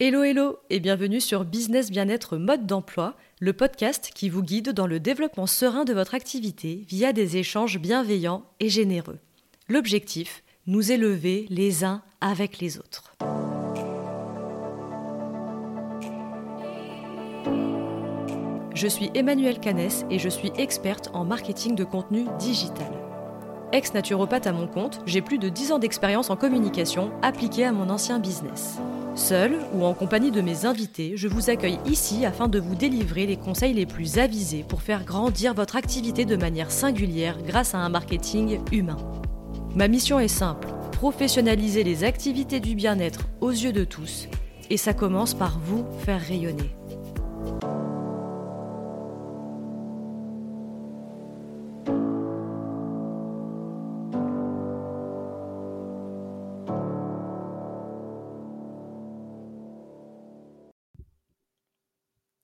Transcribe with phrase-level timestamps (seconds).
[0.00, 4.86] Hello hello et bienvenue sur Business Bien-être Mode d'emploi, le podcast qui vous guide dans
[4.86, 9.18] le développement serein de votre activité via des échanges bienveillants et généreux.
[9.68, 13.16] L'objectif, nous élever les uns avec les autres.
[18.76, 23.07] Je suis Emmanuelle Canès et je suis experte en marketing de contenu digital.
[23.72, 27.90] Ex-naturopathe à mon compte, j'ai plus de 10 ans d'expérience en communication appliquée à mon
[27.90, 28.78] ancien business.
[29.14, 33.26] Seul ou en compagnie de mes invités, je vous accueille ici afin de vous délivrer
[33.26, 37.78] les conseils les plus avisés pour faire grandir votre activité de manière singulière grâce à
[37.78, 38.96] un marketing humain.
[39.74, 44.28] Ma mission est simple, professionnaliser les activités du bien-être aux yeux de tous.
[44.70, 46.70] Et ça commence par vous faire rayonner.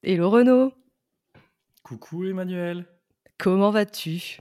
[0.07, 0.71] Hello Renaud.
[1.81, 2.85] Coucou Emmanuel.
[3.39, 4.37] Comment vas-tu?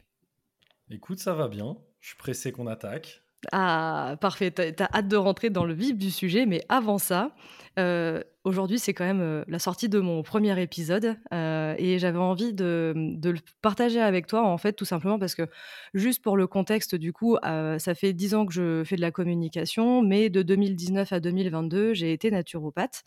[0.91, 1.79] Écoute, ça va bien.
[2.01, 3.23] Je suis pressé qu'on attaque.
[3.51, 4.51] Ah, parfait.
[4.51, 7.35] T'as hâte de rentrer dans le vif du sujet, mais avant ça,
[7.79, 12.19] euh, aujourd'hui, c'est quand même euh, la sortie de mon premier épisode euh, et j'avais
[12.19, 15.49] envie de, le partager avec toi, en fait, tout simplement parce que,
[15.95, 19.11] juste pour le contexte, du coup, ça fait dix ans que je fais de la
[19.11, 23.05] communication, mais de 2019 à 2022, j'ai été naturopathe.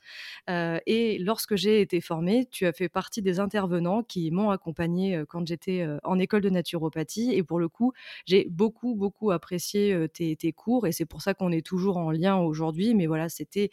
[0.47, 5.45] et lorsque j'ai été formée, tu as fait partie des intervenants qui m'ont accompagnée quand
[5.47, 7.33] j'étais en école de naturopathie.
[7.33, 7.93] Et pour le coup,
[8.25, 12.37] j'ai beaucoup, beaucoup apprécié tes cours et c'est pour ça qu'on est toujours en lien
[12.37, 12.95] aujourd'hui.
[12.95, 13.69] Mais voilà, c'était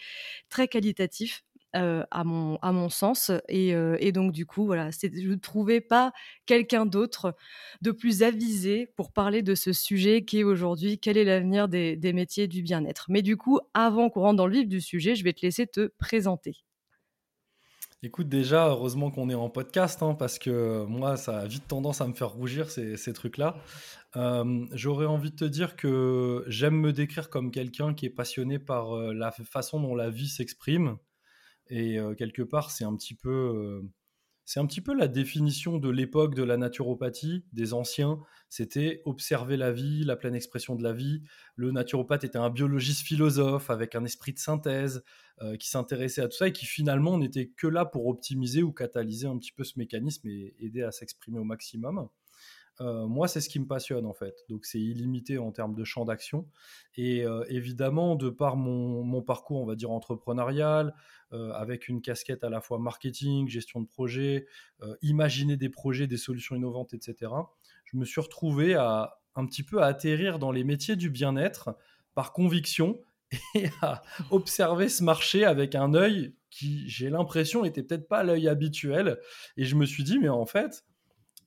[0.48, 1.44] très qualitatif
[1.74, 3.30] à, mon, à mon sens.
[3.48, 6.12] Et, donc, du coup, voilà, je ne trouvais pas
[6.46, 7.34] quelqu'un d'autre
[7.82, 12.12] de plus avisé pour parler de ce sujet qui est aujourd'hui quel est l'avenir des,
[12.14, 13.06] métiers du bien-être.
[13.08, 15.66] Mais du coup, avant qu'on rentre dans le vif du sujet, je vais te laisser
[15.66, 16.56] te présenter.
[18.02, 22.02] Écoute, déjà, heureusement qu'on est en podcast, hein, parce que moi, ça a vite tendance
[22.02, 23.56] à me faire rougir, ces, ces trucs-là.
[24.72, 28.94] J'aurais envie de te dire que j'aime me décrire comme quelqu'un qui est passionné par
[28.94, 30.98] la façon dont la vie s'exprime,
[31.68, 33.82] et quelque part, c'est un petit peu,
[34.44, 38.18] c'est un petit peu la définition de l'époque de la naturopathie des anciens.
[38.48, 41.22] C'était observer la vie, la pleine expression de la vie.
[41.56, 45.02] Le naturopathe était un biologiste philosophe avec un esprit de synthèse
[45.58, 49.26] qui s'intéressait à tout ça et qui finalement n'était que là pour optimiser ou catalyser
[49.26, 52.08] un petit peu ce mécanisme et aider à s'exprimer au maximum.
[52.80, 54.44] Euh, moi, c'est ce qui me passionne en fait.
[54.48, 56.48] Donc, c'est illimité en termes de champ d'action.
[56.96, 60.94] Et euh, évidemment, de par mon, parcours, on va dire entrepreneurial,
[61.32, 64.46] euh, avec une casquette à la fois marketing, gestion de projet,
[65.02, 67.32] imaginer des projets, des solutions innovantes, etc.,
[67.84, 71.76] je me suis retrouvé à un petit peu à atterrir dans les métiers du bien-être
[72.14, 73.00] par conviction
[73.54, 78.48] et à observer ce marché avec un œil qui, j'ai l'impression, était peut-être pas l'œil
[78.48, 79.18] habituel.
[79.56, 80.84] Et je me suis dit, mais en fait,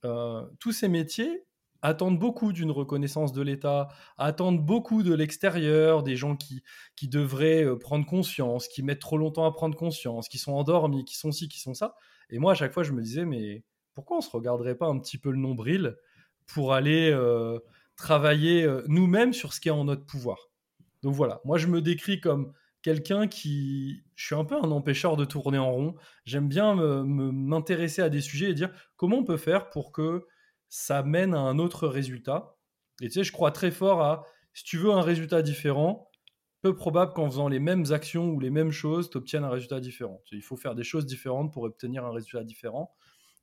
[0.07, 1.43] euh, tous ces métiers
[1.81, 6.63] attendent beaucoup d'une reconnaissance de l'État, attendent beaucoup de l'extérieur, des gens qui,
[6.95, 11.05] qui devraient euh, prendre conscience, qui mettent trop longtemps à prendre conscience, qui sont endormis,
[11.05, 11.95] qui sont ci, qui sont ça.
[12.29, 13.63] Et moi, à chaque fois, je me disais, mais
[13.93, 15.95] pourquoi on se regarderait pas un petit peu le nombril
[16.47, 17.59] pour aller euh,
[17.95, 20.49] travailler nous-mêmes sur ce qui est en notre pouvoir?
[21.03, 22.53] Donc voilà, moi, je me décris comme
[22.87, 24.05] quelqu'un qui.
[24.15, 25.95] Je suis un peu un empêcheur de tourner en rond.
[26.23, 30.25] J'aime bien m'intéresser à des sujets et dire comment on peut faire pour que
[30.69, 32.55] ça mène à un autre résultat.
[33.01, 36.09] Et tu sais, je crois très fort à si tu veux un résultat différent,
[36.61, 39.81] peu probable qu'en faisant les mêmes actions ou les mêmes choses, tu obtiennes un résultat
[39.81, 40.23] différent.
[40.31, 42.95] Il faut faire des choses différentes pour obtenir un résultat différent.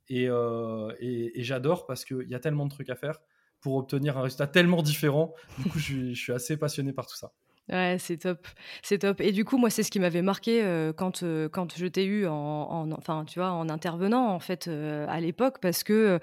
[0.09, 0.91] Et, euh,
[1.35, 3.19] j'adore parce qu'il y a tellement de trucs à faire
[3.61, 5.35] pour obtenir un résultat tellement différent.
[5.59, 7.31] Du coup, je suis assez passionné par tout ça.
[7.69, 8.47] Ouais, c'est top,
[8.83, 9.19] c'est top.
[9.21, 10.61] Et du coup, moi, c'est ce qui m'avait marqué
[10.97, 15.57] quand quand je t'ai eu en, enfin, tu vois, en intervenant en fait à l'époque,
[15.61, 16.19] parce que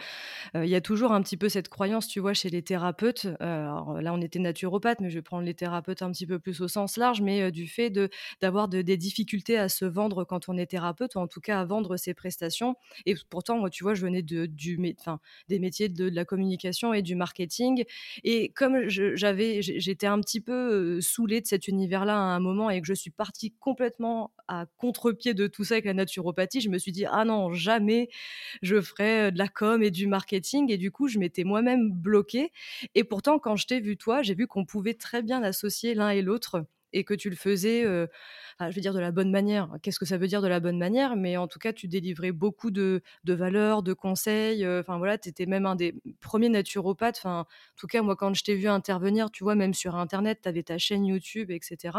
[0.54, 3.26] il y a toujours un petit peu cette croyance, tu vois, chez les thérapeutes.
[3.40, 6.60] alors là, on était naturopathe, mais je vais prendre les thérapeutes un petit peu plus
[6.60, 8.08] au sens large, mais du fait de
[8.40, 11.64] d'avoir des difficultés à se vendre quand on est thérapeute, ou en tout cas à
[11.64, 12.76] vendre ses prestations.
[13.06, 15.18] Et pourtant, moi, tu vois, je venais de du, enfin,
[15.48, 17.84] des métiers de, de, la communication et du marketing,
[18.24, 22.80] et comme j'avais, j'étais un petit peu sous de cet univers-là à un moment et
[22.80, 26.78] que je suis partie complètement à contre-pied de tout ça avec la naturopathie, je me
[26.78, 28.08] suis dit ah non, jamais
[28.62, 32.52] je ferai de la com et du marketing et du coup, je m'étais moi-même bloquée.
[32.94, 36.10] Et pourtant quand je t'ai vu toi, j'ai vu qu'on pouvait très bien associer l'un
[36.10, 37.82] et l'autre et que tu le faisais,
[38.60, 39.68] je vais dire de la bonne manière.
[39.82, 41.16] Qu'est-ce que ça veut dire de la bonne manière?
[41.16, 44.66] Mais en tout cas, tu délivrais beaucoup de, valeurs, de conseils.
[44.66, 47.18] Enfin voilà, tu étais même un des premiers naturopathes.
[47.18, 50.40] Enfin, en tout cas, moi, quand je t'ai vu intervenir, tu vois, même sur Internet,
[50.42, 51.98] tu avais ta chaîne YouTube, etc.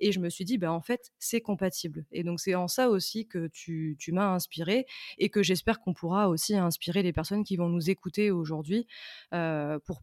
[0.00, 2.04] Et je me suis dit, bah, en fait, c'est compatible.
[2.12, 4.86] Et donc, c'est en ça aussi que tu, tu m'as inspiré
[5.18, 8.86] et que j'espère qu'on pourra aussi inspirer les personnes qui vont nous écouter aujourd'hui
[9.30, 10.02] pour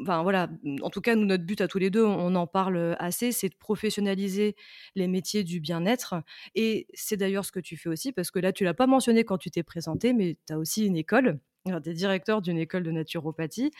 [0.00, 0.48] Enfin voilà,
[0.82, 3.50] en tout cas, nous, notre but à tous les deux, on en parle assez, c'est
[3.50, 4.56] de professionnaliser
[4.94, 6.14] les métiers du bien-être.
[6.54, 9.24] Et c'est d'ailleurs ce que tu fais aussi, parce que là, tu l'as pas mentionné
[9.24, 12.82] quand tu t'es présenté, mais tu as aussi une école, tu es directeur d'une école
[12.82, 13.70] de naturopathie.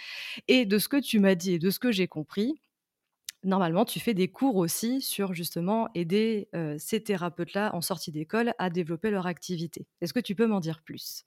[0.48, 2.54] Et de ce que tu m'as dit et de ce que j'ai compris,
[3.44, 6.48] normalement, tu fais des cours aussi sur justement aider
[6.78, 9.86] ces thérapeutes-là en sortie d'école à développer leur activité.
[10.00, 11.24] Est-ce que tu peux m'en dire plus?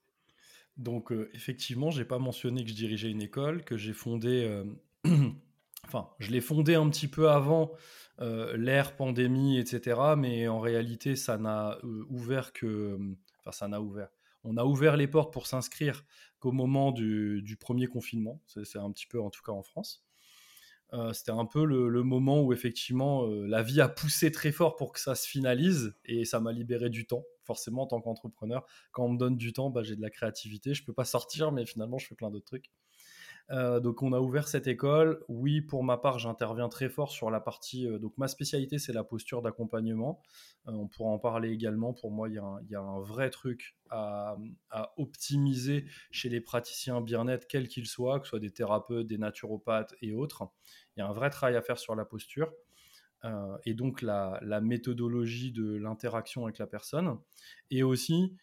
[0.77, 4.63] Donc, effectivement, effectivement, j'ai pas mentionné que je dirigeais une école, que j'ai fondé.
[5.85, 7.71] enfin, je l'ai fondé un petit peu avant
[8.19, 9.99] l'ère pandémie, etc.
[10.17, 11.77] Mais en réalité, ça n'a
[12.09, 12.97] ouvert que.
[13.39, 14.09] Enfin, ça n'a ouvert.
[14.43, 16.05] On a ouvert les portes pour s'inscrire
[16.39, 18.41] qu'au moment du, premier confinement.
[18.45, 20.06] C'est un petit peu, en tout cas en France.
[21.13, 24.99] C'était un peu le, moment où effectivement la vie a poussé très fort pour que
[24.99, 27.23] ça se finalise et ça m'a libéré du temps.
[27.43, 30.73] Forcément, en tant qu'entrepreneur, quand on me donne du temps, bah, j'ai de la créativité.
[30.73, 32.71] Je peux pas sortir, mais finalement, je fais plein d'autres trucs.
[33.51, 35.23] Euh, donc on a ouvert cette école.
[35.29, 37.87] Oui, pour ma part, j'interviens très fort sur la partie.
[37.87, 40.21] Euh, donc ma spécialité, c'est la posture d'accompagnement.
[40.67, 41.93] Euh, on pourra en parler également.
[41.93, 44.35] Pour moi, il y, a un vrai truc à,
[44.97, 49.95] optimiser chez les praticiens bien-être, quels qu'ils soient, que ce soit des thérapeutes, des naturopathes
[50.01, 50.49] et autres.
[50.95, 52.51] Il y a un vrai travail à faire sur la posture.
[53.65, 57.17] et donc la, méthodologie de l'interaction avec la personne.
[57.71, 58.35] Et aussi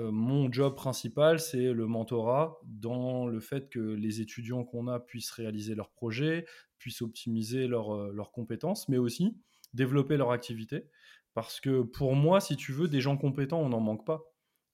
[0.00, 5.30] mon job principal, c'est le mentorat dans le fait que les étudiants qu'on a puissent
[5.30, 6.46] réaliser leurs projets,
[6.78, 9.36] puissent optimiser euh, leurs compétences, mais aussi
[9.74, 10.88] développer leur activité.
[11.34, 14.22] Parce que pour moi, si tu veux, des gens compétents, on n'en manque pas.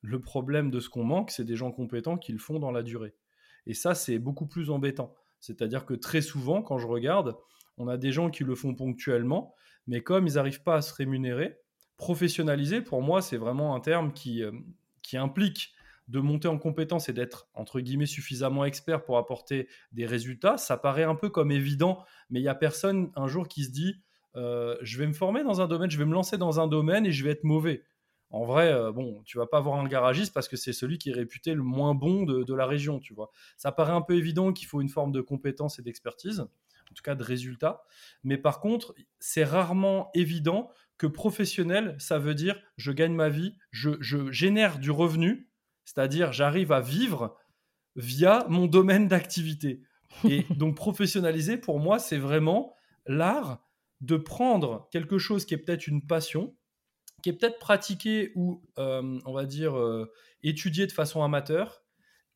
[0.03, 2.83] Le problème de ce qu'on manque, c'est des gens compétents qui le font dans la
[2.83, 3.15] durée.
[3.67, 5.15] Et ça, c'est beaucoup plus embêtant.
[5.41, 7.37] C'est-à-dire que très souvent, quand je regarde,
[7.77, 9.55] on a des gens qui le font ponctuellement,
[9.87, 11.59] mais comme ils n'arrivent pas à se rémunérer,
[11.97, 14.53] professionnaliser, pour moi, c'est vraiment un terme qui, euh,
[15.05, 15.75] qui implique
[16.09, 20.77] de monter en compétence et d'être, entre guillemets, suffisamment expert pour apporter des résultats, ça
[20.77, 24.03] paraît un peu comme évident, mais il n'y a personne un jour qui se dit,
[24.37, 27.07] euh, je vais me former dans un domaine, je vais me lancer dans un domaine
[27.07, 27.85] et je vais être mauvais.
[28.31, 31.11] En vrai, euh, bon, tu vas pas avoir un garagiste parce que c'est celui qui
[31.11, 33.31] est réputé le moins bon de, la région, tu vois.
[33.57, 37.03] Ça paraît un peu évident qu'il faut une forme de compétence et d'expertise, en tout
[37.03, 37.85] cas de résultats.
[38.25, 43.57] Mais par contre, c'est rarement évident que professionnel, ça veut dire je gagne ma vie,
[43.71, 43.91] je,
[44.31, 45.49] génère du revenu,
[45.85, 47.37] c'est-à-dire j'arrive à vivre
[47.97, 49.83] via mon domaine d'activité.
[50.29, 52.75] Et donc professionnaliser, pour moi, c'est vraiment
[53.07, 53.65] l'art
[54.01, 56.55] de prendre quelque chose qui est peut-être une passion,
[57.23, 60.13] qui est peut-être pratiqué ou, euh, on va dire, euh,
[60.43, 61.83] étudié de façon amateur,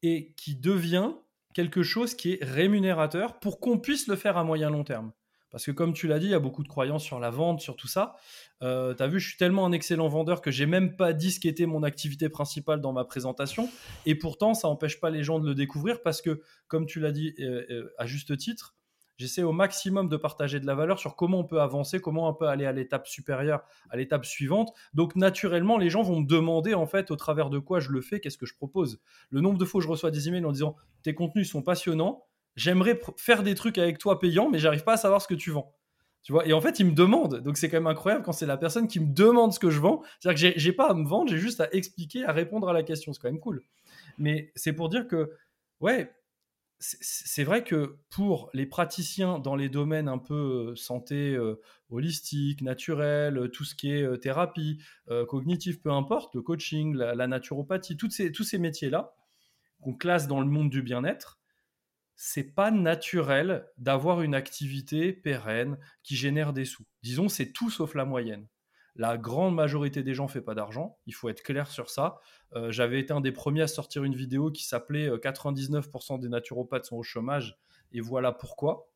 [0.02, 1.12] et qui devient
[1.54, 5.12] quelque chose qui est rémunérateur pour qu'on puisse le faire à moyen long terme.
[5.50, 7.60] Parce que comme tu l'as dit, il y a beaucoup de croyances sur la vente,
[7.60, 8.16] sur tout ça.
[8.62, 11.30] Euh, tu as vu, je suis tellement un excellent vendeur que j'ai même pas dit
[11.30, 13.68] ce qui était mon activité principale dans ma présentation.
[14.04, 17.12] Et pourtant, ça n'empêche pas les gens de le découvrir parce que, comme tu l'as
[17.12, 18.74] dit euh, euh, à juste titre,
[19.16, 22.34] j'essaie au maximum de partager de la valeur sur comment on peut avancer, comment on
[22.34, 24.72] peut aller à l'étape supérieure, à l'étape suivante.
[24.94, 28.00] Donc naturellement, les gens vont me demander en fait au travers de quoi je le
[28.00, 29.00] fais, qu'est-ce que je propose.
[29.30, 32.27] Le nombre de fois où je reçois des emails en disant tes contenus sont passionnants,
[32.58, 35.50] j'aimerais faire des trucs avec toi payant, mais j'arrive pas à savoir ce que tu
[35.50, 35.74] vends.
[36.22, 37.40] Tu vois, et en fait, ils me demandent.
[37.40, 39.78] Donc, c'est quand même incroyable quand c'est la personne qui me demande ce que je
[39.78, 40.02] vends.
[40.20, 42.82] C'est-à-dire que j'ai pas à me vendre, j'ai juste à expliquer, à répondre à la
[42.82, 43.12] question.
[43.12, 43.62] C'est quand même cool.
[44.18, 45.32] Mais c'est pour dire que,
[45.80, 46.12] ouais,
[46.80, 50.34] c'est vrai que pour les praticiens dans les domaines un peu
[50.70, 54.78] euh, santé euh, holistique, naturelle, tout ce qui est euh, thérapie,
[55.28, 59.14] cognitive, peu importe, le coaching, la, naturopathie, ces, tous ces métiers-là
[59.80, 61.37] qu'on classe dans le monde du bien-être,
[62.20, 66.84] c'est pas naturel d'avoir une activité pérenne qui génère des sous.
[67.04, 68.48] Disons, c'est tout sauf la moyenne.
[68.96, 72.18] La grande majorité des gens ne fait pas d'argent, il faut être clair sur ça.
[72.56, 76.28] Euh, j'avais été un des premiers à sortir une vidéo qui s'appelait 99% euh, des
[76.28, 77.56] naturopathes sont au chômage,
[77.92, 78.90] et voilà pourquoi.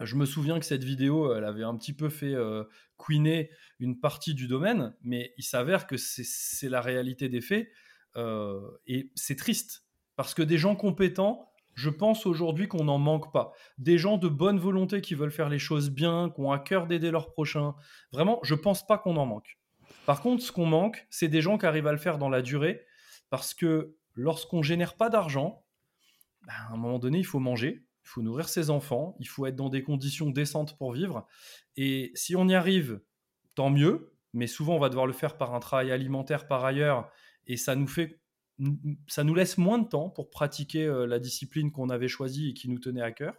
[0.00, 2.64] Je me souviens que cette vidéo, elle avait un petit peu fait euh,
[2.96, 7.70] queener une partie du domaine, mais il s'avère que c'est la réalité des faits,
[8.88, 9.84] et c'est triste,
[10.16, 11.48] parce que des gens compétents
[11.78, 13.52] je pense aujourd'hui qu'on n'en manque pas.
[13.78, 16.88] Des gens de bonne volonté qui veulent faire les choses bien, qui ont à cœur
[16.88, 17.76] d'aider leurs prochains.
[18.10, 19.60] Vraiment, je pense pas qu'on en manque.
[20.04, 22.42] Par contre, ce qu'on manque, c'est des gens qui arrivent à le faire dans la
[22.42, 22.84] durée,
[23.30, 25.64] parce que lorsqu'on génère pas d'argent,
[26.42, 29.46] ben, à un moment donné, il faut manger, il faut nourrir ses enfants, il faut
[29.46, 31.28] être dans des conditions décentes pour vivre.
[31.76, 33.00] Et si on y arrive,
[33.54, 37.08] tant mieux, mais souvent on va devoir le faire par un travail alimentaire par ailleurs,
[37.46, 38.20] et ça nous fait
[39.06, 42.54] ça nous laisse moins de temps pour pratiquer euh, la discipline qu'on avait choisie et
[42.54, 43.34] qui nous tenait à cœur.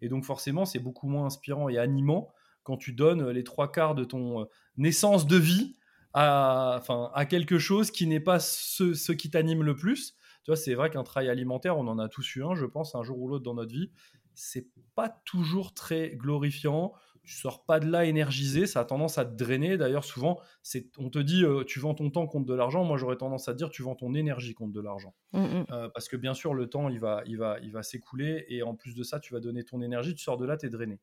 [0.00, 3.94] Et donc forcément, c'est beaucoup moins inspirant et animant quand tu donnes les trois quarts
[3.94, 4.44] de ton euh,
[4.76, 5.76] naissance de vie
[6.12, 6.82] à,
[7.14, 10.16] à quelque chose qui n'est pas ce, ce qui t'anime le plus.
[10.44, 12.94] Tu vois, c'est vrai qu'un travail alimentaire, on en a tous eu un, je pense,
[12.94, 13.90] un jour ou l'autre dans notre vie.
[14.34, 16.92] C'est pas toujours très glorifiant
[17.30, 19.76] tu sors pas de là énergisé, ça a tendance à te drainer.
[19.76, 22.82] D'ailleurs, souvent, c'est, on te dit, euh, tu vends ton temps contre de l'argent.
[22.82, 25.14] Moi, j'aurais tendance à dire, tu vends ton énergie contre de l'argent.
[25.32, 25.66] Mmh, mmh.
[25.70, 28.64] Euh, parce que bien sûr, le temps, il va, il va, il va s'écouler, et
[28.64, 30.16] en plus de ça, tu vas donner ton énergie.
[30.16, 30.98] Tu sors de là, tu es drainé.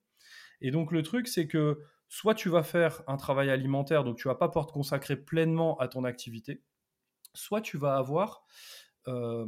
[0.60, 1.80] Et donc, le truc, c'est que
[2.10, 5.78] soit tu vas faire un travail alimentaire, donc tu vas pas pouvoir te consacrer pleinement
[5.78, 6.62] à ton activité,
[7.36, 8.44] soit tu vas avoir
[9.08, 9.46] euh,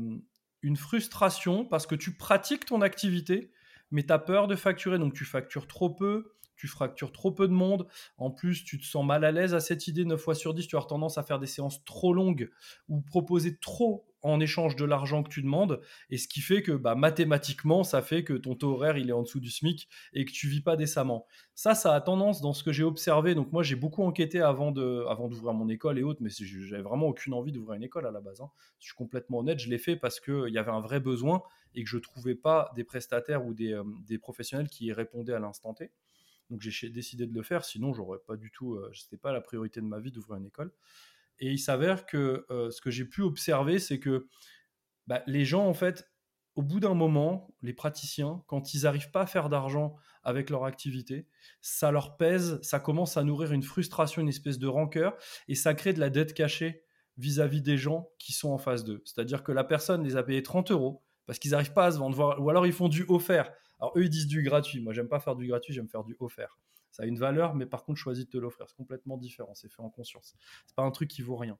[0.61, 3.51] une frustration parce que tu pratiques ton activité,
[3.91, 7.47] mais tu as peur de facturer, donc tu factures trop peu, tu fractures trop peu
[7.47, 7.87] de monde.
[8.17, 10.03] En plus, tu te sens mal à l'aise à cette idée.
[10.03, 12.49] 9 fois sur 10, tu as tendance à faire des séances trop longues
[12.89, 15.79] ou proposer trop en échange de l'argent que tu demandes.
[16.09, 19.21] Et ce qui fait que bah, mathématiquement, ça fait que ton taux horaire, est en
[19.21, 21.25] dessous du SMIC et que tu vis pas décemment.
[21.55, 23.35] Ça, ça a tendance dans ce que j'ai observé.
[23.35, 27.33] Donc moi, j'ai beaucoup enquêté avant, d'ouvrir mon école et autres, mais j'avais vraiment aucune
[27.33, 28.41] envie d'ouvrir une école à la base.
[28.41, 28.49] Hein.
[28.79, 31.41] Je suis complètement honnête, je l'ai fait parce qu'il y avait un vrai besoin
[31.75, 35.33] et que je trouvais pas des prestataires ou des, euh, des professionnels qui y répondaient
[35.33, 35.91] à l'instant T.
[36.49, 39.41] Donc j'ai décidé de le faire, sinon j'aurais pas du tout, euh, c'était pas la
[39.41, 40.71] priorité de ma vie d'ouvrir une école.
[41.39, 44.27] Et il s'avère que euh, ce que j'ai pu observer, c'est que
[45.07, 46.09] bah, les gens, en fait,
[46.55, 50.65] au bout d'un moment, les praticiens, quand ils n'arrivent pas à faire d'argent avec leur
[50.65, 51.27] activité,
[51.61, 55.15] ça leur pèse, ça commence à nourrir une frustration, une espèce de rancœur,
[55.47, 56.83] et ça crée de la dette cachée
[57.17, 59.01] vis-à-vis -vis des gens qui sont en face d'eux.
[59.05, 61.99] C'est-à-dire que la personne les a payés 30 euros parce qu'ils n'arrivent pas à se
[61.99, 63.51] vendre, ou alors ils font du offert.
[63.79, 64.81] Alors eux, ils disent du gratuit.
[64.81, 66.57] Moi, j'aime pas faire du gratuit, j'aime faire du offert.
[66.91, 68.67] Ça a une valeur, mais par contre, choisis de te l'offrir.
[68.69, 69.53] C'est complètement différent.
[69.55, 70.35] C'est fait en conscience.
[70.65, 71.57] C'est pas un truc qui vaut rien.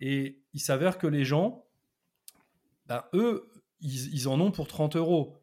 [0.00, 1.64] Et il s'avère que les gens,
[2.86, 3.50] ben, eux,
[3.80, 5.42] ils, en ont pour 30 euros.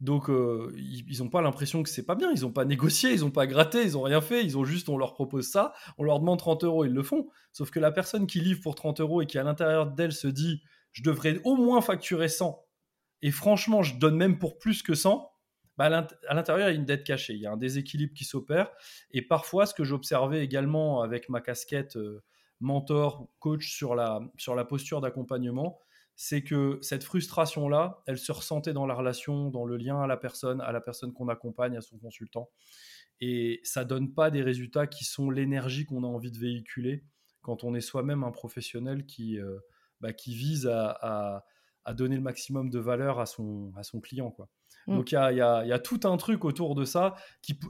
[0.00, 2.30] Donc, euh, ils n'ont pas l'impression que c'est pas bien.
[2.32, 4.44] Ils n'ont pas négocié, ils n'ont pas gratté, ils n'ont rien fait.
[4.44, 7.28] Ils ont juste, on leur propose ça, on leur demande 30 euros, ils le font.
[7.52, 10.28] Sauf que la personne qui livre pour 30 euros et qui à l'intérieur d'elle se
[10.28, 10.62] dit,
[10.92, 12.64] je devrais au moins facturer 100.
[13.22, 15.28] Et franchement, je donne même pour plus que 100
[15.78, 18.24] bah, à l'intérieur, il y a une dette cachée, il y a un déséquilibre qui
[18.24, 18.70] s'opère.
[19.12, 22.24] Et parfois, ce que j'observais également avec ma casquette euh,
[22.58, 25.78] mentor, coach sur la, sur la posture d'accompagnement,
[26.16, 30.16] c'est que cette frustration-là, elle se ressentait dans la relation, dans le lien à la
[30.16, 32.50] personne, à la personne qu'on accompagne, à son consultant.
[33.20, 37.04] Et ça donne pas des résultats qui sont l'énergie qu'on a envie de véhiculer
[37.40, 39.60] quand on est soi-même un professionnel qui, euh,
[40.00, 41.44] bah, qui vise à,
[41.84, 44.30] à, donner le maximum de valeur à son, à son client.
[44.32, 44.50] Quoi.
[44.88, 44.96] Mm.
[44.96, 45.42] Donc il y
[45.72, 47.14] a, tout un truc autour de ça.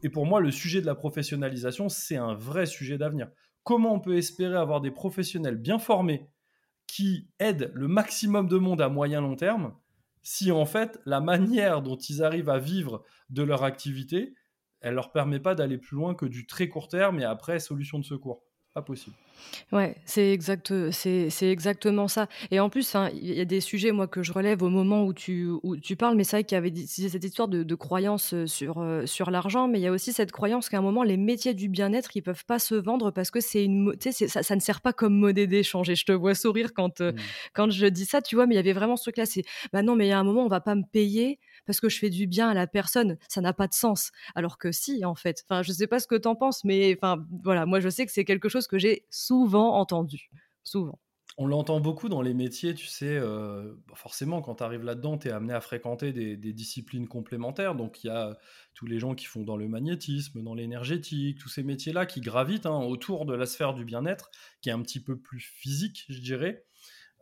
[0.02, 3.28] Et pour moi, le sujet de la professionnalisation, c'est un vrai sujet d'avenir.
[3.64, 6.30] Comment on peut espérer avoir des professionnels bien formés
[6.86, 9.74] qui aident le maximum de monde à moyen long terme
[10.22, 14.34] si en fait la manière dont ils arrivent à vivre de leur activité,
[14.80, 17.98] elle leur permet pas d'aller plus loin que du très court terme et après solution
[17.98, 18.42] de secours
[18.82, 19.16] possible.
[19.72, 22.28] Ouais, c'est exact, c'est exactement ça.
[22.50, 25.12] Et en plus, il y a des sujets, moi, que je relève au moment où
[25.12, 28.34] tu, où tu parles, mais c'est vrai qu'il y avait cette histoire de, de croyance
[28.46, 31.54] sur, sur l'argent, mais il y a aussi cette croyance qu'à un moment, les métiers
[31.54, 34.80] du bien-être, ils peuvent pas se vendre parce que c'est une, ça, ça ne sert
[34.80, 35.88] pas comme monnaie d'échange.
[35.88, 37.12] Et je te vois sourire quand, mmh.
[37.54, 39.82] quand je dis ça, tu vois, mais il y avait vraiment ce truc-là, c'est, bah
[39.82, 41.98] non, mais il y a un moment, on va pas me payer parce que je
[41.98, 43.18] fais du bien à la personne.
[43.28, 44.10] Ça n'a pas de sens.
[44.34, 45.44] Alors que si, en fait.
[45.44, 48.06] Enfin, je sais pas ce que tu en penses, mais enfin, voilà, moi, je sais
[48.06, 50.30] que c'est quelque chose que j'ai souvent entendu.
[50.64, 50.98] Souvent.
[51.36, 55.18] On l'entend beaucoup dans les métiers, tu sais, euh, bah, forcément, quand tu arrives là-dedans,
[55.18, 57.74] tu es amené à fréquenter des, disciplines complémentaires.
[57.74, 58.38] Donc, il y a
[58.72, 62.64] tous les gens qui font dans le magnétisme, dans l'énergétique, tous ces métiers-là qui gravitent
[62.64, 64.30] hein, autour de la sphère du bien-être,
[64.62, 66.64] qui est un petit peu plus physique, je dirais,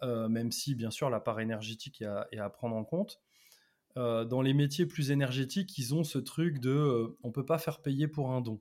[0.05, 3.21] euh, même si, bien sûr, la part énergétique est à prendre en compte.
[3.97, 7.59] Euh, dans les métiers plus énergétiques, ils ont ce truc de euh, on peut pas
[7.59, 8.61] faire payer pour un don.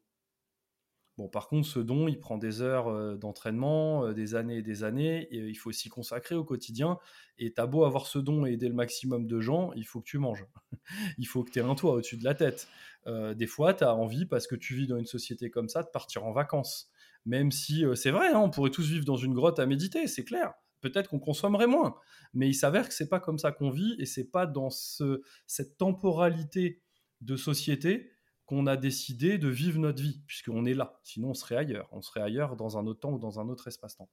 [1.17, 4.83] Bon, par contre, ce don, il prend des heures euh, d'entraînement, des années et des
[4.83, 6.99] années, et il faut s'y consacrer au quotidien.
[7.37, 10.07] Et t'as beau avoir ce don et aider le maximum de gens, il faut que
[10.09, 10.45] tu manges.
[11.17, 12.67] il faut que tu aies un toit au-dessus de la tête.
[13.07, 15.89] des fois, tu as envie, parce que tu vis dans une société comme ça, de
[15.89, 16.89] partir en vacances.
[17.25, 20.25] Même si c'est vrai, hein, on pourrait tous vivre dans une grotte à méditer, c'est
[20.25, 21.96] clair peut-être qu'on consommerait moins.
[22.34, 25.22] Mais il s'avère que c'est pas comme ça qu'on vit et c'est pas dans ce,
[25.48, 26.82] cette temporalité
[27.22, 28.12] de société
[28.46, 31.00] qu'on a décidé de vivre notre vie, puisqu'on est là.
[31.03, 31.89] Sinon, on serait ailleurs.
[31.91, 34.10] On serait ailleurs dans un autre temps ou dans un autre espace-temps.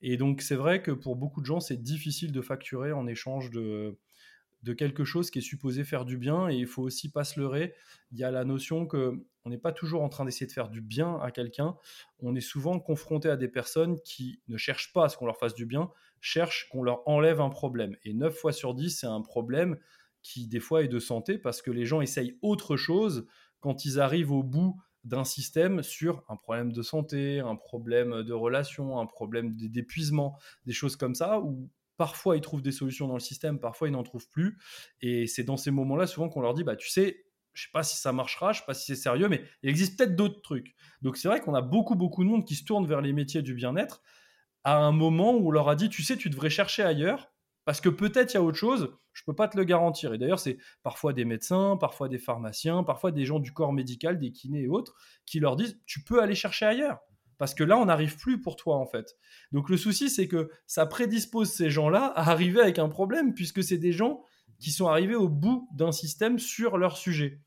[0.00, 3.50] Et donc, c'est vrai que pour beaucoup de gens, c'est difficile de facturer en échange
[3.50, 3.98] de,
[4.62, 7.38] de quelque chose qui est supposé faire du bien et il faut aussi pas se
[7.38, 7.74] leurrer.
[8.10, 10.68] Il y a la notion que on n'est pas toujours en train d'essayer de faire
[10.68, 11.76] du bien à quelqu'un.
[12.20, 15.38] On est souvent confronté à des personnes qui ne cherchent pas à ce qu'on leur
[15.38, 17.96] fasse du bien, cherchent qu'on leur enlève un problème.
[18.04, 19.78] Et 9 fois sur 10, c'est un problème
[20.22, 23.26] qui des fois est de santé parce que les gens essayent autre chose
[23.60, 28.32] quand ils arrivent au bout d'un système sur un problème de santé, un problème de
[28.32, 30.36] relation, un problème d'épuisement,
[30.66, 31.40] des choses comme ça,
[31.98, 34.56] parfois ils trouvent des solutions dans le système, parfois ils n'en trouvent plus.
[35.02, 37.82] Et c'est dans ces moments-là souvent qu'on leur dit, bah tu sais, je sais pas
[37.82, 40.74] si ça marchera, je sais pas si c'est sérieux, mais il existe peut-être d'autres trucs.
[41.02, 43.42] Donc c'est vrai qu'on a beaucoup, beaucoup de monde qui se tourne vers les métiers
[43.42, 44.00] du bien-être
[44.64, 47.32] à un moment où on leur a dit, tu sais, tu devrais chercher ailleurs,
[47.64, 50.14] parce que peut-être il y a autre chose, je ne peux pas te le garantir.
[50.14, 54.18] Et d'ailleurs, c'est parfois des médecins, parfois des pharmaciens, parfois des gens du corps médical,
[54.18, 54.94] des kinés et autres,
[55.26, 56.98] qui leur disent tu peux aller chercher ailleurs.
[57.38, 59.16] Parce que là, on n'arrive plus pour toi, en fait.
[59.52, 63.62] Donc le souci, c'est que ça prédispose ces gens-là à arriver avec un problème, puisque
[63.62, 64.22] c'est des gens
[64.58, 67.40] qui sont arrivés au bout d'un système sur leur sujet.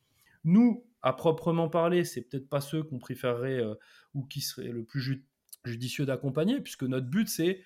[0.46, 3.76] Nous, à proprement parler, c'est peut-être pas ceux qu'on préférerait euh,
[4.14, 5.24] ou qui seraient le plus
[5.66, 7.62] judicieux d'accompagner, puisque notre but, c'est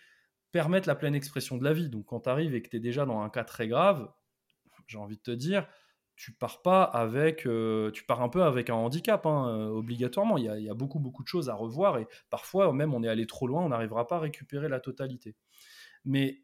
[0.51, 1.89] permettre la pleine expression de la vie.
[1.89, 4.09] Donc quand tu arrives et que tu es déjà dans un cas très grave,
[4.87, 5.67] j'ai envie de te dire,
[6.15, 10.37] tu pars pas avec, euh, tu pars un peu avec un handicap, hein, euh, obligatoirement.
[10.37, 13.27] Il y, a, beaucoup, beaucoup de choses à revoir et parfois, même on est allé
[13.27, 15.35] trop loin, on n'arrivera pas à récupérer la totalité.
[16.05, 16.43] Mais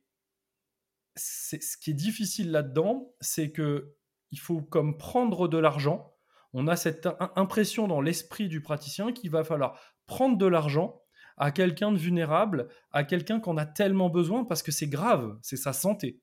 [1.16, 3.96] ce qui est difficile là-dedans, c'est que
[4.32, 6.16] il faut comme prendre de l'argent.
[6.54, 11.02] On a cette impression dans l'esprit du praticien qu'il va falloir prendre de l'argent
[11.38, 15.58] à quelqu'un de vulnérable, à quelqu'un qu'on a tellement besoin parce que c'est grave, c'est
[15.58, 16.22] sa santé.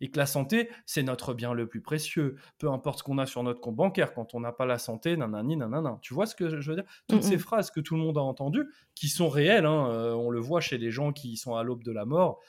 [0.00, 2.36] Et que la santé, c'est notre bien le plus précieux.
[2.58, 5.16] Peu importe ce qu'on a sur notre compte bancaire, quand on n'a pas la santé,
[5.16, 5.98] nanani, nanana.
[6.02, 6.90] Tu vois ce que je veux dire?
[7.08, 10.30] Toutes ces phrases que tout le monde a entendues, qui sont réelles, hein, euh, on
[10.30, 12.40] le voit chez les gens qui sont à l'aube de la mort,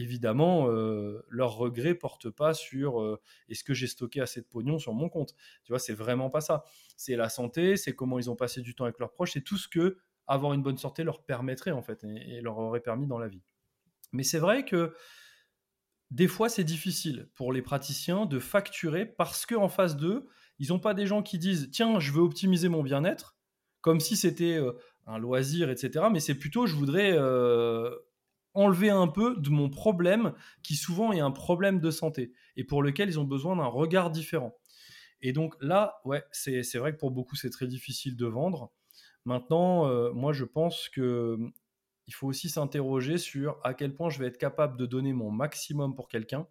[0.00, 4.78] évidemment, euh, leur regret porte pas sur euh, est-ce que j'ai stocké assez de pognon
[4.78, 5.34] sur mon compte?
[5.64, 6.64] Tu vois, c'est vraiment pas ça.
[6.96, 9.58] C'est la santé, c'est comment ils ont passé du temps avec leurs proches, c'est tout
[9.58, 13.18] ce que avoir une bonne santé leur permettrait en fait et, leur aurait permis dans
[13.18, 13.42] la vie.
[14.12, 14.94] Mais c'est vrai que
[16.10, 20.26] des fois c'est difficile pour les praticiens de facturer parce qu'en face d'eux,
[20.58, 23.36] ils n'ont pas des gens qui disent tiens je veux optimiser mon bien-être
[23.80, 24.72] comme si c'était euh,
[25.06, 26.06] un loisir etc.
[26.12, 27.90] Mais c'est plutôt je voudrais euh,
[28.54, 32.82] enlever un peu de mon problème qui souvent est un problème de santé et pour
[32.82, 34.56] lequel ils ont besoin d'un regard différent.
[35.22, 38.72] Et donc là, ouais, c'est vrai que pour beaucoup c'est très difficile de vendre.
[39.24, 41.36] Maintenant, euh, moi, je pense que
[42.10, 45.30] il faut aussi s'interroger sur à quel point je vais être capable de donner mon
[45.30, 46.44] maximum pour quelqu'un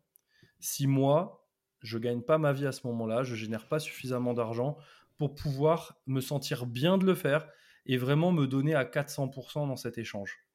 [0.61, 1.45] si moi,
[1.81, 4.77] je gagne pas ma vie à ce moment-là, je génère pas suffisamment d'argent
[5.17, 7.45] pour pouvoir me sentir bien de le faire
[7.85, 10.45] et vraiment me donner à 400% dans cet échange.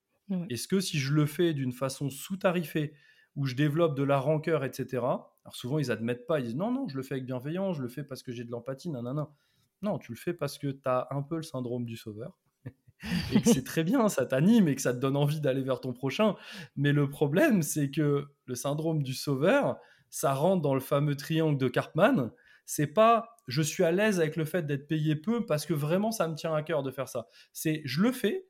[0.48, 2.94] Est-ce que si je le fais d'une façon sous-tarifée,
[3.36, 6.72] où je développe de la rancœur, etc., alors souvent ils admettent pas, ils disent non,
[6.72, 9.02] non, je le fais avec bienveillance, je le fais parce que j'ai de l'empathie, non,
[9.02, 9.28] non, non.
[9.82, 12.38] Non, tu le fais parce que tu as un peu le syndrome du sauveur.
[13.32, 15.80] Et que c'est très bien, ça t'anime et que ça te donne envie d'aller vers
[15.80, 16.36] ton prochain.
[16.76, 19.76] Mais le problème, c'est que le syndrome du sauveur,
[20.10, 22.30] ça rentre dans le fameux triangle de Cartman.
[22.66, 26.12] C'est pas je suis à l'aise avec le fait d'être payé peu parce que vraiment
[26.12, 27.26] ça me tient à cœur de faire ça.
[27.52, 28.46] C'est je le fais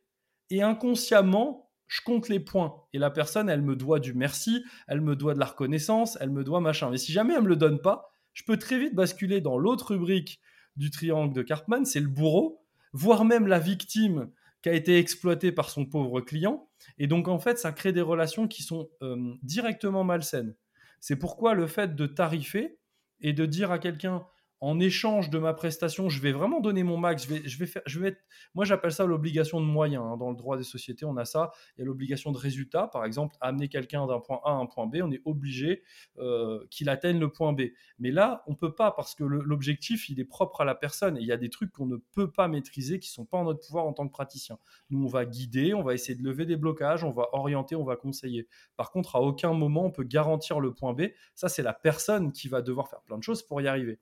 [0.51, 5.01] et inconsciemment je compte les points et la personne elle me doit du merci, elle
[5.01, 6.90] me doit de la reconnaissance, elle me doit machin.
[6.90, 9.93] Mais si jamais elle me le donne pas, je peux très vite basculer dans l'autre
[9.93, 10.40] rubrique
[10.77, 14.31] du triangle de Cartman, c'est le bourreau, voire même la victime
[14.64, 16.70] qui a été exploitée par son pauvre client.
[16.96, 20.57] Et donc, en fait, ça crée des relations qui sont euh, directement malsaines.
[21.00, 22.79] C'est pourquoi le fait de tarifer
[23.20, 24.24] et de dire à quelqu'un
[24.64, 27.24] en échange de ma prestation, je vais vraiment donner mon max.
[27.24, 28.20] Je vais, je vais je vais être,
[28.55, 30.03] moi, j'appelle ça l'obligation de moyens.
[30.03, 30.16] Hein.
[30.16, 31.50] Dans le droit des sociétés, on a ça.
[31.77, 32.87] Il y a l'obligation de résultat.
[32.87, 35.83] Par exemple, amener quelqu'un d'un point A à un point B, on est obligé
[36.16, 37.61] euh, qu'il atteigne le point B.
[37.98, 41.18] Mais là, on peut pas parce que l'objectif, il est propre à la personne.
[41.18, 43.44] Et il y a des trucs qu'on ne peut pas maîtriser, qui sont pas en
[43.44, 44.57] notre pouvoir en tant que praticien.
[44.88, 47.85] Nous, on va guider, on va essayer de lever des blocages, on va orienter, on
[47.85, 48.48] va conseiller.
[48.79, 51.09] Par contre, à aucun moment, on peut garantir le point B.
[51.35, 54.00] Ça, c'est la personne qui va devoir faire plein de choses pour y arriver.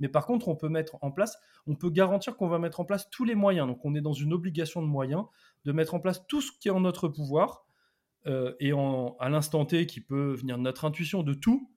[0.00, 2.84] Mais par contre, on peut mettre en place, on peut garantir qu'on va mettre en
[2.84, 3.66] place tous les moyens.
[3.66, 5.24] Donc, on est dans une obligation de moyens
[5.64, 7.64] de mettre en place tout ce qui est en notre pouvoir
[8.26, 11.70] euh, et à l'instant T qui peut venir de notre intuition de tout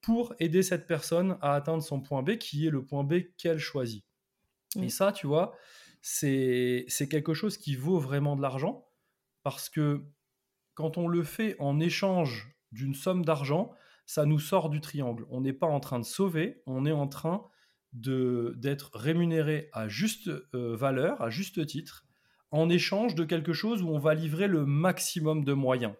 [0.00, 3.58] pour aider cette personne à atteindre son point B qui est le point B qu'elle
[3.58, 4.04] choisit.
[4.80, 5.54] Et ça, tu vois,
[6.00, 8.86] c'est quelque chose qui vaut vraiment de l'argent
[9.42, 10.04] parce que
[10.74, 13.72] quand on le fait en échange d'une somme d'argent,
[14.06, 15.26] ça nous sort du triangle.
[15.30, 17.44] On n'est pas en train de sauver, on est en train
[17.92, 22.06] d'être rémunéré à juste euh, valeur, à juste titre,
[22.50, 25.94] en échange de quelque chose où on va livrer le maximum de moyens.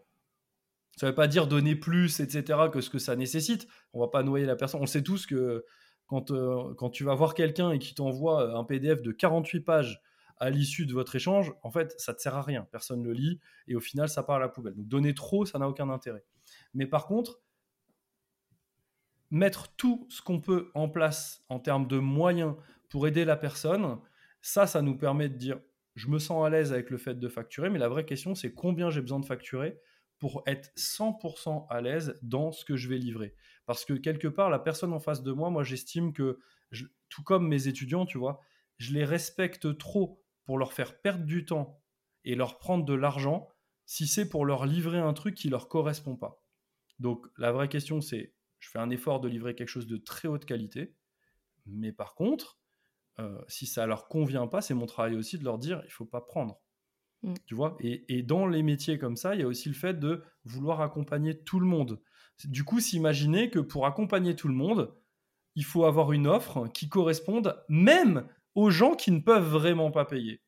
[0.97, 3.67] Ça ne veut pas dire donner plus, etc., que ce que ça nécessite.
[3.93, 4.81] On va pas noyer la personne.
[4.83, 5.65] On sait tous que
[6.07, 10.03] quand, euh, quand tu vas voir quelqu'un et qui t'envoie un PDF de 48 pages
[10.39, 12.67] à l'issue de votre échange, en fait, ça ne te sert à rien.
[12.71, 14.75] Personne ne le lit et au final, ça part à la poubelle.
[14.75, 16.25] Donc, donner trop, ça n'a aucun intérêt.
[16.75, 17.42] Mais par contre,
[19.33, 22.55] mettre tout ce qu'on peut en place en termes de moyens
[22.91, 23.99] pour aider la personne,
[24.43, 25.59] ça, ça nous permet de dire
[25.95, 28.53] je me sens à l'aise avec le fait de facturer, mais la vraie question, c'est
[28.53, 29.81] combien j'ai besoin de facturer
[30.19, 33.35] pour être 100% à l'aise dans ce que je vais livrer.
[33.67, 36.39] Parce que quelque part, la personne en face de moi, moi, j'estime que,
[37.09, 38.41] tout comme mes étudiants, tu vois,
[38.79, 41.83] je les respecte trop pour leur faire perdre du temps
[42.25, 43.49] et leur prendre de l'argent
[43.85, 46.43] si c'est pour leur livrer un truc qui leur correspond pas.
[46.99, 50.29] Donc, la vraie question, c'est je fais un effort de livrer quelque chose de très
[50.29, 50.95] haute qualité,
[51.67, 52.61] mais par contre,
[53.19, 56.05] euh, si ça leur convient pas, c'est mon travail aussi de leur dire il faut
[56.05, 56.61] pas prendre.
[57.23, 57.35] Mm.
[57.45, 57.77] Tu vois?
[57.81, 61.43] Et, dans les métiers comme ça, il y a aussi le fait de vouloir accompagner
[61.43, 62.01] tout le monde.
[62.45, 64.95] Du coup, s'imaginer que pour accompagner tout le monde,
[65.57, 70.05] il faut avoir une offre qui corresponde même aux gens qui ne peuvent vraiment pas
[70.05, 70.41] payer.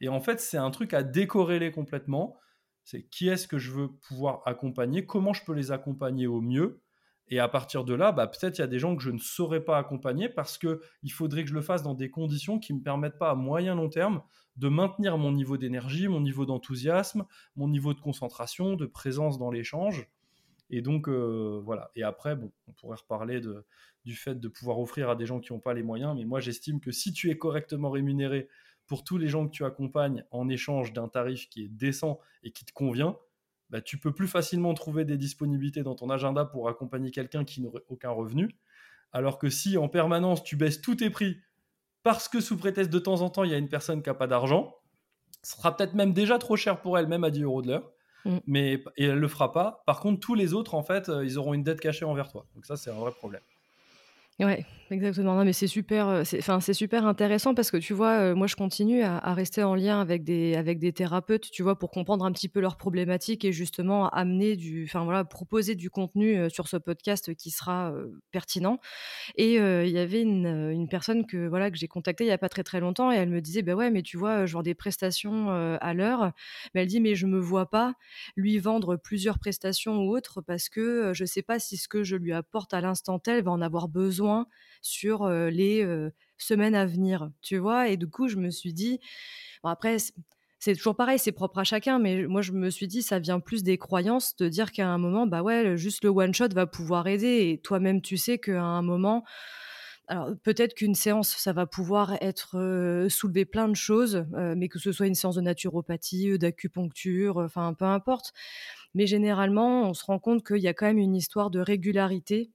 [0.00, 2.38] Et en fait, c'est un truc à décorréler complètement.
[2.84, 6.83] C'est qui est-ce que je veux pouvoir accompagner, comment je peux les accompagner au mieux,
[7.28, 9.18] et à partir de là, bah, peut-être il y a des gens que je ne
[9.18, 12.82] saurais pas accompagner parce qu'il faudrait que je le fasse dans des conditions qui me
[12.82, 14.22] permettent pas à moyen long terme
[14.56, 17.24] de maintenir mon niveau d'énergie, mon niveau d'enthousiasme,
[17.56, 20.08] mon niveau de concentration, de présence dans l'échange.
[20.70, 21.90] Et donc, euh, voilà.
[21.96, 23.40] Et après, bon, on pourrait reparler
[24.04, 26.14] du fait de pouvoir offrir à des gens qui n'ont pas les moyens.
[26.16, 28.48] Mais moi, j'estime que si tu es correctement rémunéré
[28.86, 32.52] pour tous les gens que tu accompagnes en échange d'un tarif qui est décent et
[32.52, 33.16] qui te convient,
[33.70, 37.60] bah, tu peux plus facilement trouver des disponibilités dans ton agenda pour accompagner quelqu'un qui
[37.60, 38.50] n'aurait aucun revenu.
[39.12, 41.38] Alors que si en permanence tu baisses tous tes prix
[42.02, 44.14] parce que sous prétexte de temps en temps il y a une personne qui n'a
[44.14, 44.74] pas d'argent,
[45.42, 47.90] ce sera peut-être même déjà trop cher pour elle, même à 10 euros de l'heure.
[48.24, 48.38] Mm.
[48.46, 49.82] Mais et elle le fera pas.
[49.86, 52.46] Par contre, tous les autres, en fait, euh, ils auront une dette cachée envers toi.
[52.54, 53.42] Donc ça, c'est un vrai problème.
[54.40, 55.44] Ouais, exactement.
[55.44, 58.56] Mais c'est super, euh, enfin, c'est super intéressant parce que tu vois, euh, moi, je
[58.56, 62.32] continue à, rester en lien avec des, avec des thérapeutes, tu vois, pour comprendre un
[62.32, 66.66] petit peu leurs problématiques et justement amener du, enfin voilà, proposer du contenu euh, sur
[66.66, 67.92] ce podcast qui sera
[68.32, 68.80] pertinent.
[69.36, 72.38] Et il y avait une, une, personne que voilà que j'ai contactée il y a
[72.38, 74.74] pas très très longtemps et elle me disait, bah ouais, mais tu vois, genre des
[74.74, 76.32] prestations à l'heure.
[76.74, 77.94] Mais elle dit, mais je me vois pas
[78.36, 82.16] lui vendre plusieurs prestations ou autres parce que je sais pas si ce que je
[82.16, 84.23] lui apporte à l'instant T, elle va en avoir besoin
[84.82, 85.86] sur les
[86.38, 87.88] semaines à venir, tu vois?
[87.88, 89.00] Et du coup, je me suis dit,
[89.62, 89.96] bon, après,
[90.58, 93.38] c'est toujours pareil, c'est propre à chacun, mais moi je me suis dit, ça vient
[93.38, 96.66] plus des croyances de dire qu'à un moment, bah ouais, juste le one shot va
[96.66, 97.50] pouvoir aider.
[97.50, 99.24] Et toi-même, tu sais qu'à un moment,
[100.08, 104.24] alors peut-être qu'une séance, ça va pouvoir être soulever plein de choses,
[104.56, 108.32] mais que ce soit une séance de naturopathie, d'acupuncture, enfin peu importe.
[108.94, 112.52] Mais généralement, on se rend compte qu'il y a quand même une histoire de régularité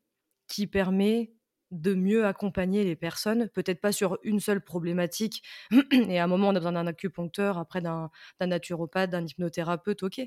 [0.48, 1.32] qui permet
[1.72, 5.44] de mieux accompagner les personnes, peut-être pas sur une seule problématique,
[5.92, 8.10] et à un moment on a besoin d'un acupuncteur, après d'un
[8.42, 10.22] naturopathe, d'un hypnothérapeute, ok,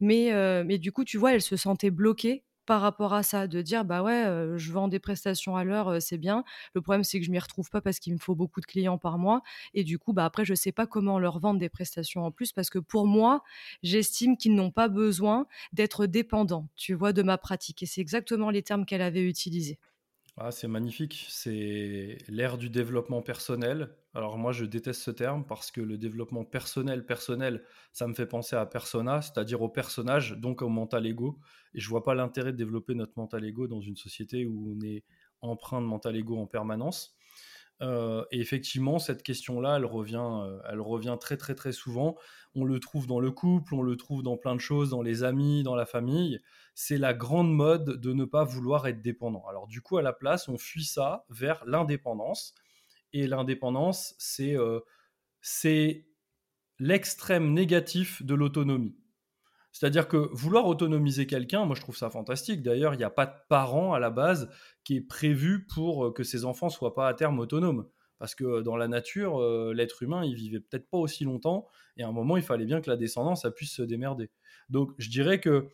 [0.00, 3.46] mais, euh, mais du coup tu vois, elle se sentait bloquée par rapport à ça,
[3.46, 6.42] de dire bah ouais, euh, je vends des prestations à l'heure, euh, c'est bien.
[6.74, 8.98] Le problème c'est que je m'y retrouve pas parce qu'il me faut beaucoup de clients
[8.98, 9.42] par mois,
[9.74, 12.52] et du coup bah après je sais pas comment leur vendre des prestations en plus
[12.52, 13.42] parce que pour moi
[13.84, 18.50] j'estime qu'ils n'ont pas besoin d'être dépendants, tu vois, de ma pratique, et c'est exactement
[18.50, 19.78] les termes qu'elle avait utilisés.
[20.38, 23.96] Ah, c'est magnifique, c'est l'ère du développement personnel.
[24.12, 28.26] Alors moi, je déteste ce terme parce que le développement personnel, personnel, ça me fait
[28.26, 31.38] penser à persona, c'est-à-dire au personnage, donc au mental ego.
[31.72, 34.80] Et je vois pas l'intérêt de développer notre mental ego dans une société où on
[34.84, 35.04] est
[35.40, 37.16] empreint de mental ego en permanence.
[37.82, 42.16] Euh, et effectivement, cette question-là, elle revient, euh, elle revient très très très souvent.
[42.54, 45.24] On le trouve dans le couple, on le trouve dans plein de choses, dans les
[45.24, 46.40] amis, dans la famille.
[46.74, 49.44] C'est la grande mode de ne pas vouloir être dépendant.
[49.48, 52.54] Alors du coup, à la place, on fuit ça vers l'indépendance.
[53.12, 54.80] Et l'indépendance, c'est euh,
[55.40, 56.06] c'est
[56.78, 58.96] l'extrême négatif de l'autonomie.
[59.78, 62.62] C'est-à-dire que vouloir autonomiser quelqu'un, moi je trouve ça fantastique.
[62.62, 64.48] D'ailleurs, il n'y a pas de parent à la base
[64.84, 67.86] qui est prévu pour euh, que ses enfants soient pas à terme autonomes.
[68.18, 71.66] Parce que euh, dans la nature, euh, l'être humain, il vivait peut-être pas aussi longtemps,
[71.98, 74.30] et à un moment, il fallait bien que la descendance, puisse se démerder.
[74.70, 75.68] Donc, je dirais que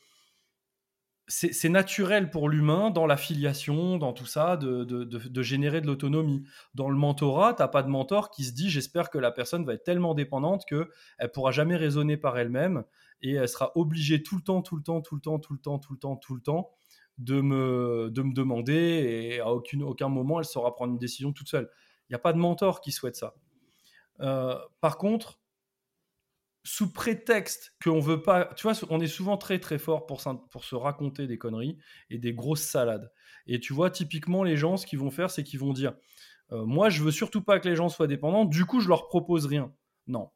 [1.29, 6.43] c'est naturel pour l'humain, dans la filiation, dans tout ça, de, générer de l'autonomie.
[6.75, 9.65] Dans le mentorat, tu n'as pas de mentor qui se dit j'espère que la personne
[9.65, 10.89] va être tellement dépendante qu'elle
[11.23, 12.83] ne pourra jamais raisonner par elle-même
[13.23, 15.59] et elle sera obligée tout le temps, tout le temps, tout le temps, tout le
[15.61, 16.71] temps, tout le temps, tout le temps
[17.19, 21.49] de me, de me demander et à aucun moment elle saura prendre une décision toute
[21.49, 21.71] seule.
[22.09, 23.35] Il n'y a pas de mentor qui souhaite ça.
[24.21, 25.41] Euh, par contre,
[26.65, 30.65] sous prétexte qu'on veut pas, tu vois, on est souvent très très fort pour, pour
[30.65, 33.13] se raconter des conneries et des grosses salades.
[33.47, 35.95] Et tu vois, typiquement, les gens, ce qu'ils vont faire, c'est qu'ils vont dire,
[36.53, 39.09] euh, moi, je veux surtout pas que les gens soient dépendants, du coup, je leur
[39.09, 39.73] propose rien.
[40.07, 40.31] Non.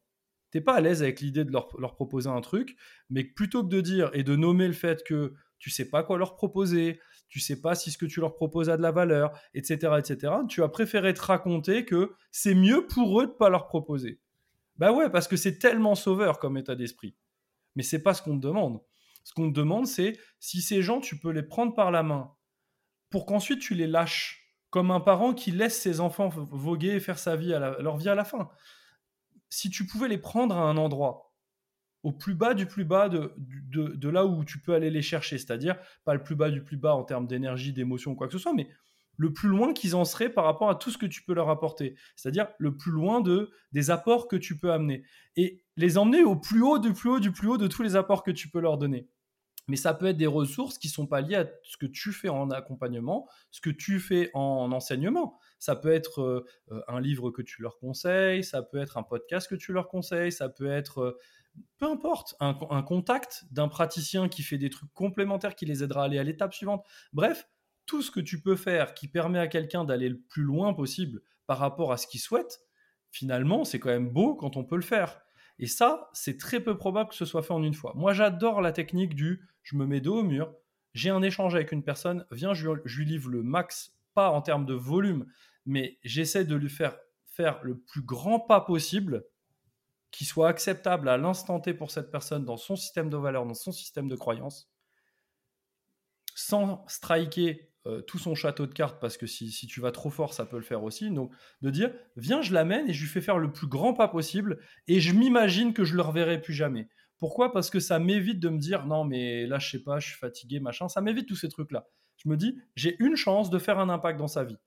[0.51, 2.77] T'es pas à l'aise avec l'idée de leur, leur, proposer un truc,
[3.11, 6.19] mais plutôt que de dire et de nommer le fait que tu sais pas quoi
[6.19, 9.33] leur proposer, tu sais pas si ce que tu leur proposes a de la valeur,
[9.55, 13.67] etc., etc., tu as préféré te raconter que c'est mieux pour eux de pas leur
[13.67, 14.21] proposer.
[14.77, 17.17] Bah ouais, parce que c'est tellement sauveur comme état d'esprit.
[17.75, 18.81] Mais c'est pas ce qu'on te demande.
[19.25, 22.33] Ce qu'on te demande, c'est si ces gens, tu peux les prendre par la main
[23.11, 27.19] pour qu'ensuite tu les lâches, comme un parent qui laisse ses enfants voguer et faire
[27.19, 28.51] sa vie à leur vie à la fin.
[29.49, 31.35] Si tu pouvais les prendre à un endroit,
[32.03, 35.77] au plus bas du plus bas de, là où tu peux aller les chercher, c'est-à-dire
[36.05, 38.55] pas le plus bas du plus bas en termes d'énergie, d'émotion, quoi que ce soit,
[38.55, 38.69] mais
[39.17, 41.49] le plus loin qu'ils en seraient par rapport à tout ce que tu peux leur
[41.49, 41.97] apporter.
[42.15, 45.05] C'est-à-dire le plus loin de, des apports que tu peux amener.
[45.37, 47.97] Et les emmener au plus haut, du plus haut, du plus haut de tous les
[47.97, 49.09] apports que tu peux leur donner.
[49.69, 52.29] Mais ça peut être des ressources qui sont pas liées à ce que tu fais
[52.29, 55.41] en accompagnement, ce que tu fais en enseignement.
[55.67, 56.23] Ça peut être
[56.71, 59.89] euh, un livre que tu leur conseilles, ça peut être un podcast que tu leur
[59.89, 61.19] conseilles, ça peut être, euh,
[61.79, 66.03] peu importe, un, un contact d'un praticien qui fait des trucs complémentaires qui les aidera
[66.03, 66.87] à aller à l'étape suivante.
[67.13, 67.49] Bref,
[67.85, 71.21] tout ce que tu peux faire qui permet à quelqu'un d'aller le plus loin possible
[71.49, 72.61] par rapport à ce qu'il souhaite,
[73.11, 75.21] finalement, c'est quand même beau quand on peut le faire.
[75.59, 77.93] Et ça, c'est très peu probable que ce soit fait en une fois.
[77.97, 80.55] Moi, j'adore la technique du je me mets dos au mur,
[80.95, 84.67] j'ai un échange avec une personne, viens, je, lui livre le max, pas en termes
[84.67, 85.27] de volume,
[85.67, 89.25] mais j'essaie de lui faire faire le plus grand pas possible
[90.11, 93.55] qui soit acceptable à l'instant T pour cette personne dans son système de valeurs, dans
[93.55, 94.71] son système de croyances,
[96.35, 100.35] sans striker euh, tout son château de cartes, parce que si, tu vas trop fort,
[100.35, 101.11] ça peut le faire aussi.
[101.11, 104.09] Donc, de dire, viens, je l'amène et je lui fais faire le plus grand pas
[104.09, 106.89] possible, et je m'imagine que je le reverrai plus jamais.
[107.19, 107.53] Pourquoi?
[107.53, 110.19] Parce que ça m'évite de me dire, non, mais là, je sais pas, je suis
[110.19, 110.89] fatigué, machin.
[110.89, 111.87] Ça m'évite tous ces trucs-là.
[112.27, 114.59] Je me dis, j'ai une chance de faire un impact dans sa vie.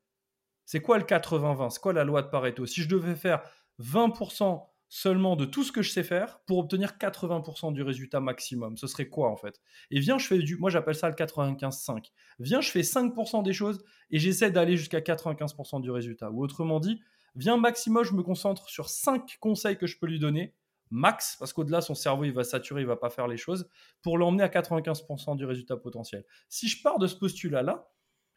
[0.63, 2.65] C'est quoi le 80-20 C'est quoi la loi de Pareto?
[2.65, 3.41] Si je devais faire
[3.81, 8.77] 20% seulement de tout ce que je sais faire pour obtenir 80% du résultat maximum.
[8.77, 9.61] Ce serait quoi en fait?
[9.91, 10.55] Et viens, je fais du.
[10.55, 12.11] Moi, j'appelle ça le 95-5.
[12.39, 16.31] Viens, je fais 5% des choses et j'essaie d'aller jusqu'à 95% du résultat.
[16.31, 17.01] Ou autrement dit,
[17.35, 20.55] viens, maximum, je me concentre sur 5 conseils que je peux lui donner,
[20.91, 23.69] max, parce qu'au-delà, son cerveau, il va saturer, il va pas faire les choses,
[24.01, 26.25] pour l'emmener à 95% du résultat potentiel.
[26.49, 27.89] Si je pars de ce postulat-là,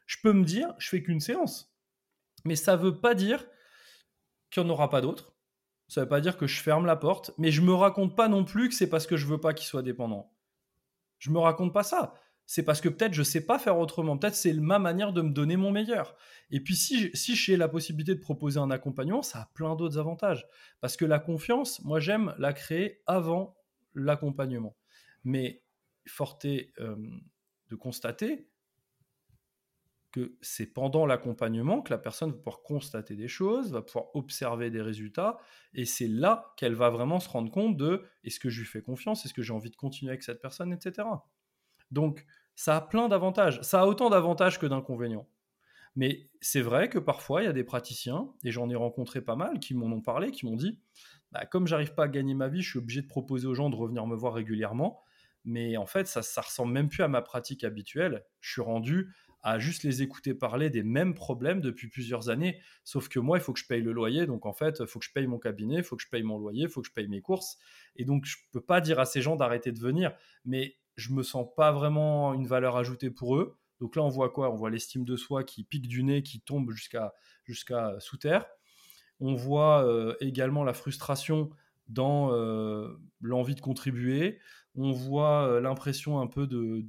[0.05, 1.73] je peux me dire, je fais qu'une séance.
[2.45, 3.45] Mais ça veut pas dire
[4.49, 5.33] qu'il n'y en aura pas d'autres
[5.93, 8.45] ça veut pas dire que je ferme la porte, mais je me raconte pas non
[8.45, 10.33] plus que c'est parce que je veux pas qu'il soit dépendant.
[11.19, 12.15] Je me raconte pas ça.
[12.53, 14.15] C'est parce que peut-être je sais pas faire autrement.
[14.15, 16.15] Peut-être c'est ma manière de me donner mon meilleur.
[16.51, 19.97] Et puis si, si j'ai la possibilité de proposer un accompagnement, ça a plein d'autres
[19.97, 20.45] avantages.
[20.79, 23.57] Parce que la confiance, moi j'aime la créer avant
[23.95, 24.77] l'accompagnement.
[25.23, 25.63] Mais
[26.05, 26.95] forte euh,
[27.69, 28.47] de constater
[30.11, 34.69] que c'est pendant l'accompagnement que la personne va pouvoir constater des choses, va pouvoir observer
[34.69, 35.39] des résultats,
[35.73, 38.83] et c'est là qu'elle va vraiment se rendre compte de est-ce que je lui fais
[38.83, 41.07] confiance, est-ce que j'ai envie de continuer avec cette personne, etc.
[41.89, 45.27] Donc ça a plein d'avantages, ça a autant d'avantages que d'inconvénients.
[45.95, 49.35] Mais c'est vrai que parfois il y a des praticiens, et j'en ai rencontré pas
[49.35, 50.79] mal, qui m'en ont parlé, qui m'ont dit,
[51.31, 53.69] bah, comme j'arrive pas à gagner ma vie, je suis obligé de proposer aux gens
[53.69, 55.01] de revenir me voir régulièrement,
[55.45, 58.25] mais en fait ça, ça ressemble même plus à ma pratique habituelle.
[58.41, 59.13] Je suis rendu
[59.43, 62.61] à juste les écouter parler des mêmes problèmes depuis plusieurs années.
[62.85, 64.25] Sauf que moi, il faut que je paye le loyer.
[64.25, 66.23] Donc, en fait, il faut que je paye mon cabinet, il faut que je paye
[66.23, 67.57] mon loyer, il faut que je paye mes courses.
[67.97, 70.13] Et donc, je ne peux pas dire à ces gens d'arrêter de venir.
[70.45, 73.57] Mais je me sens pas vraiment une valeur ajoutée pour eux.
[73.79, 74.51] Donc là, on voit quoi?
[74.51, 78.45] On voit l'estime de soi qui pique du nez, qui tombe jusqu'à sous terre.
[79.19, 81.49] On voit euh, également la frustration
[81.87, 84.39] dans euh, l'envie de contribuer.
[84.75, 86.85] On voit euh, l'impression un peu de,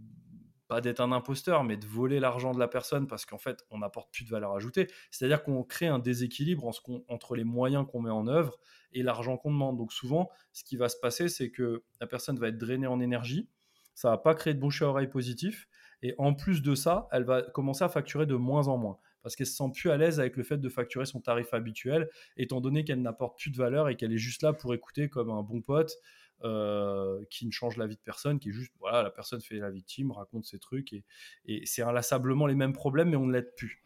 [0.69, 3.79] pas d'être un imposteur, mais de voler l'argent de la personne parce qu'en fait, on
[3.79, 4.89] n'apporte plus de valeur ajoutée.
[5.11, 6.71] C'est-à-dire qu'on crée un déséquilibre
[7.09, 8.59] entre les moyens qu'on met en œuvre
[8.93, 9.77] et l'argent qu'on demande.
[9.77, 13.01] Donc souvent, ce qui va se passer, c'est que la personne va être drainée en
[13.01, 13.49] énergie,
[13.95, 15.69] ça va pas créer de bouche à oreille positif,
[16.03, 19.37] et en plus de ça, elle va commencer à facturer de moins en moins parce
[19.37, 22.61] qu'elle se sent plus à l'aise avec le fait de facturer son tarif habituel, étant
[22.61, 25.43] donné qu'elle n'apporte plus de valeur et qu'elle est juste là pour écouter comme un
[25.43, 25.97] bon pote
[26.45, 29.57] euh, qui ne change la vie de personne, qui est juste, voilà, la personne fait
[29.57, 31.05] la victime, raconte ses trucs, et,
[31.47, 33.83] et c'est inlassablement les mêmes problèmes, mais on ne l'aide plus.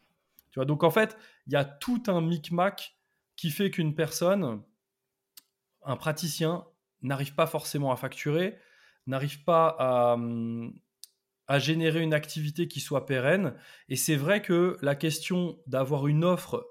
[0.51, 1.17] Tu vois, donc en fait,
[1.47, 2.97] il y a tout un micmac
[3.37, 4.61] qui fait qu'une personne,
[5.83, 6.65] un praticien,
[7.01, 8.57] n'arrive pas forcément à facturer,
[9.09, 13.55] n'arrive pas à, générer une activité qui soit pérenne.
[13.89, 16.65] Et c'est vrai que la question d'avoir une offre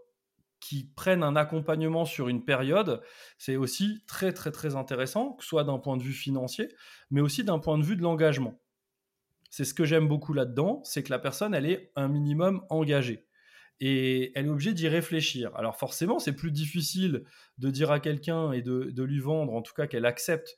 [0.61, 3.03] qui prennent un accompagnement sur une période,
[3.38, 6.68] c'est aussi très très très intéressant, que ce soit d'un point de vue financier,
[7.11, 8.61] mais aussi d'un point de vue de l'engagement.
[9.51, 13.27] C'est ce que j'aime beaucoup là-dedans, c'est que la personne, elle est un minimum engagée.
[13.81, 15.55] Et elle est obligée d'y réfléchir.
[15.57, 17.24] Alors forcément, c'est plus difficile
[17.59, 20.57] de dire à quelqu'un et de, lui vendre, en tout cas qu'elle accepte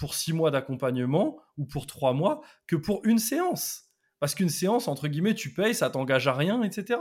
[0.00, 3.84] pour six mois d'accompagnement ou pour trois mois, que pour une séance.
[4.18, 6.98] Parce qu'une séance, entre guillemets, tu payes, ça t'engage à rien, etc.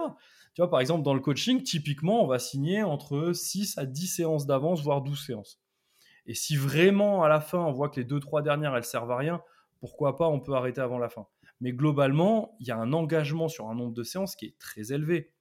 [0.53, 4.07] Tu vois, par exemple, dans le coaching, typiquement, on va signer entre 6 à 10
[4.07, 5.61] séances d'avance, voire 12 séances.
[6.25, 9.11] Et si vraiment, à la fin, on voit que les deux, trois dernières, elles servent
[9.11, 9.41] à rien,
[9.79, 11.25] pourquoi pas, on peut arrêter avant la fin.
[11.61, 14.91] Mais globalement, il y a un engagement sur un nombre de séances qui est très
[14.91, 15.31] élevé.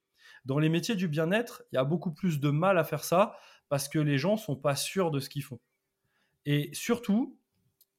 [0.45, 3.35] Dans les métiers du bien-être, il y a beaucoup plus de mal à faire ça
[3.67, 5.59] parce que les gens sont pas sûrs de ce qu'ils font.
[6.45, 7.37] Et surtout,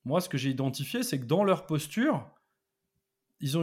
[0.04, 2.28] moi, ce que j'ai identifié, c'est que dans leur posture,
[3.40, 3.56] ils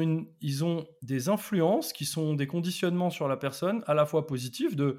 [0.63, 4.97] ont, des influences qui sont des conditionnements sur la personne, à la fois positifs, de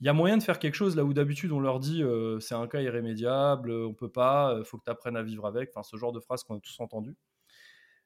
[0.00, 2.40] il y a moyen de faire quelque chose là où d'habitude on leur dit euh,
[2.40, 5.46] c'est un cas irrémédiable, on peut pas, il euh, faut que tu apprennes à vivre
[5.46, 7.16] avec, ce genre de phrases qu'on a tous entendues.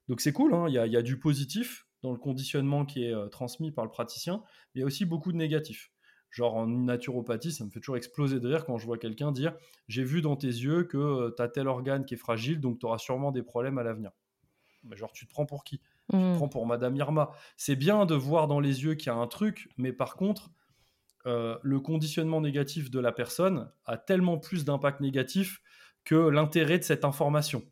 [0.09, 3.29] Donc c'est cool, hein, il y, a, du positif dans le conditionnement qui est euh,
[3.29, 4.43] transmis par le praticien,
[4.75, 5.94] mais il y a aussi beaucoup de négatifs.
[6.35, 9.55] Genre en naturopathie, ça me fait toujours exploser de rire quand je vois quelqu'un dire
[9.87, 12.87] J'ai vu dans tes yeux que tu as tel organe qui est fragile, donc tu
[12.87, 14.11] auras sûrement des problèmes à l'avenir.
[14.83, 15.79] Mais genre, tu te prends pour qui?
[15.79, 16.35] Tu te mmh.
[16.35, 17.31] prends pour Madame Irma.
[17.57, 20.51] C'est bien de voir dans les yeux qu'il y a un truc, mais par contre,
[21.27, 25.63] euh, le conditionnement négatif de la personne a tellement plus d'impact négatif
[26.05, 27.63] que l'intérêt de cette information.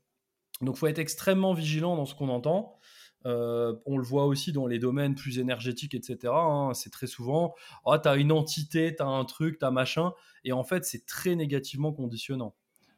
[0.61, 2.79] Donc, il faut être extrêmement vigilant dans ce qu'on entend.
[3.27, 6.33] Euh, on le voit aussi dans les domaines plus énergétiques, etc.
[6.35, 6.73] Hein.
[6.75, 7.55] c'est très souvent,
[7.85, 10.13] oh, tu as une entité, tu as un truc, tu as machin.
[10.45, 12.55] Et en fait, c'est très négativement conditionnant.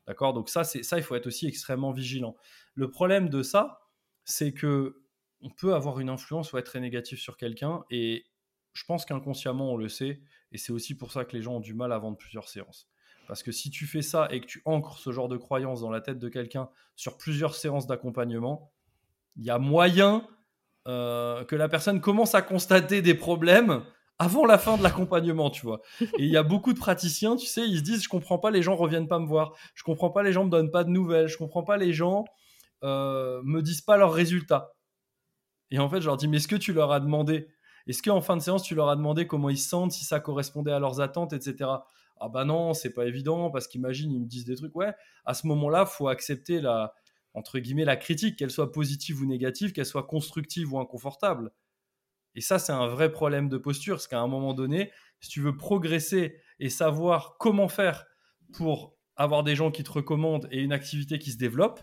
[0.06, 0.34] D'accord?
[0.34, 2.36] Donc ça, c'est ça, il faut être aussi extrêmement vigilant.
[2.74, 3.80] Le problème de ça,
[4.24, 5.00] c'est que
[5.40, 7.84] on peut avoir une influence ou être très négatif sur quelqu'un.
[7.90, 8.24] Et
[8.72, 10.22] je pense qu'inconsciemment, on le sait.
[10.52, 12.88] Et c'est aussi pour ça que les gens ont du mal à vendre plusieurs séances.
[13.26, 15.90] Parce que si tu fais ça et que tu ancres ce genre de croyance dans
[15.90, 18.72] la tête de quelqu'un sur plusieurs séances d'accompagnement,
[19.36, 20.26] il y a moyen
[20.86, 23.82] euh, que la personne commence à constater des problèmes
[24.18, 25.80] avant la fin de l'accompagnement, tu vois.
[26.00, 28.50] Et il y a beaucoup de praticiens, tu sais, ils se disent, je comprends pas,
[28.50, 30.90] les gens reviennent pas me voir, je comprends pas, les gens me donnent pas de
[30.90, 32.24] nouvelles, je comprends pas, les gens
[32.84, 34.74] euh, me disent pas leurs résultats.
[35.70, 37.48] Et en fait, je leur dis, mais est-ce que tu leur as demandé?
[37.86, 40.20] Est-ce qu'en fin de séance, tu leur as demandé comment ils se sentent, si ça
[40.20, 41.70] correspondait à leurs attentes, etc.
[42.20, 44.76] Ah bah non, c'est pas évident, parce qu'imagine, ils me disent des trucs.
[44.76, 44.94] Ouais,
[45.24, 46.94] à ce moment-là, faut accepter la,
[47.34, 51.52] entre guillemets, la critique, qu'elle soit positive ou négative, qu'elle soit constructive ou inconfortable.
[52.36, 55.40] Et ça, c'est un vrai problème de posture, parce qu'à un moment donné, si tu
[55.40, 58.06] veux progresser et savoir comment faire
[58.52, 61.80] pour avoir des gens qui te recommandent et une activité qui se développe,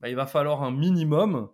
[0.00, 1.50] bah, il va falloir un minimum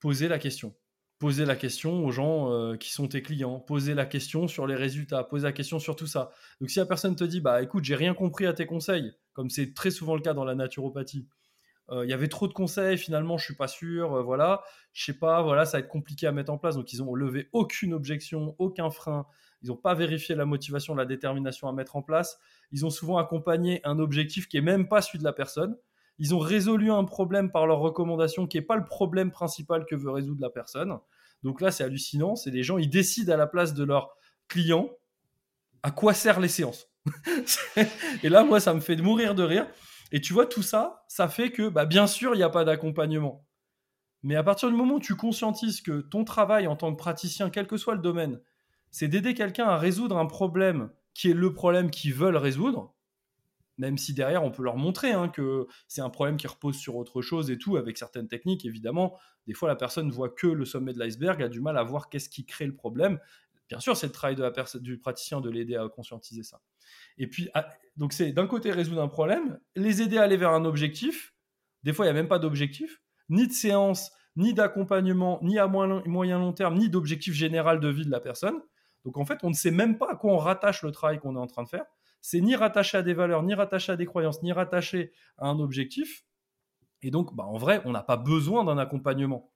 [0.00, 0.74] poser la question.
[1.18, 4.74] Poser la question aux gens euh, qui sont tes clients, poser la question sur les
[4.74, 6.32] résultats, poser la question sur tout ça.
[6.60, 9.48] Donc si la personne te dit, bah écoute, j'ai rien compris à tes conseils, comme
[9.48, 11.28] c'est très souvent le cas dans la naturopathie,
[11.90, 15.04] euh, il y avait trop de conseils, finalement, je suis pas sûr, euh, voilà, je
[15.04, 16.76] sais pas, voilà, ça va être compliqué à mettre en place.
[16.76, 19.26] Donc, ils ont levé aucune objection, aucun frein.
[19.62, 22.38] Ils n'ont pas vérifié la motivation, la détermination à mettre en place.
[22.72, 25.76] Ils ont souvent accompagné un objectif qui est même pas celui de la personne.
[26.18, 29.94] Ils ont résolu un problème par leur recommandation qui n'est pas le problème principal que
[29.94, 30.98] veut résoudre la personne.
[31.42, 32.36] Donc là, c'est hallucinant.
[32.36, 34.16] C'est des gens, ils décident à la place de leurs
[34.48, 34.90] clients
[35.82, 36.88] à quoi servent les séances.
[38.22, 39.66] et là, moi, ça me fait mourir de rire.
[40.12, 42.64] Et tu vois, tout ça, ça fait que, bah, bien sûr, il n'y a pas
[42.64, 43.46] d'accompagnement.
[44.22, 47.50] Mais à partir du moment où tu conscientises que ton travail en tant que praticien,
[47.50, 48.40] quel que soit le domaine,
[48.90, 52.94] c'est d'aider quelqu'un à résoudre un problème qui est le problème qu'ils veulent résoudre,
[53.78, 56.96] même si derrière on peut leur montrer hein, que c'est un problème qui repose sur
[56.96, 59.18] autre chose et tout, avec certaines techniques évidemment.
[59.46, 62.08] Des fois la personne voit que le sommet de l'iceberg, a du mal à voir
[62.08, 63.18] qu'est-ce qui crée le problème.
[63.72, 64.36] Bien sûr, c'est le travail
[64.82, 66.60] du praticien de l'aider à conscientiser ça.
[67.16, 70.50] Et puis, ah, donc c'est d'un côté résoudre un problème, les aider à aller vers
[70.50, 71.32] un objectif.
[71.82, 75.68] Des fois, il n'y a même pas d'objectif, ni de séance, ni d'accompagnement, ni à
[75.68, 78.60] moyen long terme, ni d'objectif général de vie de la personne.
[79.06, 81.34] Donc en fait, on ne sait même pas à quoi on rattache le travail qu'on
[81.36, 81.86] est en train de faire.
[82.20, 85.58] C'est ni rattaché à des valeurs, ni rattaché à des croyances, ni rattaché à un
[85.58, 86.26] objectif.
[87.00, 89.50] Et donc, bah, en vrai, on n'a pas besoin d'un accompagnement.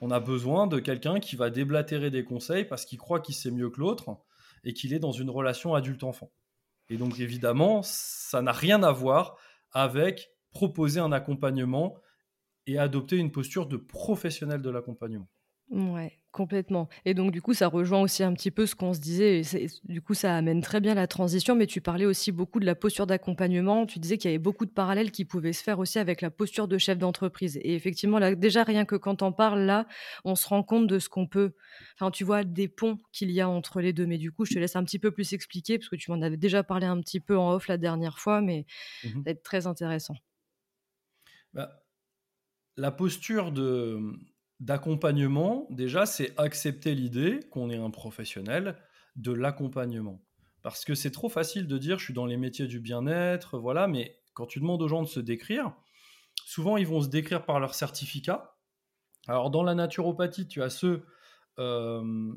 [0.00, 3.50] On a besoin de quelqu'un qui va déblatérer des conseils parce qu'il croit qu'il sait
[3.50, 4.18] mieux que l'autre
[4.64, 6.30] et qu'il est dans une relation adulte-enfant.
[6.88, 9.36] Et donc évidemment, ça n'a rien à voir
[9.72, 11.96] avec proposer un accompagnement
[12.66, 15.28] et adopter une posture de professionnel de l'accompagnement.
[15.70, 19.00] Ouais, complètement et donc du coup, ça rejoint aussi un petit peu ce qu'on se
[19.00, 22.60] disait et du coup, ça amène très bien la transition, mais tu parlais aussi beaucoup
[22.60, 23.86] de la posture d'accompagnement.
[23.86, 26.30] Tu disais qu'il y avait beaucoup de parallèles qui pouvaient se faire aussi avec la
[26.30, 29.86] posture de chef d'entreprise et effectivement, là, déjà, rien que quand on parle là,
[30.24, 31.52] on se rend compte de ce qu'on peut
[31.94, 34.06] enfin, tu vois, des ponts qu'il y a entre les 2.
[34.06, 36.22] Mais du coup, je te laisse un petit peu plus expliquer parce que tu m'en
[36.22, 38.66] avais déjà parlé un petit peu en off la dernière fois, mais
[39.02, 40.16] Mmh ça va être très intéressant.
[41.52, 41.82] Bah,
[42.76, 44.12] la posture de
[44.60, 48.76] d'accompagnement, déjà, c'est accepter l'idée qu'on est un professionnel
[49.16, 50.22] de l'accompagnement.
[50.62, 53.86] Parce que c'est trop facile de dire je suis dans les métiers du bien-être, voilà,
[53.86, 55.72] mais quand tu demandes aux gens de se décrire,
[56.44, 58.56] souvent ils vont se décrire par leur certificat.
[59.28, 61.04] Alors dans la naturopathie, tu as ceux
[61.58, 62.32] euh,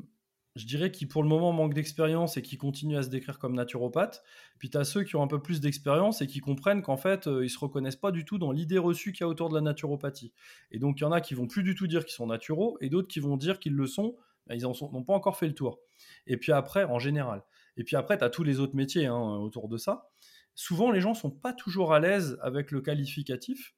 [0.56, 3.54] je dirais, qui pour le moment manquent d'expérience et qui continuent à se décrire comme
[3.54, 4.22] naturopathes.
[4.58, 7.26] Puis tu as ceux qui ont un peu plus d'expérience et qui comprennent qu'en fait,
[7.26, 9.54] euh, ils se reconnaissent pas du tout dans l'idée reçue qu'il y a autour de
[9.54, 10.32] la naturopathie.
[10.70, 12.76] Et donc, il y en a qui vont plus du tout dire qu'ils sont naturaux
[12.80, 15.54] et d'autres qui vont dire qu'ils le sont, mais ils n'ont pas encore fait le
[15.54, 15.78] tour.
[16.26, 17.42] Et puis après, en général.
[17.78, 20.10] Et puis après, tu as tous les autres métiers hein, autour de ça.
[20.54, 23.74] Souvent, les gens sont pas toujours à l'aise avec le qualificatif.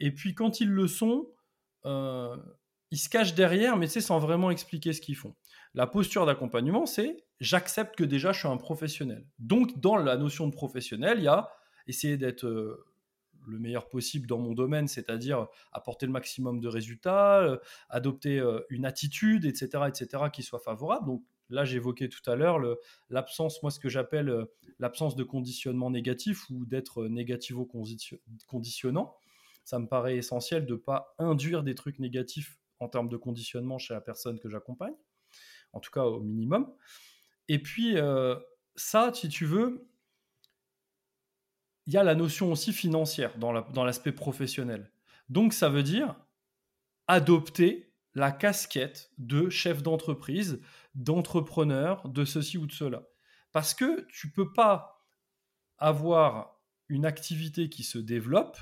[0.00, 1.28] Et puis, quand ils le sont,
[1.84, 2.36] euh,
[2.90, 5.36] ils se cachent derrière, mais c'est sans vraiment expliquer ce qu'ils font.
[5.74, 9.24] La posture d'accompagnement, c'est j'accepte que déjà je suis un professionnel.
[9.38, 11.48] Donc, dans la notion de professionnel, il y a
[11.86, 12.84] essayer d'être euh,
[13.46, 17.56] le meilleur possible dans mon domaine, c'est-à-dire apporter le maximum de résultats, euh,
[17.88, 21.06] adopter euh, une attitude, etc., etc., qui soit favorable.
[21.06, 22.58] Donc, là, j'évoquais tout à l'heure
[23.08, 24.46] l'absence, moi, ce que j'appelle
[24.80, 29.14] l'absence de conditionnement négatif ou d'être négativo-conditionnant.
[29.64, 33.78] Ça me paraît essentiel de ne pas induire des trucs négatifs en termes de conditionnement
[33.78, 34.94] chez la personne que j'accompagne
[35.72, 36.72] en tout cas au minimum.
[37.48, 38.36] Et puis, euh,
[38.76, 39.88] ça, si tu veux,
[41.86, 44.92] il y a la notion aussi financière dans l'aspect professionnel.
[45.28, 46.14] Donc, ça veut dire
[47.08, 50.60] adopter la casquette de chef d'entreprise,
[50.94, 53.02] d'entrepreneur, de ceci ou de cela.
[53.52, 55.04] Parce que tu peux pas
[55.78, 58.58] avoir une activité qui se développe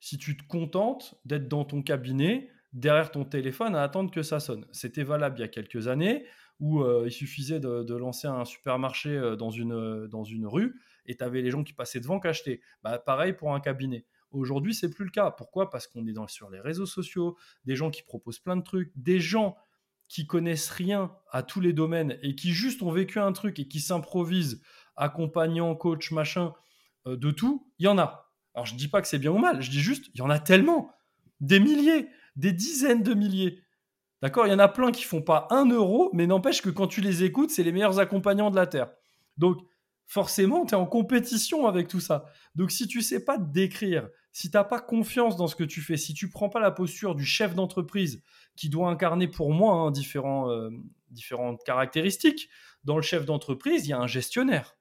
[0.00, 4.40] si tu te contentes d'être dans ton cabinet derrière ton téléphone à attendre que ça
[4.40, 4.66] sonne.
[4.72, 6.24] C'était valable il y a quelques années
[6.60, 10.80] où euh, il suffisait de, lancer un supermarché euh, dans, une, euh, dans une rue
[11.06, 12.60] et tu avais les gens qui passaient devant qui achetaient.
[12.82, 14.06] Bah, pareil pour un cabinet.
[14.30, 15.30] Aujourd'hui, c'est plus le cas.
[15.30, 15.70] Pourquoi?
[15.70, 19.18] Parce qu'on est sur les réseaux sociaux, des gens qui proposent plein de trucs, des
[19.18, 19.56] gens
[20.08, 23.66] qui connaissent rien à tous les domaines et qui juste ont vécu un truc et
[23.66, 24.62] qui s'improvisent
[24.96, 26.52] accompagnant, coach, machin,
[27.06, 28.30] de tout, il y en a.
[28.54, 30.30] Alors je dis pas que c'est bien ou mal, je dis juste, il y en
[30.30, 30.92] a tellement,
[31.40, 33.62] des milliers des dizaines de milliers.
[34.22, 36.86] D'accord Il y en a plein qui font pas un euro, mais n'empêche que quand
[36.86, 38.90] tu les écoutes, c'est les meilleurs accompagnants de la Terre.
[39.38, 39.58] Donc,
[40.06, 42.26] forcément, tu es en compétition avec tout ça.
[42.54, 45.64] Donc, si tu sais pas te décrire, si tu n'as pas confiance dans ce que
[45.64, 48.22] tu fais, si tu prends pas la posture du chef d'entreprise
[48.56, 50.70] qui doit incarner pour moi hein, différents, euh,
[51.10, 52.48] différentes caractéristiques,
[52.84, 54.76] dans le chef d'entreprise, il y a un gestionnaire.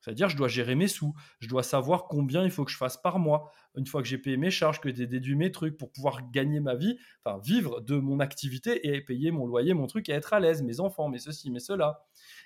[0.00, 2.96] C'est-à-dire, je dois gérer mes sous, je dois savoir combien il faut que je fasse
[2.96, 5.92] par mois, une fois que j'ai payé mes charges, que j'ai déduit mes trucs pour
[5.92, 10.08] pouvoir gagner ma vie, enfin vivre de mon activité et payer mon loyer, mon truc
[10.08, 12.02] et être à l'aise, mes enfants, mes ceci, mes cela.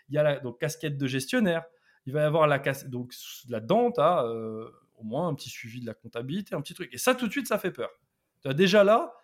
[0.09, 1.65] Il y a la donc, casquette de gestionnaire,
[2.07, 3.13] il va y avoir la casquette, donc
[3.49, 4.25] là-dedans, tu as
[4.97, 6.93] au moins un petit suivi de la comptabilité, un petit truc.
[6.93, 7.91] Et ça, tout de suite, ça fait peur.
[8.45, 9.15] Déjà là,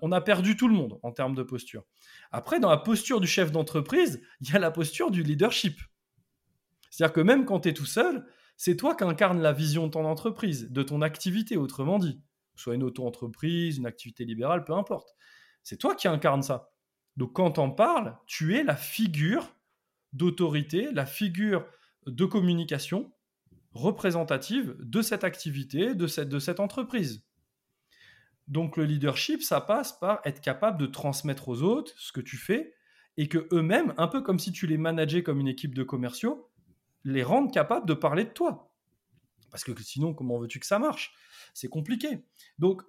[0.00, 1.84] on a, perdu tout le monde en termes de posture.
[2.30, 5.80] Après, dans la posture du chef d'entreprise, il y a la posture du leadership.
[6.92, 8.26] C'est-à-dire que même quand tu es tout seul,
[8.58, 12.20] c'est toi qui incarnes la vision de ton entreprise, de ton activité, autrement dit.
[12.54, 15.16] Soit une auto-entreprise, une activité libérale, peu importe.
[15.62, 16.70] C'est toi qui incarnes ça.
[17.16, 19.56] Donc quand on parle, tu es la figure
[20.12, 21.66] d'autorité, la figure
[22.04, 23.10] de communication
[23.72, 27.24] représentative de cette activité, de cette, de cette entreprise.
[28.48, 32.36] Donc le leadership, ça passe par être capable de transmettre aux autres ce que tu
[32.36, 32.74] fais
[33.16, 36.51] et que eux-mêmes, un peu comme si tu les manageais comme une équipe de commerciaux,
[37.04, 38.72] les rendre capables de parler de toi.
[39.50, 41.14] Parce que sinon, comment veux-tu que ça marche?
[41.54, 42.24] C'est compliqué.
[42.58, 42.82] Donc,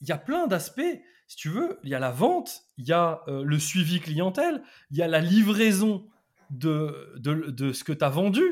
[0.00, 1.02] il y a plein d'aspects.
[1.26, 4.62] Si tu veux, il y a la vente, il y a euh, le suivi clientèle,
[4.90, 6.06] il y a la livraison
[6.50, 8.44] de, de, ce que tu as vendu,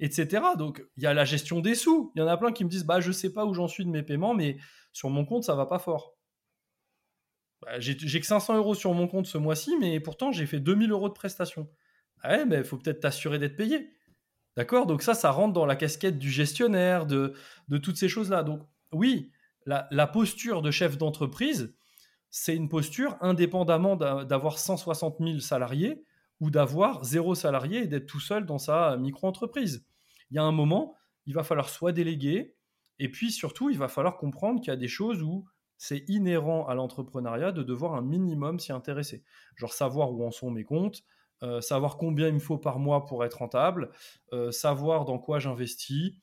[0.00, 0.42] etc.
[0.56, 2.12] Donc, il y a la gestion des sous.
[2.14, 3.68] Il y en a plein qui me disent bah, Je ne sais pas où j'en
[3.68, 4.56] suis de mes paiements, mais
[4.92, 6.16] sur mon compte, ça va pas fort.
[7.60, 10.90] Bah, j'ai que 500 euros sur mon compte ce mois-ci, mais pourtant, j'ai fait 2000
[10.92, 11.68] euros de prestations.
[12.22, 13.90] Ah ouais, mais il faut peut-être t'assurer d'être payé.
[14.56, 14.86] D'accord?
[14.86, 17.34] Donc ça, ça rentre dans la casquette du gestionnaire, de,
[17.82, 18.42] toutes ces choses-là.
[18.42, 19.30] Donc oui,
[19.66, 21.74] la, posture de chef d'entreprise,
[22.30, 26.04] c'est une posture indépendamment d'avoir 160 000 salariés
[26.40, 29.86] ou d'avoir zéro salarié et d'être tout seul dans sa micro-entreprise.
[30.30, 30.96] Il y a un moment,
[31.26, 32.56] il va falloir soit déléguer,
[32.98, 35.46] et puis surtout, il va falloir comprendre qu'il y a des choses où
[35.76, 39.24] c'est inhérent à l'entrepreneuriat de devoir un minimum s'y intéresser.
[39.56, 41.02] Genre savoir où en sont mes comptes,
[41.42, 43.90] euh, savoir combien il me faut par mois pour être rentable,
[44.32, 46.14] euh, savoir dans quoi j'investis,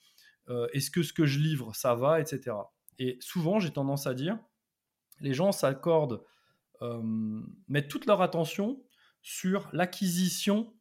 [0.48, 2.56] euh, est-ce que ce que je livre, ça va, etc.
[3.00, 4.40] Et souvent, j'ai tendance à dire,
[5.20, 6.24] les gens s'accordent,
[7.68, 8.82] mettent toute leur attention
[9.22, 10.74] sur l'acquisition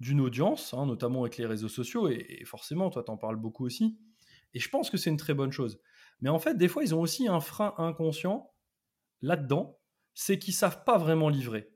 [0.00, 3.96] d'une audience, hein, notamment avec les réseaux sociaux, et, forcément, toi, t'en parles beaucoup aussi.
[4.54, 5.80] Et je pense que c'est une très bonne chose.
[6.20, 8.52] Mais en fait, des fois, ils ont aussi un frein inconscient
[9.22, 9.78] là-dedans,
[10.14, 11.75] c'est qu'ils savent pas vraiment livrer.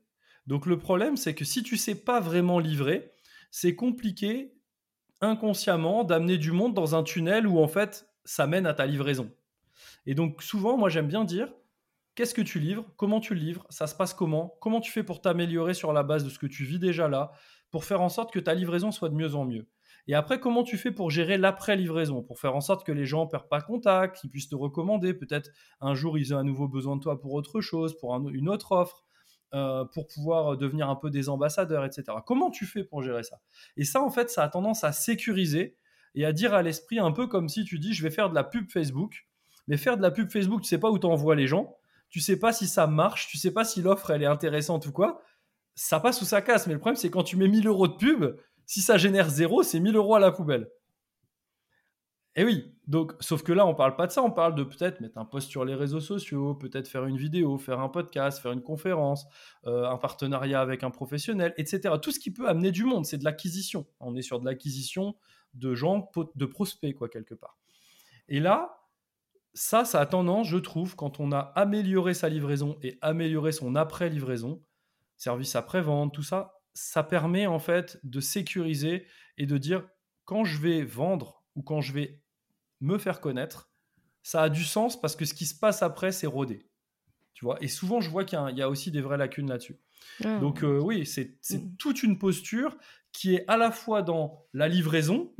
[0.51, 3.13] Donc le problème, c'est que si tu sais pas vraiment livrer,
[3.51, 4.51] c'est compliqué
[5.21, 9.31] inconsciemment d'amener du monde dans un tunnel où en fait ça mène à ta livraison.
[10.05, 11.47] Et donc souvent, moi j'aime bien dire,
[12.15, 15.03] qu'est-ce que tu livres, comment tu le livres, ça se passe comment, comment tu fais
[15.03, 17.31] pour t'améliorer sur la base de ce que tu vis déjà là,
[17.69, 19.69] pour faire en sorte que ta livraison soit de mieux en mieux?
[20.07, 23.23] Et après, comment tu fais pour gérer l'après-livraison, pour faire en sorte que les gens
[23.23, 25.49] ne perdent pas contact, qu'ils puissent te recommander, peut-être
[25.79, 28.73] un jour ils ont à nouveau besoin de toi pour autre chose, pour une autre
[28.73, 29.05] offre,
[29.53, 32.03] euh, pour pouvoir devenir un peu des ambassadeurs, etc.
[32.25, 33.39] Comment tu fais pour gérer ça?
[33.77, 35.77] Et ça, en fait, ça a tendance à sécuriser
[36.15, 38.35] et à dire à l'esprit un peu comme si tu dis je vais faire de
[38.35, 39.27] la pub Facebook,
[39.67, 41.75] mais faire de la pub Facebook, tu sais pas où tu envoies les gens,
[42.09, 44.91] tu sais pas si ça marche, tu sais pas si l'offre elle est intéressante ou
[44.91, 45.21] quoi,
[45.75, 46.67] ça passe ou ça casse.
[46.67, 49.63] Mais le problème, c'est quand tu mets 1000 euros de pub, si ça génère zéro,
[49.63, 50.69] c'est 1000 euros à la poubelle.
[52.35, 55.01] Et oui, donc, sauf que là, on parle pas de ça, on parle de peut-être
[55.01, 58.53] mettre un post sur les réseaux sociaux, peut-être faire une vidéo, faire un podcast, faire
[58.53, 59.25] une conférence,
[59.67, 61.95] euh, un partenariat avec un professionnel, etc.
[62.01, 63.85] Tout ce qui peut amener du monde, c'est de l'acquisition.
[63.99, 65.15] On est sur de l'acquisition
[65.53, 67.57] de gens, de prospects, quoi, quelque part.
[68.29, 68.77] Et là,
[69.53, 73.75] ça, ça a tendance, je trouve, quand on a amélioré sa livraison et amélioré son
[73.75, 74.63] après-livraison,
[75.17, 79.05] service après-vente, tout ça, ça permet en fait de sécuriser
[79.37, 79.83] et de dire
[80.23, 82.20] quand je vais vendre ou quand je vais
[82.81, 83.71] me faire connaître,
[84.23, 86.67] ça a du sens parce que ce qui se passe après, c'est rodé.
[87.33, 89.79] Tu vois Et souvent, je vois qu'il y, a aussi des vraies lacunes là-dessus.
[90.23, 90.37] Ah.
[90.39, 91.75] Donc, euh, oui, c'est mm.
[91.77, 92.77] toute une posture
[93.11, 95.33] qui est à la fois dans la livraison,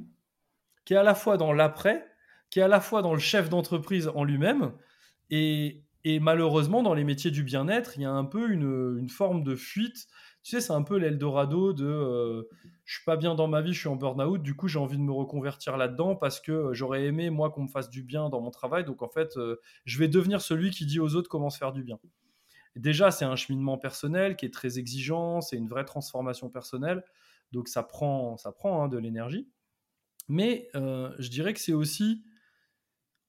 [0.85, 2.07] qui est à la fois dans l'après,
[2.49, 4.73] qui est à la fois dans le chef d'entreprise en lui-même,
[5.29, 9.43] et, et malheureusement, dans les métiers du bien-être, il y a un peu une, forme
[9.43, 10.07] de fuite.
[10.43, 12.43] Tu sais, c'est un peu l'Eldorado de euh,
[12.83, 14.97] je suis pas bien dans ma vie, je suis en burn-out, du coup j'ai envie
[14.97, 18.41] de me reconvertir là-dedans parce que j'aurais aimé, moi, qu'on me fasse du bien dans
[18.41, 18.83] mon travail.
[18.83, 21.73] Donc en fait, euh, je vais devenir celui qui dit aux autres comment se faire
[21.73, 21.99] du bien.
[22.75, 27.03] déjà, c'est un cheminement personnel qui est très exigeant, c'est une vraie transformation personnelle.
[27.51, 29.47] Donc ça prend, ça prend hein, de l'énergie.
[30.27, 32.23] Mais euh, je dirais que c'est aussi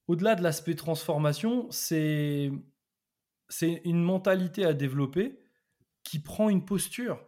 [0.09, 2.51] au-delà de l'aspect transformation, c'est
[3.61, 5.42] une mentalité à développer
[6.13, 7.27] qui prend une posture.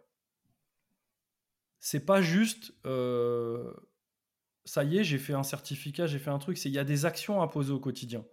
[1.78, 3.72] C'est pas juste euh,
[4.66, 6.58] ça y est, j'ai fait un certificat, j'ai fait un truc.
[6.58, 8.26] C'est il y a des actions à poser au quotidien.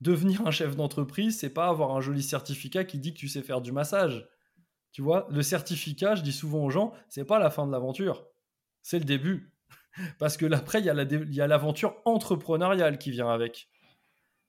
[0.00, 3.40] Devenir un chef d'entreprise, c'est pas avoir un joli certificat qui dit que tu sais
[3.40, 4.28] faire du massage.
[4.90, 8.26] Tu vois, le certificat, je dis souvent aux gens, c'est pas la fin de l'aventure,
[8.82, 9.54] c'est le début.
[10.18, 13.68] Parce que après, il y a l'aventure entrepreneuriale qui vient avec.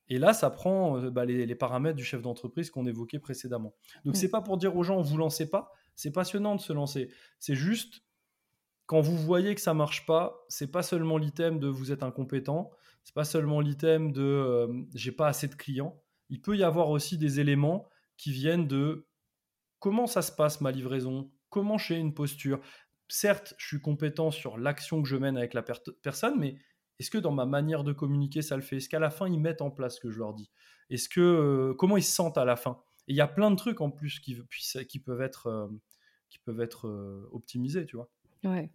[0.10, 3.76] Et là, ça prend euh, bah, les, paramètres du chef d'entreprise qu'on évoquait précédemment.
[4.06, 4.22] Donc, ce mm.
[4.22, 5.72] c'est pas pour dire aux gens, vous lancez pas.
[5.96, 7.12] C'est passionnant de se lancer.
[7.40, 8.02] C'est juste
[8.86, 12.72] quand vous voyez que ça marche pas, c'est pas seulement l'item de vous êtes incompétent.
[13.04, 16.02] C'est pas seulement l'item de euh, j'ai pas assez de clients.
[16.30, 17.88] Il peut y avoir aussi des éléments
[18.18, 19.08] qui viennent de
[19.80, 22.60] comment ça se passe ma livraison, comment j'ai une posture,
[23.08, 26.56] certes, je suis compétent sur l'action que je mène avec la personne, mais
[27.00, 28.78] est-ce que dans ma manière de communiquer, ça le fait?
[28.78, 30.52] Est-ce qu'à la fin, ils mettent en place ce que je leur dis?
[30.90, 32.82] Est-ce que euh, comment ils se sentent à la fin?
[33.08, 34.36] Et il y a plein de trucs en plus qui,
[35.00, 35.68] peuvent être, euh,
[36.30, 38.10] qui peuvent être euh, optimisés, tu vois?
[38.44, 38.70] Ouais.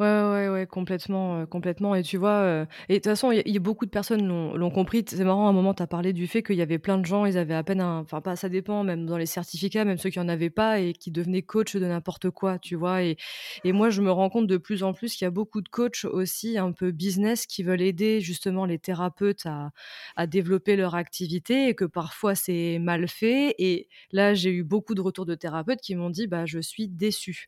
[0.00, 1.94] Ouais, ouais, ouais, complètement, euh, complètement.
[1.94, 4.70] Et tu vois, euh, et de toute façon, il y, a beaucoup de personnes l'ont
[4.70, 5.04] compris.
[5.06, 7.06] C'est marrant, à un moment, tu as parlé du fait qu'il y avait plein de
[7.06, 8.00] gens, ils avaient à peine un.
[8.00, 10.92] Enfin, pas, ça dépend, même dans les certificats, même ceux qui en avaient pas et
[10.92, 13.02] qui devenaient coach de n'importe quoi, tu vois.
[13.02, 13.16] Et,
[13.64, 15.68] et moi, je me rends compte de plus en plus qu'il y a beaucoup de
[15.68, 19.70] coachs aussi, un peu business, qui veulent aider justement les thérapeutes à,
[20.16, 23.54] à développer leur activité et que parfois c'est mal fait.
[23.58, 26.88] Et là, j'ai eu beaucoup de retours de thérapeutes qui m'ont dit, bah, je suis
[26.88, 27.46] déçu.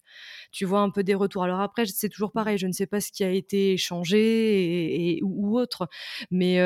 [0.53, 1.45] Tu vois un peu des retours.
[1.45, 2.59] Alors après, c'est toujours pareil.
[2.59, 5.89] Je ne sais pas ce qui a été changé et, ou autre,
[6.31, 6.59] mais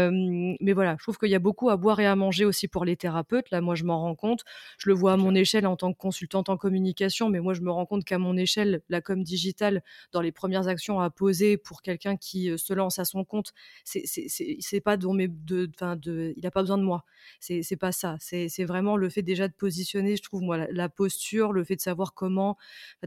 [0.61, 2.85] mais voilà, je trouve qu'il y a beaucoup à boire et à manger aussi pour
[2.85, 3.51] les thérapeutes.
[3.51, 4.43] Là, moi, je m'en rends compte.
[4.79, 7.61] Je le vois à mon échelle en tant que consultante en communication, mais moi, je
[7.61, 9.83] me rends compte qu'à mon échelle, la com digitale,
[10.13, 13.53] dans les premières actions à poser pour quelqu'un qui se lance à son compte,
[13.85, 17.05] c'est pas de, de, de, il n'a pas besoin de moi.
[17.41, 18.17] C'est pas ça.
[18.19, 21.81] C'est vraiment le fait déjà de positionner, je trouve moi, la, posture, le fait de
[21.81, 22.57] savoir comment.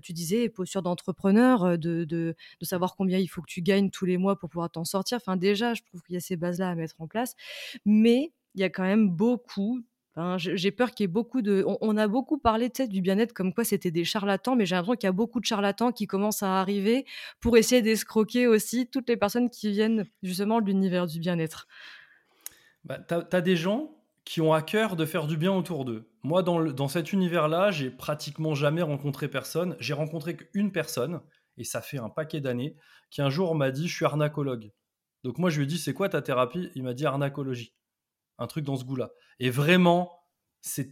[0.02, 2.21] tu disais posture d'entrepreneur, de, de,
[2.62, 5.18] savoir combien il faut que tu gagnes tous les mois pour pouvoir t'en sortir.
[5.18, 7.36] Enfin, déjà, je trouve qu'il y a ces bases-là à mettre en place.
[7.86, 9.82] Mais il y a quand même beaucoup
[10.38, 11.64] j'ai peur qu'il y ait beaucoup de.
[11.66, 15.08] On, a beaucoup parlé du bien-être comme quoi c'était des charlatans, mais j'ai l'impression qu'il
[15.08, 17.06] y a beaucoup de charlatans qui commencent à arriver
[17.40, 21.68] pour essayer d'escroquer aussi toutes les personnes qui viennent justement de l'univers du bien-être.
[22.84, 23.96] Bah, tu as, des gens
[24.26, 26.10] qui ont à cœur de faire du bien autour d'eux.
[26.24, 29.78] Moi, dans, dans cet univers-là, j'ai pratiquement jamais rencontré personne.
[29.80, 31.22] J'ai rencontré qu'une personne,
[31.62, 32.76] et ça fait un paquet d'années,
[33.10, 34.72] qui un jour m'a dit Je suis arnacologue.
[35.24, 36.70] Donc moi, je lui ai dit C'est quoi ta thérapie?
[36.76, 37.74] Il m'a dit arnacologie
[38.42, 39.12] un truc dans ce goût-là.
[39.40, 40.26] Et vraiment,
[40.62, 40.90] c'est,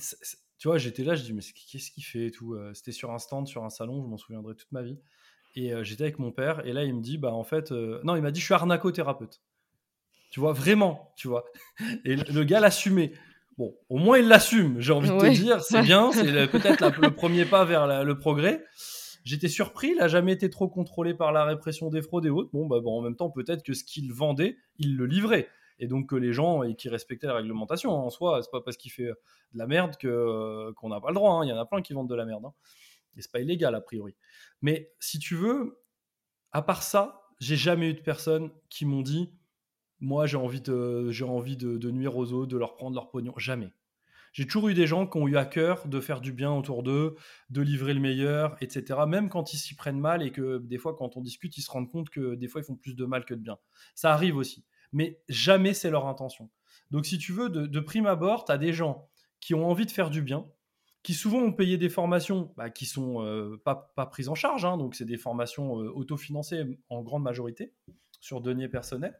[0.58, 3.12] tu vois, j'étais là, je dis, mais qu'est-ce qu'il fait et tout euh, C'était sur
[3.12, 5.00] un stand, sur un salon, je m'en souviendrai toute ma vie.
[5.56, 8.00] Et euh, j'étais avec mon père, et là, il me dit, bah en fait, euh,
[8.04, 9.42] non, il m'a dit, je suis arnacothérapeute.
[10.32, 11.46] Tu vois, vraiment, tu vois.
[12.06, 13.14] Et le, gars l'assumait.
[13.58, 17.12] Bon, au moins, il l'assume, j'ai envie de te dire, c'est bien, c'est peut-être le
[17.12, 18.64] premier pas vers le progrès.
[19.30, 22.50] J'étais surpris, il n'a jamais été trop contrôlé par la répression des fraudes et autres.
[22.52, 25.86] Bon, bah, bon en même temps, peut-être que ce qu'il vendait, il le livrait et
[25.86, 28.76] donc que les gens et qui respectaient la réglementation hein, en soi c'est pas parce
[28.76, 29.16] qu'il fait de
[29.54, 31.46] la merde que euh, qu'on n'a pas le droit hein.
[31.46, 32.54] il y en a plein qui vendent de la merde hein.
[33.16, 34.14] et c'est pas illégal a priori
[34.62, 35.82] mais si tu veux
[36.52, 39.32] à part ça j'ai jamais eu de personnes qui m'ont dit
[40.02, 43.34] moi j'ai envie de j'ai envie de, nuire aux autres de leur prendre leur pognon
[43.38, 43.72] jamais
[44.34, 46.84] j'ai toujours eu des gens qui ont eu à cœur de faire du bien autour
[46.84, 47.16] d'eux,
[47.50, 49.00] de livrer le meilleur, etc.
[49.08, 51.72] Même quand ils s'y prennent mal et que des fois, quand on discute, ils se
[51.72, 53.58] rendent compte que des fois, ils font plus de mal que de bien.
[53.96, 56.50] Ça arrive aussi mais jamais c'est leur intention.
[56.92, 59.10] Donc si tu veux, de, prime abord, tu as des gens
[59.40, 60.48] qui ont envie de faire du bien,
[61.04, 64.78] qui souvent ont payé des formations bah, qui sont euh, pas, prises en charge, hein.
[64.78, 67.74] donc c'est des formations euh, autofinancées en grande majorité
[68.20, 69.18] sur deniers personnels.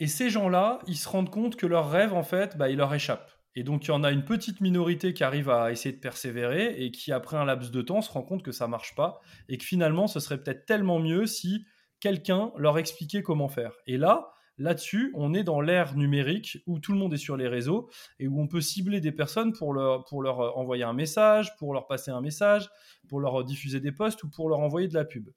[0.00, 2.92] Et ces gens-là, ils se rendent compte que leur rêve, en fait, bah, il leur
[2.92, 3.30] échappe.
[3.54, 6.82] Et donc, il y en a une petite minorité qui arrive à essayer de persévérer
[6.82, 9.58] et qui, après un laps de temps, se rend compte que ça marche pas et
[9.58, 11.66] que finalement, ce serait peut-être tellement mieux si
[12.00, 13.72] quelqu'un leur expliquer comment faire.
[13.86, 17.48] Et là, là-dessus, on est dans l'ère numérique où tout le monde est sur les
[17.48, 20.92] réseaux et où on peut cibler des personnes pour leur, pour leur euh, envoyer un
[20.94, 22.70] message, pour leur passer un message,
[23.08, 25.28] pour leur diffuser des posts ou pour leur envoyer de la pub.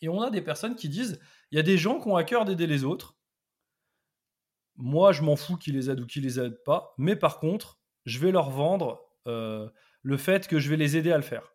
[0.00, 1.20] Et on a des personnes qui disent,
[1.50, 3.13] il y a des gens qui ont à cœur d'aider les autres.
[4.76, 7.78] Moi, je m'en fous qu'ils les aident ou qu'ils les aident pas, mais par contre,
[8.04, 9.68] je vais leur vendre euh,
[10.02, 11.52] le fait que je vais les aider à le faire.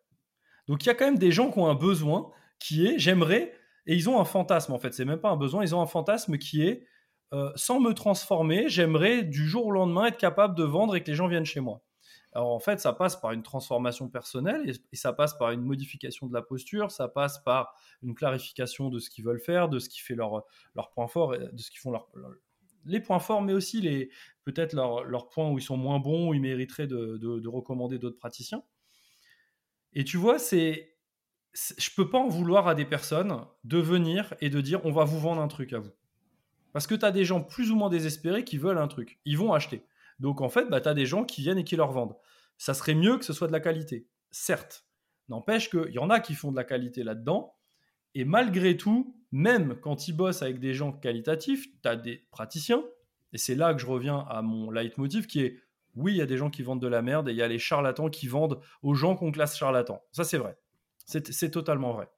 [0.67, 3.53] Donc il y a quand même des gens qui ont un besoin qui est, j'aimerais
[3.85, 4.93] et ils ont un fantasme, en fait.
[4.93, 5.63] C'est même pas un besoin.
[5.63, 6.85] Ils ont un fantasme qui est
[7.33, 11.11] euh, sans me transformer, j'aimerais du jour au lendemain être capable de vendre et que
[11.11, 11.83] les gens viennent chez moi.
[12.33, 16.27] Alors en fait, ça passe par une transformation personnelle et, ça passe par une modification
[16.27, 19.89] de la posture, ça passe par une clarification de ce qu'ils veulent faire, de ce
[19.89, 20.43] qui fait leur,
[20.93, 22.07] point fort, de ce qui font leur,
[22.85, 24.09] les points forts, mais aussi les
[24.43, 27.99] peut-être leurs leur points où ils sont moins bons, où ils mériteraient de, de recommander
[27.99, 28.63] d'autres praticiens.
[29.93, 30.95] Et tu vois, c'est
[31.53, 35.03] je peux pas en vouloir à des personnes de venir et de dire on va
[35.03, 35.91] vous vendre un truc à vous.
[36.73, 39.19] Parce que tu as des gens plus ou moins désespérés qui veulent un truc.
[39.25, 39.85] Ils vont acheter.
[40.19, 42.15] Donc en fait, bah, tu as des gens qui viennent et qui leur vendent.
[42.57, 44.07] Ça serait mieux que ce soit de la qualité.
[44.31, 44.85] Certes.
[45.29, 47.55] N'empêche qu'il y en a qui font de la qualité là-dedans.
[48.15, 52.83] Et malgré tout, même quand ils bossent avec des gens qualitatifs, tu as des praticiens.
[53.33, 55.59] Et c'est là que je reviens à mon leitmotiv qui est
[55.95, 57.47] oui, il y a des gens qui vendent de la merde et il y a
[57.47, 60.01] les charlatans qui vendent aux gens qu'on classe charlatans.
[60.11, 60.57] Ça, c'est vrai.
[61.05, 62.09] C'est totalement vrai.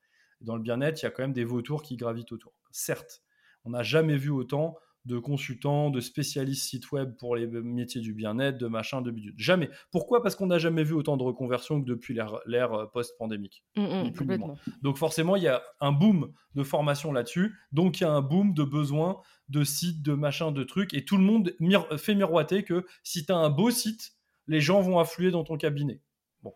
[0.41, 2.53] Dans le bien-être, il y a quand même des vautours qui gravitent autour.
[2.71, 3.23] Certes,
[3.63, 4.75] on n'a jamais vu autant
[5.05, 9.33] de consultants, de spécialistes sites web pour les métiers du bien-être, de machin, de bidule.
[9.37, 9.69] Jamais.
[9.91, 10.21] Pourquoi?
[10.21, 12.13] Parce qu'on n'a jamais vu autant de reconversions que depuis
[12.45, 13.63] l'ère euh, post-pandémique.
[13.75, 17.55] Mmh, mmh, donc forcément, il y a un boom de formation là-dessus.
[17.71, 20.93] Donc il y a un boom de besoins de sites, de machins, de trucs.
[20.93, 21.53] Et tout le monde
[21.97, 24.13] fait miroiter que si tu as un beau site,
[24.47, 26.01] les gens vont affluer dans ton cabinet.
[26.43, 26.53] Bon.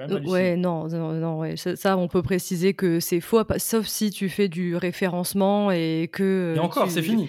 [0.00, 1.56] Euh, ouais, non, non, ouais.
[1.56, 6.54] Ça, on peut préciser que c'est faux, sauf si tu fais du référencement et que.
[6.56, 7.28] Et encore, c'est fini.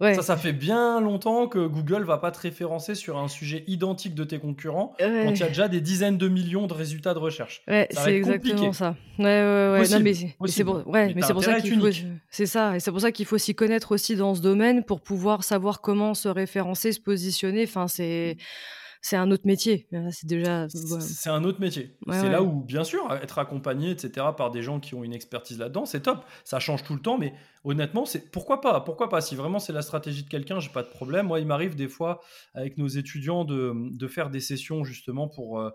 [0.00, 4.14] Ça, ça fait bien longtemps que Google va pas te référencer sur un sujet identique
[4.14, 7.18] de tes concurrents quand il y a déjà des dizaines de millions de résultats de
[7.18, 7.62] recherche.
[7.68, 8.96] Ouais, c'est exactement ça.
[9.18, 9.88] Ouais, ouais, ouais.
[9.88, 11.88] non, mais c'est pour, mais ça qu'il faut.
[12.30, 15.00] C'est ça, et c'est pour ça qu'il faut s'y connaître aussi dans ce domaine pour
[15.00, 17.64] pouvoir savoir comment se référencer, se positionner.
[17.64, 18.36] Enfin, c'est
[19.06, 19.86] c'est un autre métier.
[20.10, 20.66] C'est déjà.
[20.68, 21.96] C'est un autre métier.
[22.10, 25.58] c'est là où, bien sûr, être accompagné, etc., par des gens qui ont une expertise
[25.60, 26.24] là-dedans, c'est top.
[26.42, 27.32] Ça change tout le temps, mais
[27.62, 29.20] honnêtement, c'est pourquoi pas Pourquoi pas?
[29.20, 31.28] Si vraiment c'est la stratégie de quelqu'un, j'ai pas de problème.
[31.28, 32.20] Moi, il m'arrive des fois
[32.54, 35.60] avec nos étudiants de, de faire des sessions justement pour.
[35.60, 35.70] Euh,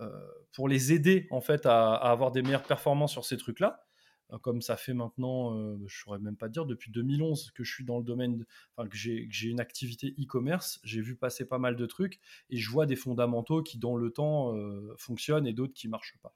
[0.00, 0.08] euh,
[0.52, 3.84] pour les aider en fait à, à avoir des meilleures performances sur ces trucs-là.
[4.32, 7.64] Euh, comme ça fait maintenant, je euh, je saurais même pas dire, depuis 2011 que
[7.64, 8.44] je suis dans le domaine,
[8.76, 12.20] que j'ai une activité e-commerce, j'ai vu passer pas mal de trucs
[12.50, 16.18] et je vois des fondamentaux qui dans le temps euh, fonctionnent et d'autres qui marchent
[16.22, 16.34] pas.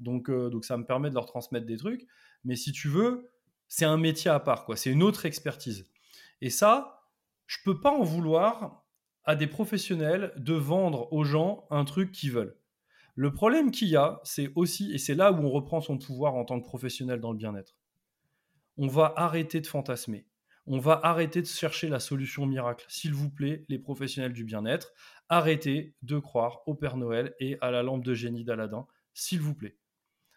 [0.00, 2.06] Donc, donc ça me permet de leur transmettre des trucs,
[2.44, 3.30] mais si tu veux,
[3.68, 4.76] c'est un métier à part, quoi.
[4.76, 5.86] C'est une autre expertise.
[6.40, 7.08] Et ça,
[7.46, 8.84] je peux pas en vouloir
[9.24, 12.57] à des professionnels de vendre aux gens un truc qu'ils veulent.
[13.18, 16.36] Le problème qu'il y a, c'est aussi, et c'est là où on reprend son pouvoir
[16.36, 17.74] en tant que professionnel dans le bien-être,
[18.76, 20.28] on va arrêter de fantasmer.
[20.68, 22.86] On va arrêter de chercher la solution miracle.
[22.88, 24.92] S'il vous plaît, les professionnels du bien-être,
[25.28, 29.56] arrêtez de croire au Père Noël et à la lampe de génie d'Aladin, s'il vous
[29.56, 29.76] plaît.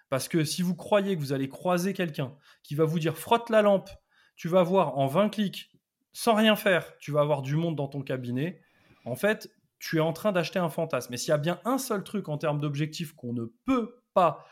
[0.10, 3.52] Parce que si vous croyez que vous allez croiser quelqu'un qui va vous dire frotte
[3.52, 3.92] la lampe,
[4.36, 5.70] tu vas voir en 20 clics,
[6.14, 8.60] sans rien faire, tu vas avoir du monde dans ton cabinet,
[9.06, 9.52] en fait,
[9.82, 11.12] tu es en train d'acheter un fantasme.
[11.12, 14.46] Mais s'il y a bien un seul truc en termes d'objectifs qu'on ne peut pas,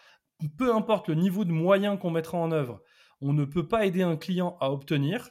[0.57, 2.81] peu importe le niveau de moyens qu'on mettra en œuvre,
[3.21, 5.29] on ne peut pas aider un client à obtenir.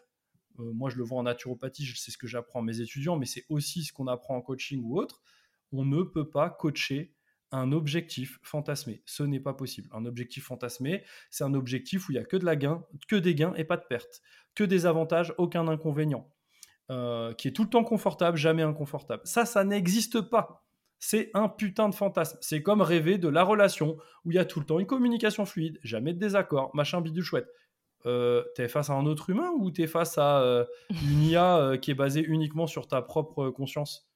[0.60, 3.26] Euh, moi, je le vois en naturopathie, c'est ce que j'apprends à mes étudiants, mais
[3.26, 5.20] c'est aussi ce qu'on apprend en coaching ou autre.
[5.72, 7.16] On ne peut pas coacher
[7.50, 9.02] un objectif fantasmé.
[9.04, 9.88] Ce n'est pas possible.
[9.92, 13.16] Un objectif fantasmé, c'est un objectif où il n'y a que, de la gain, que
[13.16, 14.20] des gains et pas de pertes,
[14.54, 16.30] que des avantages, aucun inconvénient,
[16.90, 19.22] euh, qui est tout le temps confortable, jamais inconfortable.
[19.24, 20.64] Ça, ça n'existe pas.
[21.00, 22.38] C'est un putain de fantasme.
[22.40, 25.46] C'est comme rêver de la relation où il y a tout le temps une communication
[25.46, 27.48] fluide, jamais de désaccord, machin bidule chouette.
[28.06, 31.76] Euh, t'es face à un autre humain ou t'es face à euh, une IA euh,
[31.76, 34.08] qui est basée uniquement sur ta propre conscience?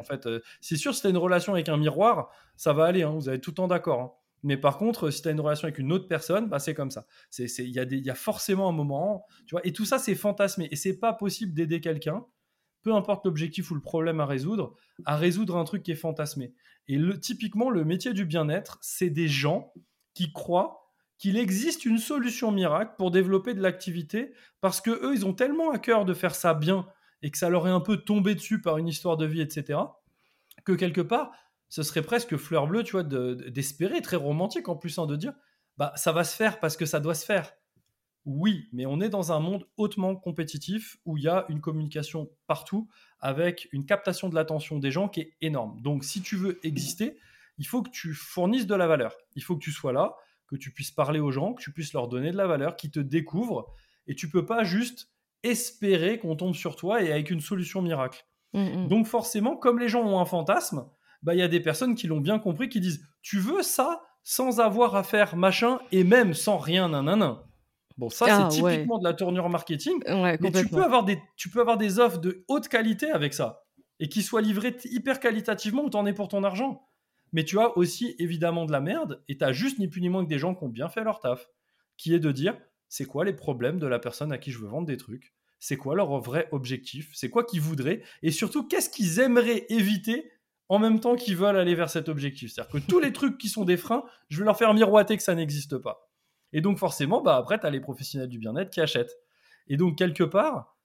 [0.00, 0.28] En fait,
[0.60, 3.40] c'est sûr, si t'as une relation avec un miroir, ça va aller, hein, vous allez
[3.40, 4.00] tout le temps d'accord.
[4.00, 4.12] Hein.
[4.46, 7.04] Mais par contre, si t'as une relation avec une autre personne, bah, c'est comme ça.
[7.36, 10.68] Il y, y, a forcément un moment, tu vois, et tout ça, c'est fantasmé.
[10.70, 12.24] Et c'est pas possible d'aider quelqu'un,
[12.82, 16.54] peu importe l'objectif ou le problème à résoudre, à résoudre un truc qui est fantasmé.
[16.86, 19.72] Et typiquement, le métier du bien-être, c'est des gens
[20.14, 25.26] qui croient qu'il existe une solution miracle pour développer de l'activité parce que eux, ils
[25.26, 26.86] ont tellement à cœur de faire ça bien
[27.22, 29.80] et que ça leur est un peu tombé dessus par une histoire de vie, etc.,
[30.64, 31.32] que quelque part,
[31.76, 35.34] ce serait presque fleur bleue, tu vois, d'espérer, très romantique en plus, hein, de dire,
[35.76, 37.52] bah, ça va se faire parce que ça doit se faire.
[38.24, 42.30] Oui, mais on est dans un monde hautement compétitif où il y a une communication
[42.46, 42.88] partout
[43.20, 45.78] avec une captation de l'attention des gens qui est énorme.
[45.82, 47.18] Donc, si tu veux exister,
[47.58, 49.14] il faut que tu fournisses de la valeur.
[49.34, 50.16] Il faut que tu sois là
[50.46, 52.90] que tu puisses parler aux gens, que tu puisses leur donner de la valeur, qu'ils
[52.90, 53.66] te découvrent.
[54.06, 55.10] Et tu peux pas juste
[55.42, 58.26] espérer qu'on tombe sur toi et avec une solution miracle.
[58.54, 58.88] Mm, mm.
[58.88, 60.88] Donc forcément, comme les gens ont un fantasme,
[61.26, 64.00] bah il y a des personnes qui l'ont bien compris, qui disent tu veux ça
[64.22, 67.42] sans avoir à faire machin et même sans rien nanana?
[67.98, 70.00] Bon, ça c'est ah, typiquement de la tournure marketing.
[70.06, 73.64] mais tu peux avoir des tu peux avoir des offres de haute qualité avec ça
[73.98, 76.86] et qui soient livrées hyper qualitativement où t'en es pour ton argent.
[77.32, 80.08] Mais tu as aussi évidemment de la merde et tu as juste ni plus ni
[80.08, 81.48] moins que des gens qui ont bien fait leur taf,
[81.96, 82.56] qui est de dire
[82.88, 85.76] c'est quoi les problèmes de la personne à qui je veux vendre des trucs, c'est
[85.76, 88.02] quoi leur vrai objectif, c'est quoi qu'ils voudraient?
[88.22, 90.30] Et surtout qu'est-ce qu'ils aimeraient éviter
[90.68, 92.52] en même temps qu'ils veulent aller vers cet objectif.
[92.52, 95.22] C'est-à-dire que tous les trucs qui sont des freins, je vais leur faire miroiter que
[95.22, 96.10] ça n'existe pas.
[96.52, 99.16] Et donc forcément, bah après, tu as les professionnels du bien-être qui achètent.
[99.68, 100.76] Et donc quelque part,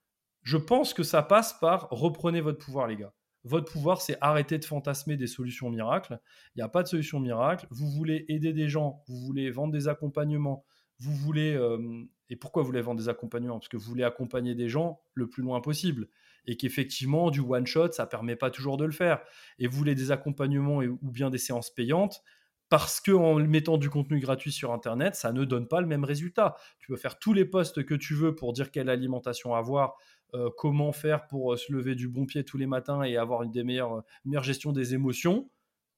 [0.44, 3.14] je pense que ça passe par reprenez votre pouvoir, les gars.
[3.44, 6.20] Votre pouvoir, c'est arrêter de fantasmer des solutions miracles.
[6.56, 7.66] Il n'y a pas de solution miracle.
[7.72, 10.64] Vous voulez aider des gens, vous voulez vendre des accompagnements,
[11.00, 11.56] vous voulez...
[11.56, 13.58] Euh, et pourquoi vous voulez vendre des accompagnements?
[13.58, 16.08] Parce que vous voulez accompagner des gens le plus loin possible.
[16.46, 19.22] Et qu'effectivement, du one-shot, ça permet pas toujours de le faire.
[19.60, 22.24] Et vous voulez des accompagnements ou bien des séances payantes
[22.72, 26.56] parce qu'en mettant du contenu gratuit sur Internet, ça ne donne pas le même résultat.
[26.80, 29.98] Tu peux faire tous les posts que tu veux pour dire quelle alimentation avoir,
[30.36, 33.44] euh, comment faire pour euh, se lever du bon pied tous les matins et avoir
[33.44, 35.50] une euh, meilleure gestion des émotions.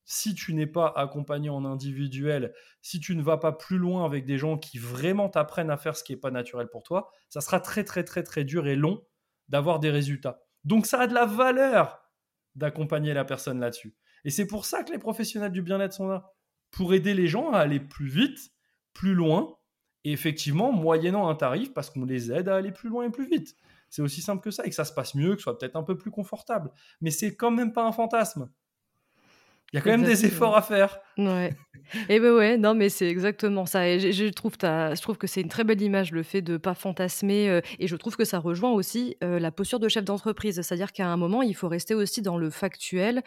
[0.03, 4.25] Si tu n'es pas accompagné en individuel, si tu ne vas pas plus loin avec
[4.25, 7.39] des gens qui vraiment t'apprennent à faire ce qui n'est pas naturel pour toi, ça
[7.39, 9.03] sera très très très très dur et long
[9.49, 10.41] d'avoir des résultats.
[10.63, 12.09] Donc ça a de la valeur
[12.55, 13.95] d'accompagner la personne là-dessus.
[14.25, 16.31] Et c'est pour ça que les professionnels du bien-être sont là,
[16.71, 18.51] pour aider les gens à aller plus vite,
[18.93, 19.57] plus loin,
[20.03, 23.27] et effectivement, moyennant un tarif, parce qu'on les aide à aller plus loin et plus
[23.27, 23.55] vite.
[23.89, 25.75] C'est aussi simple que ça et que ça se passe mieux, que ce soit peut-être
[25.75, 26.71] un peu plus confortable.
[26.99, 28.49] Mais c'est quand même pas un fantasme.
[29.71, 30.99] Il y a quand même des efforts à faire.
[31.17, 31.55] Ouais.
[32.09, 33.87] Et ben ouais, non, mais c'est exactement ça.
[33.87, 37.49] Et je, trouve, que c'est une très belle image, le fait de pas fantasmer.
[37.49, 40.61] Euh, et je trouve que ça rejoint aussi euh, la posture de chef d'entreprise.
[40.61, 43.21] C'est-à-dire qu'à un moment, il faut rester aussi dans le factuel.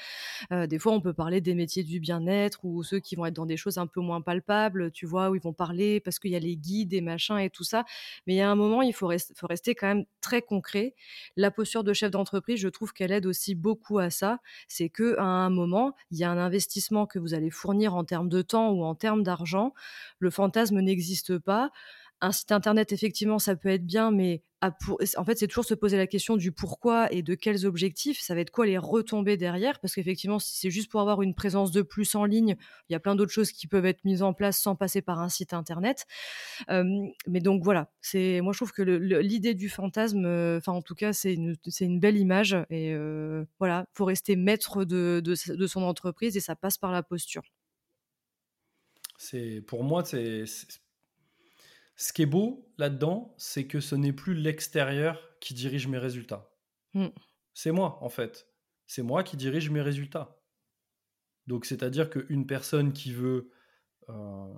[0.53, 3.34] Euh, des fois, on peut parler des métiers du bien-être ou ceux qui vont être
[3.34, 6.30] dans des choses un peu moins palpables, tu vois, où ils vont parler parce qu'il
[6.30, 7.84] y a les guides et machins et tout ça.
[8.26, 10.94] Mais il y a un moment, il faut, faut rester quand même très concret.
[11.36, 14.38] La posture de chef d'entreprise, je trouve qu'elle aide aussi beaucoup à ça.
[14.68, 18.28] C'est qu'à un moment, il y a un investissement que vous allez fournir en termes
[18.28, 19.72] de temps ou en termes d'argent.
[20.18, 21.70] Le fantasme n'existe pas.
[22.22, 25.97] un site internet, effectivement, ça peut être bien, mais en fait, c'est toujours se poser
[25.97, 28.20] la question du pourquoi et de quels objectifs.
[28.20, 29.78] Ça va être quoi les retombées derrière?
[29.80, 32.57] Parce qu'effectivement, si c'est juste pour avoir une présence de plus en ligne,
[32.89, 35.20] il y a plein d'autres choses qui peuvent être mises en place sans passer par
[35.20, 36.07] un site internet.
[36.68, 41.12] mais donc voilà, moi je trouve que l'idée du fantasme, euh, enfin en tout cas,
[41.12, 46.41] c'est une, belle image et euh, voilà, faut rester maître de, de, son entreprise et
[46.41, 47.43] ça passe par la posture.
[49.18, 50.44] C'est pour moi, c'est
[51.96, 56.50] ce qui est beau là-dedans, c'est que ce n'est plus l'extérieur qui dirige mes résultats.
[56.94, 57.06] Mmh.
[57.54, 58.48] C'est moi, en fait.
[58.86, 60.38] C'est moi qui dirige mes résultats.
[61.46, 63.50] Donc, c'est-à-dire qu'une personne qui veut,
[64.08, 64.54] euh,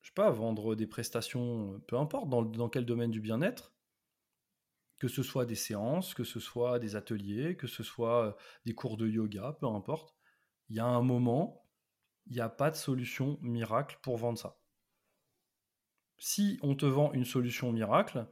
[0.00, 3.74] je sais pas, vendre des prestations, peu importe, dans, dans quel domaine du bien-être,
[4.98, 8.32] que ce soit des séances, que ce soit des ateliers, que ce soit euh,
[8.66, 10.14] des cours de yoga, peu importe,
[10.68, 11.67] il y a un moment,
[12.28, 14.58] il n'y a pas de solution miracle pour vendre ça
[16.18, 18.26] si on te vend une solution miracle,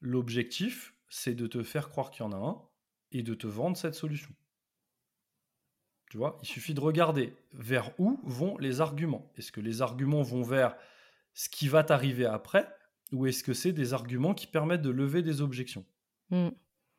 [0.00, 2.62] l'objectif, c'est de te faire croire qu'il y en a un
[3.12, 4.30] et de te vendre cette solution.
[6.10, 9.30] Tu vois, il suffit de regarder vers où vont les arguments.
[9.36, 10.76] Est-ce que les arguments vont vers
[11.34, 12.68] ce qui va t'arriver après
[13.12, 15.84] ou est-ce que c'est des arguments qui permettent de lever des objections
[16.30, 16.48] mm.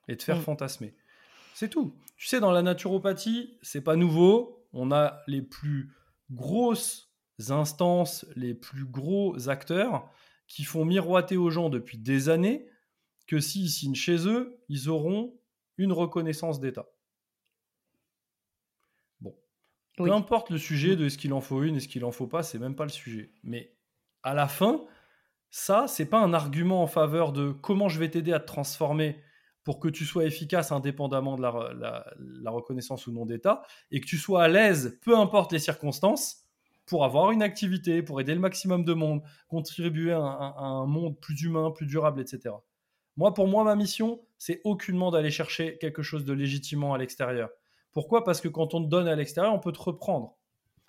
[0.07, 0.41] et de faire mm.
[0.41, 0.95] fantasmer?
[1.53, 1.95] C'est tout.
[2.15, 4.65] Tu sais, dans la naturopathie, c'est pas nouveau.
[4.73, 5.93] On a les plus
[6.31, 7.11] grosses
[7.49, 10.09] instances, les plus gros acteurs
[10.47, 12.67] qui font miroiter aux gens depuis des années
[13.27, 15.39] que s'ils signent chez eux, ils auront
[15.77, 16.87] une reconnaissance d'État.
[19.21, 19.35] Bon.
[19.97, 22.43] Peu importe le sujet de est-ce qu'il en faut une, est-ce qu'il en faut pas,
[22.43, 23.31] c'est même pas le sujet.
[23.43, 23.75] Mais
[24.23, 24.85] à la fin,
[25.49, 29.21] ça, c'est pas un argument en faveur de comment je vais t'aider à te transformer
[29.63, 34.17] pour que tu sois efficace indépendamment de la, reconnaissance ou non d'État et que tu
[34.17, 36.45] sois à l'aise, peu importe les circonstances
[36.85, 41.41] pour avoir une activité, pour aider le maximum de monde, contribuer à un, monde plus
[41.43, 42.55] humain, plus durable, etc.
[43.17, 47.49] Moi, pour moi, ma mission, c'est aucunement d'aller chercher quelque chose de légitimement à l'extérieur.
[47.93, 48.23] Pourquoi?
[48.23, 50.37] Parce que quand on te donne à l'extérieur, on peut te reprendre.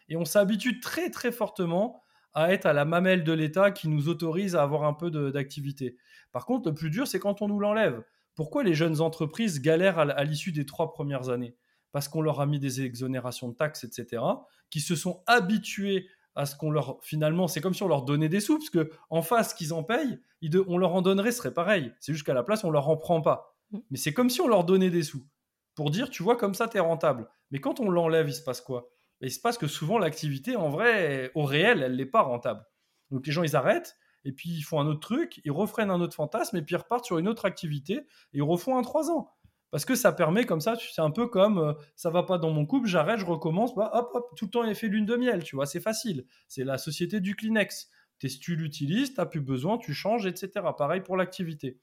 [0.09, 2.03] Et on s'habitue très très fortement
[2.35, 5.97] à être à la mamelle de l'État qui nous autorise à avoir un peu d'activité.
[6.33, 8.03] Par contre, le plus dur, c'est quand on nous l'enlève.
[8.35, 11.57] Pourquoi les jeunes entreprises galèrent à l'issue des trois premières années?
[11.93, 14.23] Parce qu'on leur a mis des exonérations de taxes, etc.,
[14.71, 18.29] qui se sont habitués à ce qu'on leur finalement c'est comme si on leur donnait
[18.29, 20.19] des sous parce que en face qu'ils en payent
[20.67, 21.93] on leur en donnerait ce serait pareil.
[22.01, 23.57] C'est juste qu'à la place on leur en prend pas.
[23.71, 23.79] Mm.
[23.91, 25.27] mais c'est comme si on leur donnait des sous
[25.75, 27.29] pour dire tu vois comme ça tu es rentable.
[27.51, 28.91] Mais quand on l'enlève il se passe quoi?
[29.21, 32.65] Il se passe que souvent l'activité en vrai au réel elle n'est pas rentable.
[33.11, 36.01] Donc les gens ils arrêtent et puis ils font un autre truc ils refreinent un
[36.01, 38.05] autre fantasme et puis ils repartent sur une autre activité et
[38.35, 39.33] ils refont un trois ans
[39.73, 42.51] parce que ça permet comme ça, c'est un peu comme euh, ça va pas dans
[42.51, 45.43] mon couple, j'arrête, je recommence, bah, hop, hop, tout le temps effet lune de miel,
[45.43, 46.27] tu vois, c'est facile.
[46.47, 47.91] C'est la société du Kleenex.
[48.19, 50.51] tu l'utilises, tu n'as plus besoin, tu changes, etc.
[50.77, 51.81] Pareil pour l'activité.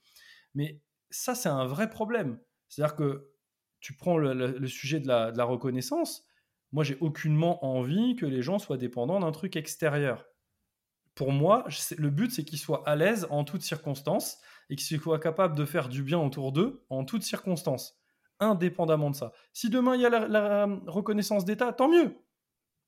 [0.54, 0.80] Mais
[1.10, 2.38] ça, c'est un vrai problème.
[2.68, 3.28] C'est-à-dire que
[3.80, 6.24] tu prends le, sujet de la, de la, reconnaissance,
[6.70, 10.29] moi, j'ai aucunement envie que les gens soient dépendants d'un truc extérieur.
[11.14, 14.38] Pour moi, le but, c'est qu'ils soient à l'aise en toutes circonstances
[14.70, 17.98] et qu'ils soient capables de faire du bien autour d'eux en toutes circonstances,
[18.38, 19.32] indépendamment de ça.
[19.52, 22.14] Si demain il y a la, reconnaissance d'État, tant mieux.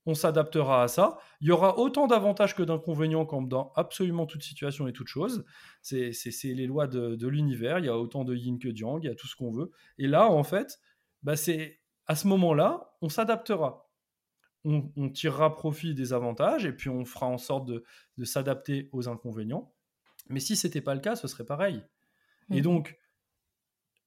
[0.04, 1.18] On s'adaptera à ça.
[1.40, 5.44] Il y aura autant d'avantages que d'inconvénients comme dans absolument toute situation et toute chose.
[5.80, 6.12] C'est
[6.44, 7.78] les lois de, l'univers.
[7.78, 9.02] Il y a autant de yin que de yang.
[9.02, 9.70] Il y a tout ce qu'on veut.
[9.98, 10.80] Et là, en fait,
[11.22, 13.81] bah c'est à ce moment-là, on s'adaptera.
[14.64, 17.84] On, tirera profit des avantages et puis on fera en sorte de,
[18.16, 19.72] de s'adapter aux inconvénients.
[20.28, 21.82] Mais si c'était pas le cas, ce serait pareil.
[22.50, 22.62] Et mmh.
[22.62, 22.98] donc,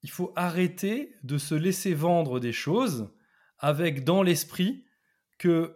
[0.01, 3.11] il faut arrêter de se laisser vendre des choses
[3.57, 4.85] avec dans l'esprit
[5.37, 5.75] que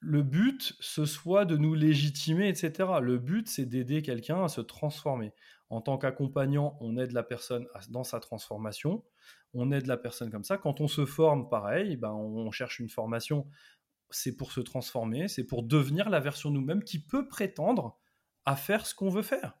[0.00, 2.88] le but, ce soit de nous légitimer, etc.
[3.00, 5.32] Le but, c'est d'aider quelqu'un à se transformer.
[5.70, 9.04] En tant qu'accompagnant, on aide la personne dans sa transformation.
[9.54, 10.56] On aide la personne comme ça.
[10.56, 13.46] Quand on se forme, pareil, ben on cherche une formation.
[14.10, 17.98] C'est pour se transformer, c'est pour devenir la version nous-mêmes qui peut prétendre
[18.44, 19.58] à faire ce qu'on veut faire.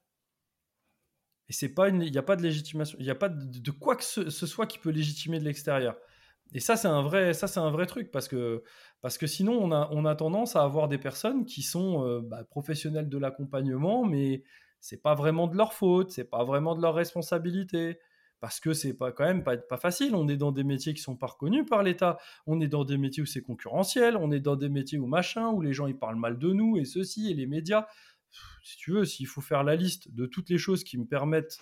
[1.48, 3.96] Et c'est pas il n'y a pas de légitimation, il n'y a pas de, quoi
[3.96, 5.96] que ce, soit qui peut légitimer de l'extérieur.
[6.54, 8.62] Et ça, c'est un vrai, ça, c'est un vrai truc parce que,
[9.02, 12.20] parce que sinon, on a, on a tendance à avoir des personnes qui sont euh,
[12.22, 14.42] bah, professionnelles de l'accompagnement, mais
[14.80, 17.98] c'est pas vraiment de leur faute, c'est pas vraiment de leur responsabilité.
[18.40, 20.14] Parce que c'est pas quand même pas, facile.
[20.14, 22.18] On est dans des métiers qui sont pas reconnus par l'État.
[22.46, 24.16] On est dans des métiers où c'est concurrentiel.
[24.16, 26.76] On est dans des métiers où machin, où les gens ils parlent mal de nous
[26.76, 27.86] et ceci et les médias
[28.62, 31.58] si tu veux, s'il faut faire la liste de toutes les choses qui me permettent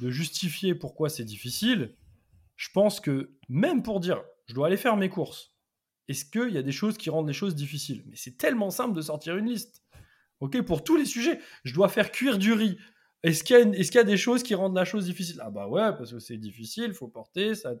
[0.00, 1.94] de justifier pourquoi c'est difficile,
[2.56, 5.54] je pense que même pour dire je dois aller faire mes courses,
[6.08, 8.02] est-ce qu'il y a des choses qui rendent les choses difficiles?
[8.06, 9.84] Mais c'est tellement simple de sortir une liste.
[10.40, 12.78] Ok, pour tous les sujets, je dois faire cuire du riz.
[13.22, 15.40] Est-ce qu'il y, a des choses qui rendent la chose difficile?
[15.42, 17.72] Ah bah ouais, parce que c'est difficile, il faut porter, ça...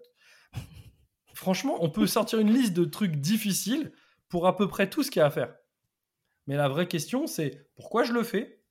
[1.34, 3.92] Franchement, on peut sortir une liste de trucs difficiles
[4.28, 5.54] pour à peu près tout ce qu'il y a à faire.
[6.48, 8.64] Mais la vraie question, c'est pourquoi je le fais?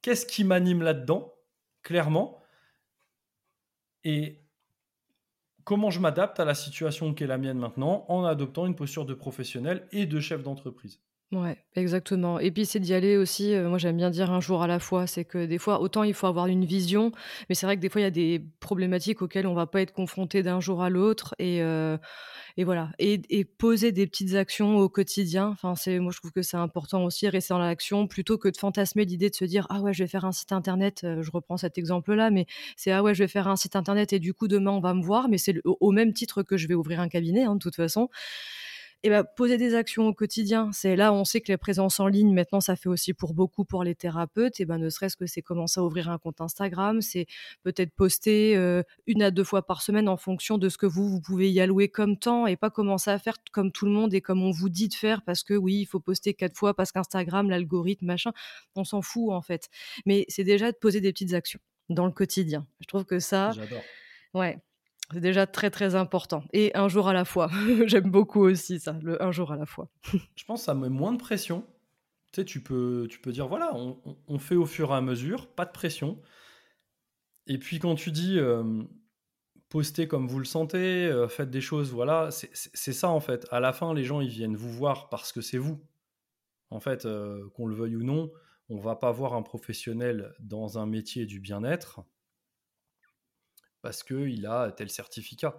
[0.00, 1.34] Qu'est-ce qui m'anime là-dedans,
[1.82, 2.40] clairement?
[4.04, 4.42] Et
[5.64, 9.04] comment je m'adapte à la situation qui est la mienne maintenant en adoptant une posture
[9.04, 11.02] de professionnel et de chef d'entreprise?
[11.30, 12.38] Ouais, exactement.
[12.40, 14.78] Et puis c'est d'y aller aussi, euh, moi j'aime bien dire un jour à la
[14.78, 15.06] fois.
[15.06, 17.12] C'est que des fois, autant il faut avoir une vision,
[17.48, 19.82] mais c'est vrai que des fois il y a des problématiques auxquelles on va pas
[19.82, 21.34] être confronté d'un jour à l'autre.
[21.38, 21.98] Et, euh,
[22.56, 22.90] et voilà.
[22.98, 25.48] Et, poser des petites actions au quotidien.
[25.48, 28.56] Enfin, c'est, moi je trouve que c'est important aussi, rester dans l'action, plutôt que de
[28.56, 31.02] fantasmer l'idée de se dire Ah ouais, je vais faire un site internet.
[31.04, 34.14] Euh, je reprends cet exemple-là, mais c'est Ah ouais, je vais faire un site internet
[34.14, 35.28] et du coup demain on va me voir.
[35.28, 38.08] Mais c'est au même titre que je vais ouvrir un cabinet, hein, de toute façon
[39.04, 40.70] et ben, poser des actions au quotidien.
[40.72, 43.64] C'est là, on sait que la présence en ligne, maintenant, ça fait aussi pour beaucoup
[43.64, 44.58] pour les thérapeutes.
[44.58, 47.26] Et ben, ne serait-ce que c'est commencer à ouvrir un compte Instagram, c'est
[47.62, 51.08] peut-être poster euh, une à deux fois par semaine en fonction de ce que vous,
[51.08, 54.12] vous pouvez y allouer comme temps et pas commencer à faire comme tout le monde
[54.14, 56.74] et comme on vous dit de faire parce que oui, il faut poster quatre fois
[56.74, 58.32] parce qu'Instagram, l'algorithme, machin,
[58.74, 59.68] on s'en fout en fait.
[60.06, 62.66] Mais c'est déjà de poser des petites actions dans le quotidien.
[62.80, 63.52] Je trouve que ça.
[63.52, 63.82] J'adore.
[64.34, 64.58] Ouais,
[65.12, 66.44] c'est déjà très très important.
[66.52, 67.50] Et un jour à la fois.
[67.86, 69.90] J'aime beaucoup aussi ça, le un jour à la fois.
[70.36, 71.64] Je pense que ça met moins de pression.
[72.32, 75.46] Tu sais, tu peux, tu peux dire, voilà, on, fait au fur et à mesure,
[75.46, 76.20] pas de pression.
[77.46, 78.82] Et puis quand tu dis, euh,
[79.70, 83.46] postez comme vous le sentez, euh, faites des choses, voilà, c'est ça en fait.
[83.50, 85.80] À la fin, les gens, ils viennent vous voir parce que c'est vous.
[86.70, 88.30] En fait, euh, qu'on le veuille ou non,
[88.68, 92.02] on va pas voir un professionnel dans un métier du bien-être
[93.82, 95.56] parce qu'il a tel certificat.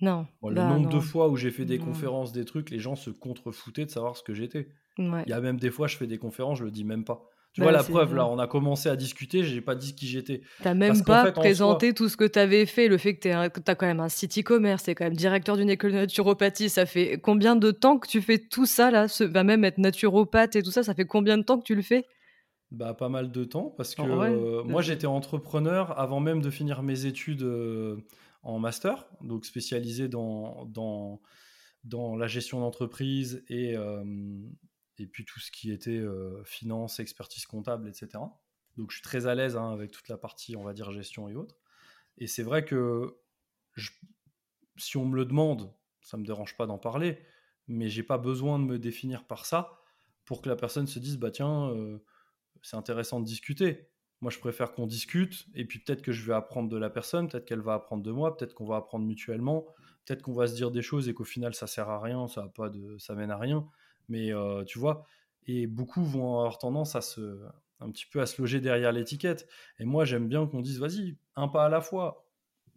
[0.00, 0.26] Non.
[0.42, 3.10] le bah nombre de fois où j'ai fait des conférences, des trucs, les gens se
[3.10, 4.68] contrefoutaient de savoir ce que j'étais.
[4.98, 7.28] Il y a même des fois, je fais des conférences, je le dis même pas.
[7.52, 10.06] Tu bah, vois la preuve, là, on a commencé à discuter, j'ai pas dit qui
[10.06, 10.40] j'étais.
[10.62, 13.74] T'as même pas présenté tout ce que tu avais fait, le fait que tu as
[13.74, 17.20] quand même un site e-commerce, t'es quand même directeur d'une école de naturopathie, ça fait
[17.22, 19.24] combien de temps que tu fais tout ça, là ce...
[19.24, 21.82] bah, Même être naturopathe et tout ça, ça fait combien de temps que tu le
[21.82, 22.06] fais?
[22.72, 26.82] Bah, pas mal de temps parce que euh, moi j'étais entrepreneur avant même de finir
[26.82, 27.98] mes études euh,
[28.42, 31.20] en master, donc spécialisé dans, dans,
[31.84, 34.02] dans la gestion d'entreprise et, euh,
[34.96, 36.02] et puis tout ce qui était
[36.46, 38.08] finance, expertise comptable, etc.
[38.78, 41.28] Donc je suis très à l'aise hein, avec toute la partie, on va dire, gestion
[41.28, 41.60] et autres.
[42.16, 43.18] Et c'est vrai que
[44.78, 47.18] si on me le demande, ça me dérange pas d'en parler,
[47.68, 49.78] mais j'ai pas besoin de me définir par ça
[50.24, 51.70] pour que la personne se dise bah tiens
[52.62, 53.88] c'est intéressant de discuter.
[54.20, 57.28] Moi, je préfère qu'on discute, et puis peut-être que je vais apprendre de la personne,
[57.28, 59.66] peut-être qu'elle va apprendre de moi, peut-être qu'on va apprendre mutuellement,
[60.04, 62.44] peut-être qu'on va se dire des choses et qu'au final, ça sert à rien, ça
[62.44, 63.66] a pas de, ça mène à rien.
[64.08, 65.04] Mais euh, tu vois,
[65.46, 67.40] et beaucoup vont avoir tendance à se,
[67.80, 69.48] un petit peu à se loger derrière l'étiquette.
[69.78, 72.26] Et moi, j'aime bien qu'on dise, vas-y, un pas à la fois.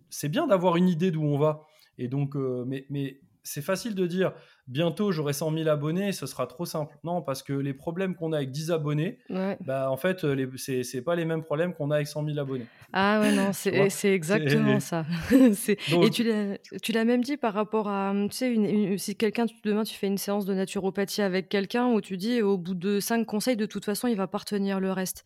[0.10, 1.66] C'est bien d'avoir une idée d'où on va.
[1.98, 4.34] Et donc, euh, mais, mais c'est facile de dire
[4.68, 6.98] bientôt j'aurai 100 000 abonnés, ce sera trop simple.
[7.04, 9.20] Non, parce que les problèmes qu'on a avec 10 abonnés,
[9.62, 12.40] bah, en fait, les, c'est, c'est pas les mêmes problèmes qu'on a avec 100 000
[12.40, 12.66] abonnés.
[12.94, 15.06] Ah ouais, non, c'est, c'est exactement ça.
[15.32, 19.84] et tu l'as, tu l'as même dit par rapport à, tu sais, si quelqu'un, demain
[19.84, 23.26] tu fais une séance de naturopathie avec quelqu'un où tu dis au bout de 5
[23.26, 25.26] conseils, de toute façon, il va pas retenir le reste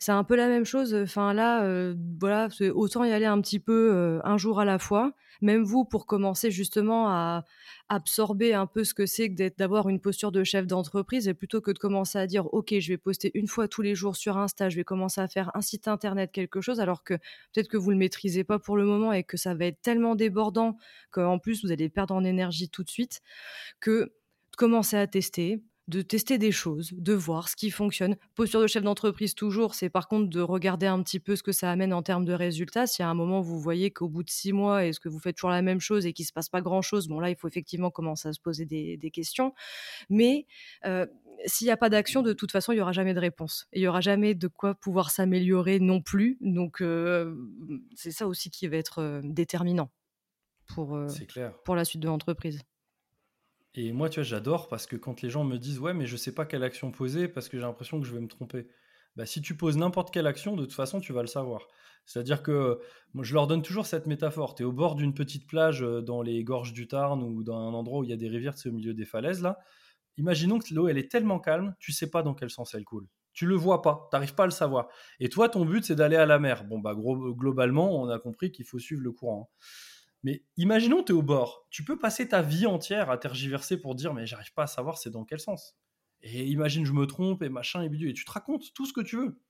[0.00, 0.94] c'est un peu la même chose.
[0.94, 4.78] Enfin là, euh, voilà, autant y aller un petit peu euh, un jour à la
[4.78, 5.12] fois.
[5.42, 7.44] Même vous, pour commencer justement à
[7.90, 11.60] absorber un peu ce que c'est que d'avoir une posture de chef d'entreprise, et plutôt
[11.60, 14.38] que de commencer à dire, ok, je vais poster une fois tous les jours sur
[14.38, 17.14] Insta, je vais commencer à faire un site internet, quelque chose, alors que
[17.52, 20.14] peut-être que vous le maîtrisez pas pour le moment et que ça va être tellement
[20.14, 20.76] débordant
[21.10, 23.20] qu'en plus vous allez perdre en énergie tout de suite,
[23.80, 24.12] que
[24.56, 28.16] commencer à tester, de tester des choses, de voir ce qui fonctionne.
[28.36, 31.50] Posture de chef d'entreprise toujours, c'est par contre de regarder un petit peu ce que
[31.50, 32.86] ça amène en termes de résultats.
[32.86, 35.36] Si à un moment vous voyez qu'au bout de six mois, est-ce que vous faites
[35.36, 37.90] toujours la même chose et qu'il se passe pas grand-chose, bon là il faut effectivement
[37.90, 39.52] commencer à se poser des, questions.
[40.08, 40.46] Mais
[40.86, 41.06] euh,
[41.44, 43.66] s'il n'y a pas d'action, de toute façon il y aura jamais de réponse.
[43.72, 46.38] il y aura jamais de quoi pouvoir s'améliorer non plus.
[46.40, 47.34] Donc euh,
[47.96, 49.90] c'est ça aussi qui va être euh, déterminant
[50.68, 50.96] pour,
[51.64, 52.60] pour la suite de l'entreprise.
[53.74, 56.16] Et moi, tu vois, j'adore parce que quand les gens me disent ouais, mais je
[56.16, 58.66] sais pas quelle action poser parce que j'ai l'impression que je vais me tromper.
[59.16, 61.66] Bah, si tu poses n'importe quelle action, de toute façon, tu vas le savoir.
[62.06, 62.80] C'est-à-dire que
[63.14, 64.54] moi, je leur donne toujours cette métaphore.
[64.54, 67.58] Tu es au bord d'une petite plage euh, dans les gorges du Tarn ou dans
[67.58, 69.58] un endroit où il y a des rivières, c'est au milieu des falaises là.
[70.16, 73.08] Imaginons que l'eau, elle est tellement calme, tu sais pas dans quel sens elle coule.
[73.32, 74.88] Tu le vois pas, tu n'arrives pas à le savoir.
[75.20, 76.64] Et toi, ton but, c'est d'aller à la mer.
[76.64, 79.48] Bon, bah, gros, globalement, on a compris qu'il faut suivre le courant.
[79.52, 79.64] Hein.
[80.22, 81.66] Mais imaginons, tu es au bord.
[81.70, 84.98] Tu peux passer ta vie entière à tergiverser pour dire, mais j'arrive pas à savoir
[84.98, 85.76] c'est dans quel sens.
[86.22, 88.10] Et imagine, je me trompe et machin et bidule.
[88.10, 89.40] Et tu te racontes tout ce que tu veux.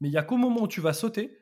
[0.00, 1.36] Mais il y a qu'au moment où tu vas sauter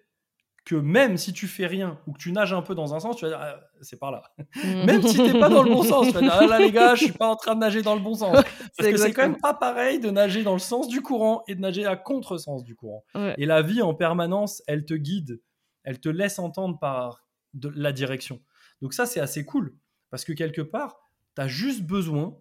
[0.68, 3.16] que même si tu fais rien ou que tu nages un peu dans un sens,
[3.16, 4.22] tu vas dire ah, c'est par là.
[4.62, 4.84] Mm.
[4.84, 6.94] même si t'es pas dans le bon sens, tu vas dire ah là les gars,
[6.94, 8.36] je suis pas en train de nager dans le bon sens.
[8.76, 11.54] Parce que c'est quand même pas pareil de nager dans le sens du courant et
[11.54, 13.02] de nager à contre-sens du courant.
[13.38, 15.40] Et la vie en permanence, elle te guide,
[15.84, 17.24] elle te laisse entendre par
[17.54, 18.40] de la direction.
[18.82, 19.76] Donc ça c'est assez cool
[20.10, 20.98] parce que quelque part,
[21.36, 22.38] tu as juste besoin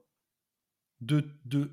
[1.02, 1.24] de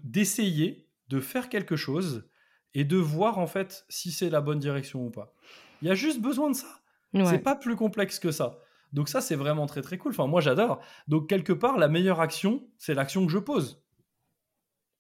[0.03, 2.29] d'essayer de faire quelque chose
[2.75, 5.35] et de voir en fait si c'est la bonne direction ou pas.
[5.83, 6.81] Il y a juste besoin de ça.
[7.13, 8.59] C'est pas plus complexe que ça.
[8.93, 10.13] Donc ça, c'est vraiment très très cool.
[10.13, 10.81] Enfin, moi, j'adore.
[11.09, 13.85] Donc quelque part, la meilleure action, c'est l'action que je pose.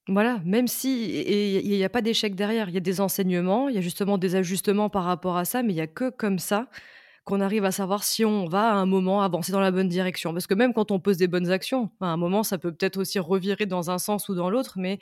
[0.06, 3.74] Voilà, même si il n'y a pas d'échec derrière, il y a des enseignements, il
[3.74, 6.38] y a justement des ajustements par rapport à ça, mais il y a que comme
[6.38, 6.68] ça
[7.24, 10.32] qu'on arrive à savoir si on va à un moment avancer dans la bonne direction.
[10.32, 12.98] Parce que même quand on pose des bonnes actions, à un moment, ça peut peut-être
[12.98, 14.98] aussi revirer dans un sens ou dans l'autre, mais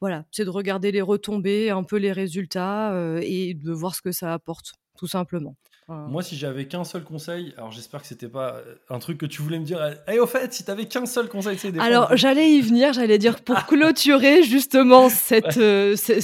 [0.00, 4.02] voilà, c'est de regarder les retombées, un peu les résultats euh, et de voir ce
[4.02, 5.56] que ça apporte tout simplement.
[5.90, 9.26] Moi, si j'avais qu'un seul conseil, alors j'espère que c'était pas euh, un truc que
[9.26, 9.84] tu voulais me dire.
[9.84, 12.92] Et eh, au fait, si tu avais qu'un seul conseil, c'est Alors, j'allais y venir,
[12.92, 16.20] j'allais dire pour clôturer justement cette, euh, ce,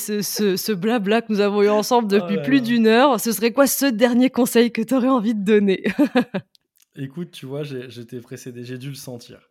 [0.57, 3.87] ce, blabla que nous avons eu ensemble depuis plus d'une heure, ce serait quoi ce
[3.87, 5.83] dernier conseil que tu aurais envie de donner
[6.97, 9.51] Écoute, tu vois, j'étais précédé, j'ai dû le sentir.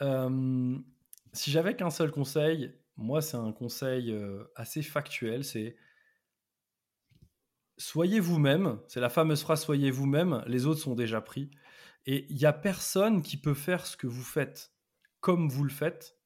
[0.00, 5.76] si j'avais qu'un seul conseil, moi, c'est un conseil euh, assez factuel, c'est
[7.78, 8.78] soyez vous-même.
[8.88, 11.50] C'est la fameuse phrase soyez vous-même, les autres sont déjà pris.
[12.06, 14.72] Et il n'y a personne qui peut faire ce que vous faites
[15.20, 16.18] comme vous le faites,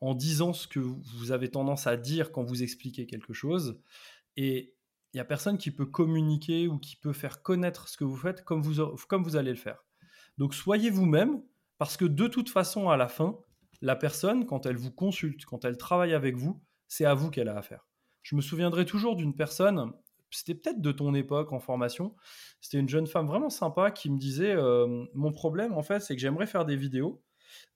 [0.00, 3.82] en disant ce que vous avez tendance à dire quand vous expliquez quelque chose.
[4.36, 4.74] Et
[5.12, 8.16] il n'y a personne qui peut communiquer ou qui peut faire connaître ce que vous
[8.16, 9.84] faites comme vous, comme vous allez le faire.
[10.38, 11.42] Donc soyez vous-même,
[11.78, 13.38] parce que de toute façon, à la fin,
[13.82, 17.48] la personne, quand elle vous consulte, quand elle travaille avec vous, c'est à vous qu'elle
[17.48, 17.86] a affaire.
[18.22, 19.92] Je me souviendrai toujours d'une personne
[20.30, 22.14] c'était peut-être de ton époque en formation.
[22.60, 26.14] C'était une jeune femme vraiment sympa qui me disait euh, Mon problème, en fait, c'est
[26.14, 27.22] que j'aimerais faire des vidéos,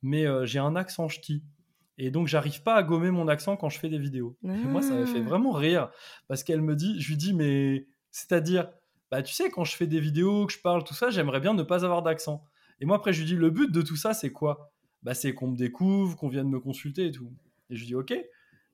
[0.03, 1.45] mais euh, j'ai un accent ch'ti.
[1.99, 4.39] Et donc, j'arrive pas à gommer mon accent quand je fais des vidéos.
[4.43, 5.29] Et moi, ça m'a fait ah.
[5.29, 5.91] vraiment rire
[6.29, 8.71] parce qu'elle me dit Je lui dis, mais c'est-à-dire,
[9.11, 11.53] bah, tu sais, quand je fais des vidéos, que je parle, tout ça, j'aimerais bien
[11.53, 12.43] ne pas avoir d'accent.
[12.81, 14.73] Et moi, après, je lui dis Le but de tout ça, c'est quoi?
[15.03, 17.31] Bah, C'est qu'on me découvre, qu'on vienne me consulter et tout.
[17.69, 18.15] Et je lui dis Ok.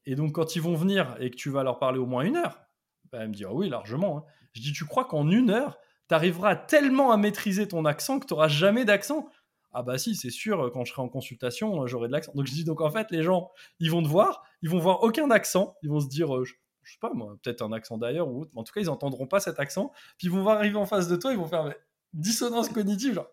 [0.09, 2.37] Et donc, quand ils vont venir et que tu vas leur parler au moins une
[2.37, 2.66] heure,
[3.13, 4.19] bah, elle me dit ah oui, largement.
[4.19, 4.25] Hein.
[4.53, 5.79] Je dis Tu crois qu'en une heure,
[6.09, 9.29] tu arriveras tellement à maîtriser ton accent que tu n'auras jamais d'accent?
[9.73, 12.33] Ah, bah si, c'est sûr, quand je serai en consultation, euh, j'aurai de l'accent.
[12.35, 15.03] Donc je dis Donc en fait, les gens, ils vont te voir, ils vont voir
[15.03, 16.55] aucun accent, ils vont se dire euh, je,
[16.85, 19.27] sais pas moi, peut-être un accent d'ailleurs ou autre, mais en tout cas, ils n'entendront
[19.27, 19.93] pas cet accent.
[20.17, 21.75] Puis ils vont voir arriver en face de toi, ils vont faire
[22.15, 23.29] dissonance cognitive, genre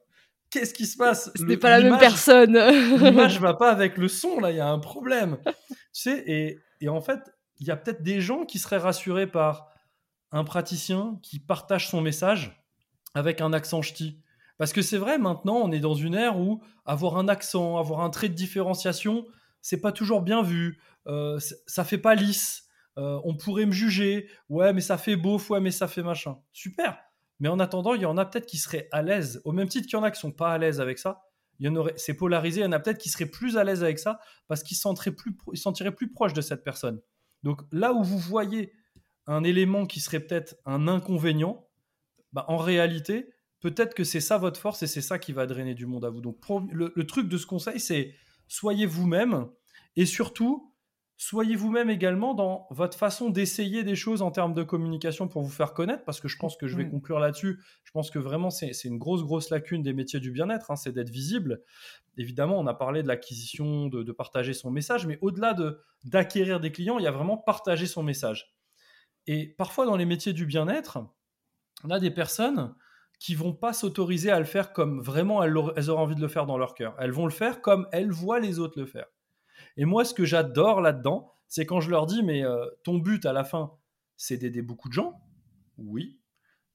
[0.50, 1.32] qu'est-ce qui se passe?
[1.36, 2.58] Ce n'est pas la même personne.
[2.98, 5.38] L'image va pas avec le son, là, il y a un problème.
[5.46, 5.54] tu
[5.94, 7.20] sais, et, et en fait,
[7.64, 9.70] il y a peut-être des gens qui seraient rassurés par
[10.34, 12.62] un praticien qui partage son message
[13.14, 14.20] avec un accent ch'ti.
[14.58, 18.02] Parce que c'est vrai, maintenant, on est dans une ère où avoir un accent, avoir
[18.02, 19.26] un trait de différenciation,
[19.62, 20.78] c'est pas toujours bien vu.
[21.08, 22.66] Euh, ça fait pas lisse.
[22.98, 24.28] Euh, on pourrait me juger.
[24.50, 26.38] Ouais, mais ça fait beau, ouais, mais ça fait machin.
[26.52, 26.98] Super.
[27.40, 29.88] Mais en attendant, il y en a peut-être qui seraient à l'aise, au même titre
[29.88, 31.22] qu'il y en a qui sont pas à l'aise avec ça.
[31.60, 32.60] Il y en aurait, c'est polarisé.
[32.60, 35.10] Il y en a peut-être qui seraient plus à l'aise avec ça parce qu'ils se
[35.12, 37.00] plus, sentiraient plus proches de cette personne.
[37.44, 38.74] Donc là où vous voyez
[39.28, 41.68] un élément qui serait peut-être un inconvénient,
[42.34, 43.30] bah, en réalité,
[43.60, 46.10] peut-être que c'est ça votre force et c'est ça qui va drainer du monde à
[46.10, 46.22] vous.
[46.22, 46.38] Donc
[46.72, 48.16] le, le truc de ce conseil, c'est
[48.48, 49.50] soyez vous-même
[49.96, 50.73] et surtout,
[51.18, 55.52] soyez vous-même également dans votre façon d'essayer des choses en termes de communication pour vous
[55.52, 57.60] faire connaître, parce que je pense que je vais conclure là-dessus.
[57.84, 60.92] Je pense que vraiment, c'est une grosse, grosse lacune des métiers du bien-être, hein, c'est
[60.92, 61.62] d'être visible.
[62.18, 65.56] Évidemment, on a parlé de l'acquisition, de, partager son message, mais au-delà
[66.04, 68.54] d'acquérir des clients, il y a vraiment partager son message.
[69.26, 71.00] Et parfois, dans les métiers du bien-être,
[71.84, 72.76] on a des personnes
[73.20, 76.28] qui vont pas s'autoriser à le faire comme vraiment elles, elles auraient envie de le
[76.28, 76.96] faire dans leur cœur.
[77.00, 79.06] Elles vont le faire comme elles voient les autres le faire.
[79.78, 83.26] Et moi, ce que j'adore là-dedans, c'est quand je leur dis, mais euh, ton but
[83.26, 83.74] à la fin,
[84.18, 85.22] c'est d'aider beaucoup de gens.
[85.78, 86.20] Oui.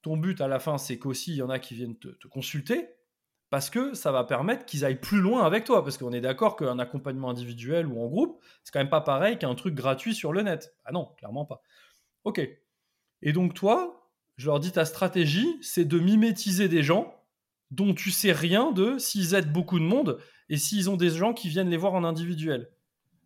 [0.03, 2.88] Ton but à la fin, c'est qu'aussi, il y en a qui viennent te, consulter
[3.51, 5.82] parce que ça va permettre qu'ils aillent plus loin avec toi.
[5.82, 9.38] Parce qu'on est d'accord qu'un accompagnement individuel ou en groupe, c'est quand même pas pareil
[9.38, 10.74] qu'un truc gratuit sur le net.
[10.84, 11.62] Ah non, clairement pas.
[12.24, 12.40] Ok.
[13.22, 17.14] Et donc toi, je leur dis ta stratégie, c'est de mimétiser des gens
[17.70, 21.34] dont tu sais rien de s'ils aident beaucoup de monde et s'ils ont des gens
[21.34, 22.70] qui viennent les voir en individuel.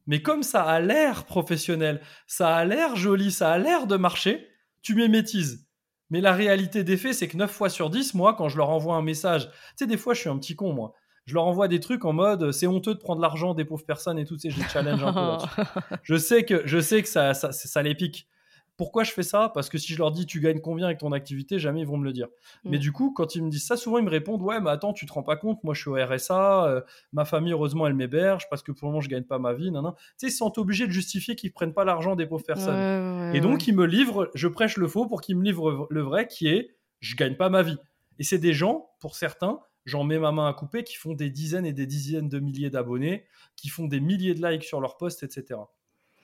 [0.06, 4.48] Mais comme ça a l'air professionnel, ça a l'air joli, ça a l'air de marcher,
[4.82, 5.66] tu mimétises.
[6.10, 8.70] Mais la réalité des faits, c'est que 9 fois sur 10, moi, quand je leur
[8.70, 10.92] envoie un message, tu sais, des fois, je suis un petit con, moi.
[11.24, 14.18] Je leur envoie des trucs en mode c'est honteux de prendre l'argent des pauvres personnes
[14.18, 15.62] et tout, tu sais, je les challenge un peu
[16.02, 18.28] Je sais que, je sais que ça, ça, ça les pique.
[18.76, 19.50] Pourquoi je fais ça?
[19.54, 21.96] Parce que si je leur dis tu gagnes combien avec ton activité, jamais ils vont
[21.96, 22.28] me le dire.
[22.64, 22.80] Mais mm.
[22.80, 25.06] du coup, quand ils me disent ça, souvent ils me répondent ouais, mais attends, tu
[25.06, 26.80] te rends pas compte, moi je suis au RSA, euh,
[27.12, 29.70] ma famille heureusement elle m'héberge parce que pour le moment je gagne pas ma vie.
[29.70, 29.92] Non, non.
[29.92, 33.34] Tu sais, ils sont obligés de justifier qu'ils prennent pas l'argent des pauvres personnes.
[33.34, 36.26] et donc ils me livrent, je prêche le faux pour qu'ils me livrent le vrai
[36.26, 37.76] qui est je gagne pas ma vie.
[38.18, 41.28] Et c'est des gens, pour certains, j'en mets ma main à couper, qui font des
[41.28, 43.26] dizaines et des dizaines de milliers d'abonnés,
[43.56, 45.60] qui font des milliers de likes sur leurs posts, etc.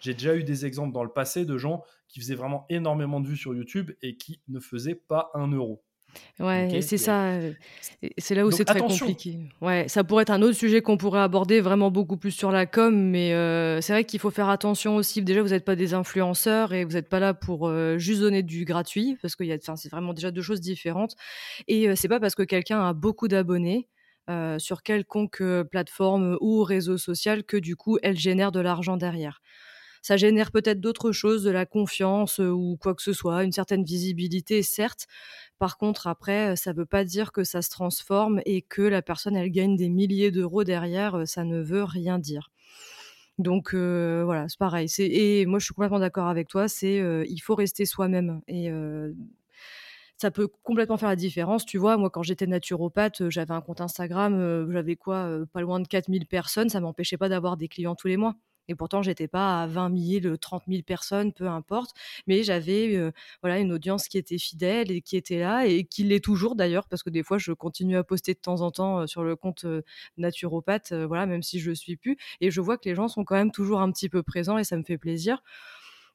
[0.00, 3.28] J'ai déjà eu des exemples dans le passé de gens qui faisaient vraiment énormément de
[3.28, 5.82] vues sur YouTube et qui ne faisaient pas un euro.
[6.40, 7.38] Ouais, c'est ça.
[8.16, 9.38] C'est là où c'est très compliqué.
[9.60, 12.64] Ouais, ça pourrait être un autre sujet qu'on pourrait aborder vraiment beaucoup plus sur la
[12.64, 15.22] com, mais euh, c'est vrai qu'il faut faire attention aussi.
[15.22, 18.42] Déjà, vous n'êtes pas des influenceurs et vous n'êtes pas là pour euh, juste donner
[18.42, 19.44] du gratuit, parce que
[19.76, 21.16] c'est vraiment déjà deux choses différentes.
[21.66, 23.88] Et euh, c'est pas parce que quelqu'un a beaucoup d'abonnés.
[24.58, 29.40] sur quelconque plateforme ou réseau social que du coup elle génère de l'argent derrière
[30.02, 33.84] ça génère peut-être d'autres choses, de la confiance ou quoi que ce soit, une certaine
[33.84, 35.06] visibilité, certes.
[35.58, 39.02] Par contre, après, ça ne veut pas dire que ça se transforme et que la
[39.02, 41.22] personne, elle gagne des milliers d'euros derrière.
[41.26, 42.50] Ça ne veut rien dire.
[43.38, 44.88] Donc voilà, c'est pareil.
[44.98, 46.68] Et moi, je suis complètement d'accord avec toi.
[46.68, 48.40] C'est il faut rester soi-même.
[48.48, 48.70] Et
[50.16, 51.64] ça peut complètement faire la différence.
[51.64, 55.86] Tu vois, moi, quand j'étais naturopathe, j'avais un compte Instagram, j'avais quoi, pas loin de
[55.86, 56.68] 4000 personnes.
[56.68, 58.34] Ça m'empêchait pas d'avoir des clients tous les mois.
[58.68, 61.90] Et pourtant, j'étais pas à 20 000, 30 000 personnes, peu importe.
[62.26, 62.98] Mais j'avais
[63.42, 66.88] voilà une audience qui était fidèle et qui était là et qui l'est toujours d'ailleurs,
[66.88, 69.66] parce que des fois, je continue à poster de temps en temps sur le compte
[70.16, 72.16] naturopathe, voilà, même si je ne suis plus.
[72.40, 74.64] Et je vois que les gens sont quand même toujours un petit peu présents et
[74.64, 75.42] ça me fait plaisir.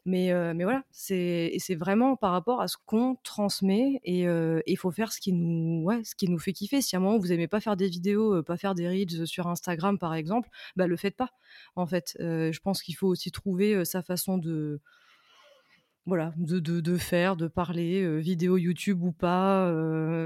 [0.06, 4.26] Mais, mais voilà, c'est vraiment par rapport à ce qu'on transmet et
[4.68, 6.82] il faut faire ce qui, nous, ouais, ce qui nous fait kiffer.
[6.82, 9.48] Si à un moment vous n'aimez pas faire des vidéos, pas faire des reels sur
[9.48, 11.30] Instagram par exemple, bah le faites pas.
[11.76, 14.82] En fait, je pense qu'il faut aussi trouver sa façon de,
[16.06, 19.74] voilà, de, de, faire, de parler, vidéo YouTube ou pas,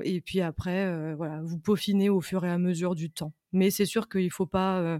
[0.03, 3.33] et puis après, voilà, vous peaufinez au fur et à mesure du temps.
[3.51, 4.99] Mais c'est sûr qu'il ne faut pas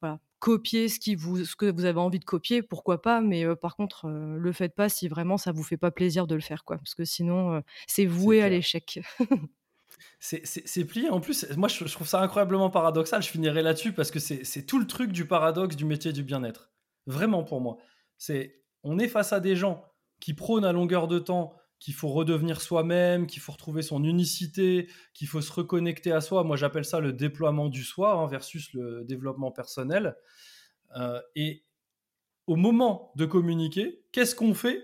[0.00, 3.44] voilà, copier ce, qui vous, ce que vous avez envie de copier, pourquoi pas, mais
[3.56, 6.64] par contre, le faites pas si vraiment ça vous fait pas plaisir de le faire,
[6.64, 9.00] quoi, parce que sinon, c'est voué à l'échec.
[10.20, 11.10] c'est plié.
[11.10, 13.22] En plus, moi, je, trouve ça incroyablement paradoxal.
[13.22, 16.70] Je finirai là-dessus parce que c'est tout le truc du paradoxe du métier du bien-être.
[17.06, 17.78] Vraiment pour moi.
[18.16, 19.84] C'est on est face à des gens
[20.20, 24.88] qui prônent à longueur de temps qu'il faut redevenir soi-même, qu'il faut retrouver son unicité,
[25.14, 26.44] qu'il faut se reconnecter à soi.
[26.44, 30.16] Moi, j'appelle ça le déploiement du soi hein, versus le développement personnel.
[30.96, 31.64] Euh, et
[32.46, 34.82] au moment de communiquer, qu'est-ce qu'on fait?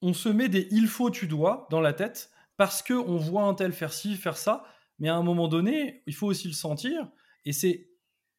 [0.00, 3.54] On se met des il faut, tu dois dans la tête parce qu'on voit un
[3.54, 4.64] tel faire ci, faire ça.
[4.98, 7.10] Mais à un moment donné, il faut aussi le sentir.
[7.44, 7.90] Et c'est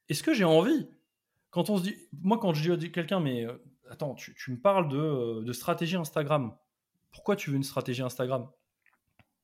[0.08, 0.88] est-ce que j'ai envie?
[1.52, 3.54] Quand on se dit, moi, quand je dis à quelqu'un, mais euh,
[3.90, 6.56] attends, tu, me parles de, euh, de stratégie Instagram
[7.12, 8.48] pourquoi tu veux une stratégie Instagram?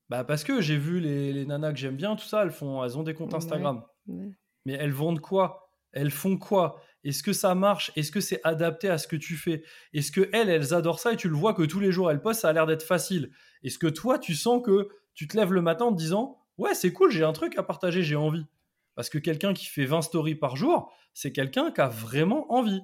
[0.08, 2.96] Bah parce que j'ai vu les, nanas que j'aime bien, tout ça, elles font, elles
[2.96, 3.82] ont des comptes Instagram.
[4.06, 5.68] Mais elles vendent quoi?
[5.92, 6.80] Elles font quoi?
[7.02, 7.92] Est-ce que ça marche?
[7.96, 9.62] Est-ce que c'est adapté à ce que tu fais?
[9.92, 12.20] Est-ce que elles, elles adorent ça et tu le vois que tous les jours elles
[12.20, 13.30] postent, ça a l'air d'être facile?
[13.62, 16.74] Est-ce que toi, tu sens que tu te lèves le matin en te disant ouais
[16.74, 18.46] c'est cool, j'ai un truc à partager, j'ai envie
[18.94, 22.82] Parce que quelqu'un qui fait 20 stories par jour, c'est quelqu'un qui a vraiment envie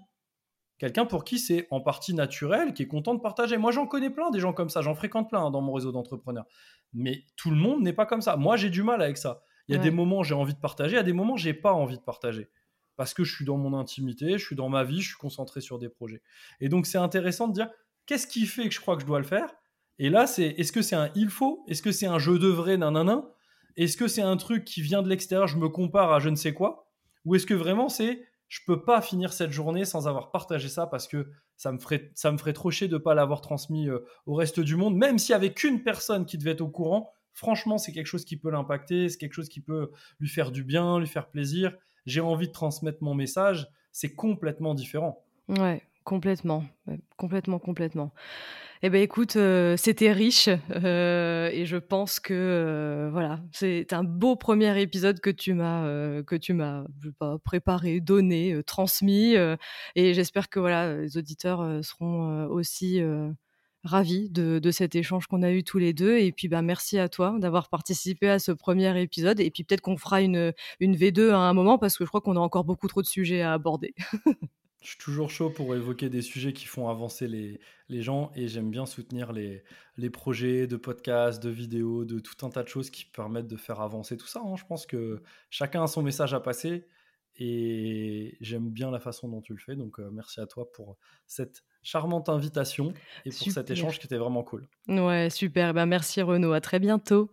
[0.82, 3.56] quelqu'un pour qui c'est en partie naturel, qui est content de partager.
[3.56, 5.92] Moi, j'en connais plein des gens comme ça, j'en fréquente plein hein, dans mon réseau
[5.92, 6.44] d'entrepreneurs.
[6.92, 8.34] Mais tout le monde n'est pas comme ça.
[8.36, 9.44] Moi, j'ai du mal avec ça.
[9.68, 11.54] Il y a des moments j'ai envie de partager, il y a des moments j'ai
[11.54, 12.50] pas envie de partager.
[12.96, 15.60] Parce que je suis dans mon intimité, je suis dans ma vie, je suis concentré
[15.60, 16.20] sur des projets.
[16.60, 17.70] Et donc, c'est intéressant de dire
[18.06, 19.54] qu'est-ce qui fait que je crois que je dois le faire?
[20.00, 21.64] Et là, c'est est-ce que c'est un il faut?
[21.68, 23.22] Est-ce que c'est un jeu de vrai, nanana?
[23.76, 26.34] Est-ce que c'est un truc qui vient de l'extérieur, je me compare à je ne
[26.34, 26.90] sais quoi?
[27.24, 30.86] Ou est-ce que vraiment c'est je peux pas finir cette journée sans avoir partagé ça
[30.86, 34.04] parce que ça me ferait, ça me ferait trop chier de pas l'avoir transmis euh,
[34.26, 37.14] au reste du monde, même s'il y avait qu'une personne qui devait être au courant.
[37.32, 40.64] Franchement, c'est quelque chose qui peut l'impacter, c'est quelque chose qui peut lui faire du
[40.64, 41.74] bien, lui faire plaisir.
[42.04, 43.70] J'ai envie de transmettre mon message.
[43.90, 45.24] C'est complètement différent.
[45.48, 46.64] Ouais, complètement,
[47.16, 48.12] complètement, complètement.
[48.84, 54.02] Eh ben écoute, euh, c'était riche euh, et je pense que euh, voilà, c'est un
[54.02, 55.84] beau premier épisode que tu m'as
[56.24, 56.84] que tu m'as
[57.44, 59.36] préparé, donné, transmis
[59.94, 63.00] et j'espère que voilà les auditeurs seront aussi
[63.84, 66.98] ravis de, de, cet échange qu'on a eu tous les deux et puis bah merci
[66.98, 70.96] à toi d'avoir participé à ce premier épisode et puis peut-être qu'on fera une une
[70.96, 73.42] V2 à un moment parce que je crois qu'on a encore beaucoup trop de sujets
[73.42, 73.94] à aborder.
[74.82, 78.48] Je suis toujours chaud pour évoquer des sujets qui font avancer les, les gens et
[78.48, 79.62] j'aime bien soutenir les,
[79.96, 83.56] les projets de podcasts, de vidéos, de tout un tas de choses qui permettent de
[83.56, 84.40] faire avancer tout ça.
[84.44, 84.56] Hein.
[84.56, 86.86] Je pense que chacun a son message à passer
[87.36, 89.76] Et j'aime bien la façon dont tu le fais.
[89.76, 90.96] Donc, merci à toi pour
[91.26, 92.92] cette charmante invitation
[93.24, 94.68] et pour cet échange qui était vraiment cool.
[94.88, 95.74] Ouais, super.
[95.74, 96.52] Ben, merci Renaud.
[96.52, 97.30] À très bientôt.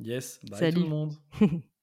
[0.00, 0.40] Yes.
[0.44, 0.74] Bye Salut.
[0.74, 1.14] tout le monde.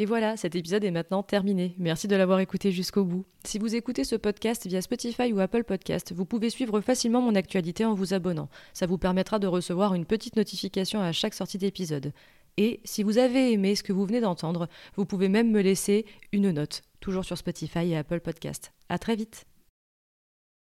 [0.00, 1.74] Et voilà, cet épisode est maintenant terminé.
[1.76, 3.26] Merci de l'avoir écouté jusqu'au bout.
[3.44, 7.34] Si vous écoutez ce podcast via Spotify ou Apple Podcast, vous pouvez suivre facilement mon
[7.34, 8.48] actualité en vous abonnant.
[8.72, 12.14] Ça vous permettra de recevoir une petite notification à chaque sortie d'épisode.
[12.56, 16.06] Et si vous avez aimé ce que vous venez d'entendre, vous pouvez même me laisser
[16.32, 18.72] une note, toujours sur Spotify et Apple Podcast.
[18.88, 19.44] À très vite.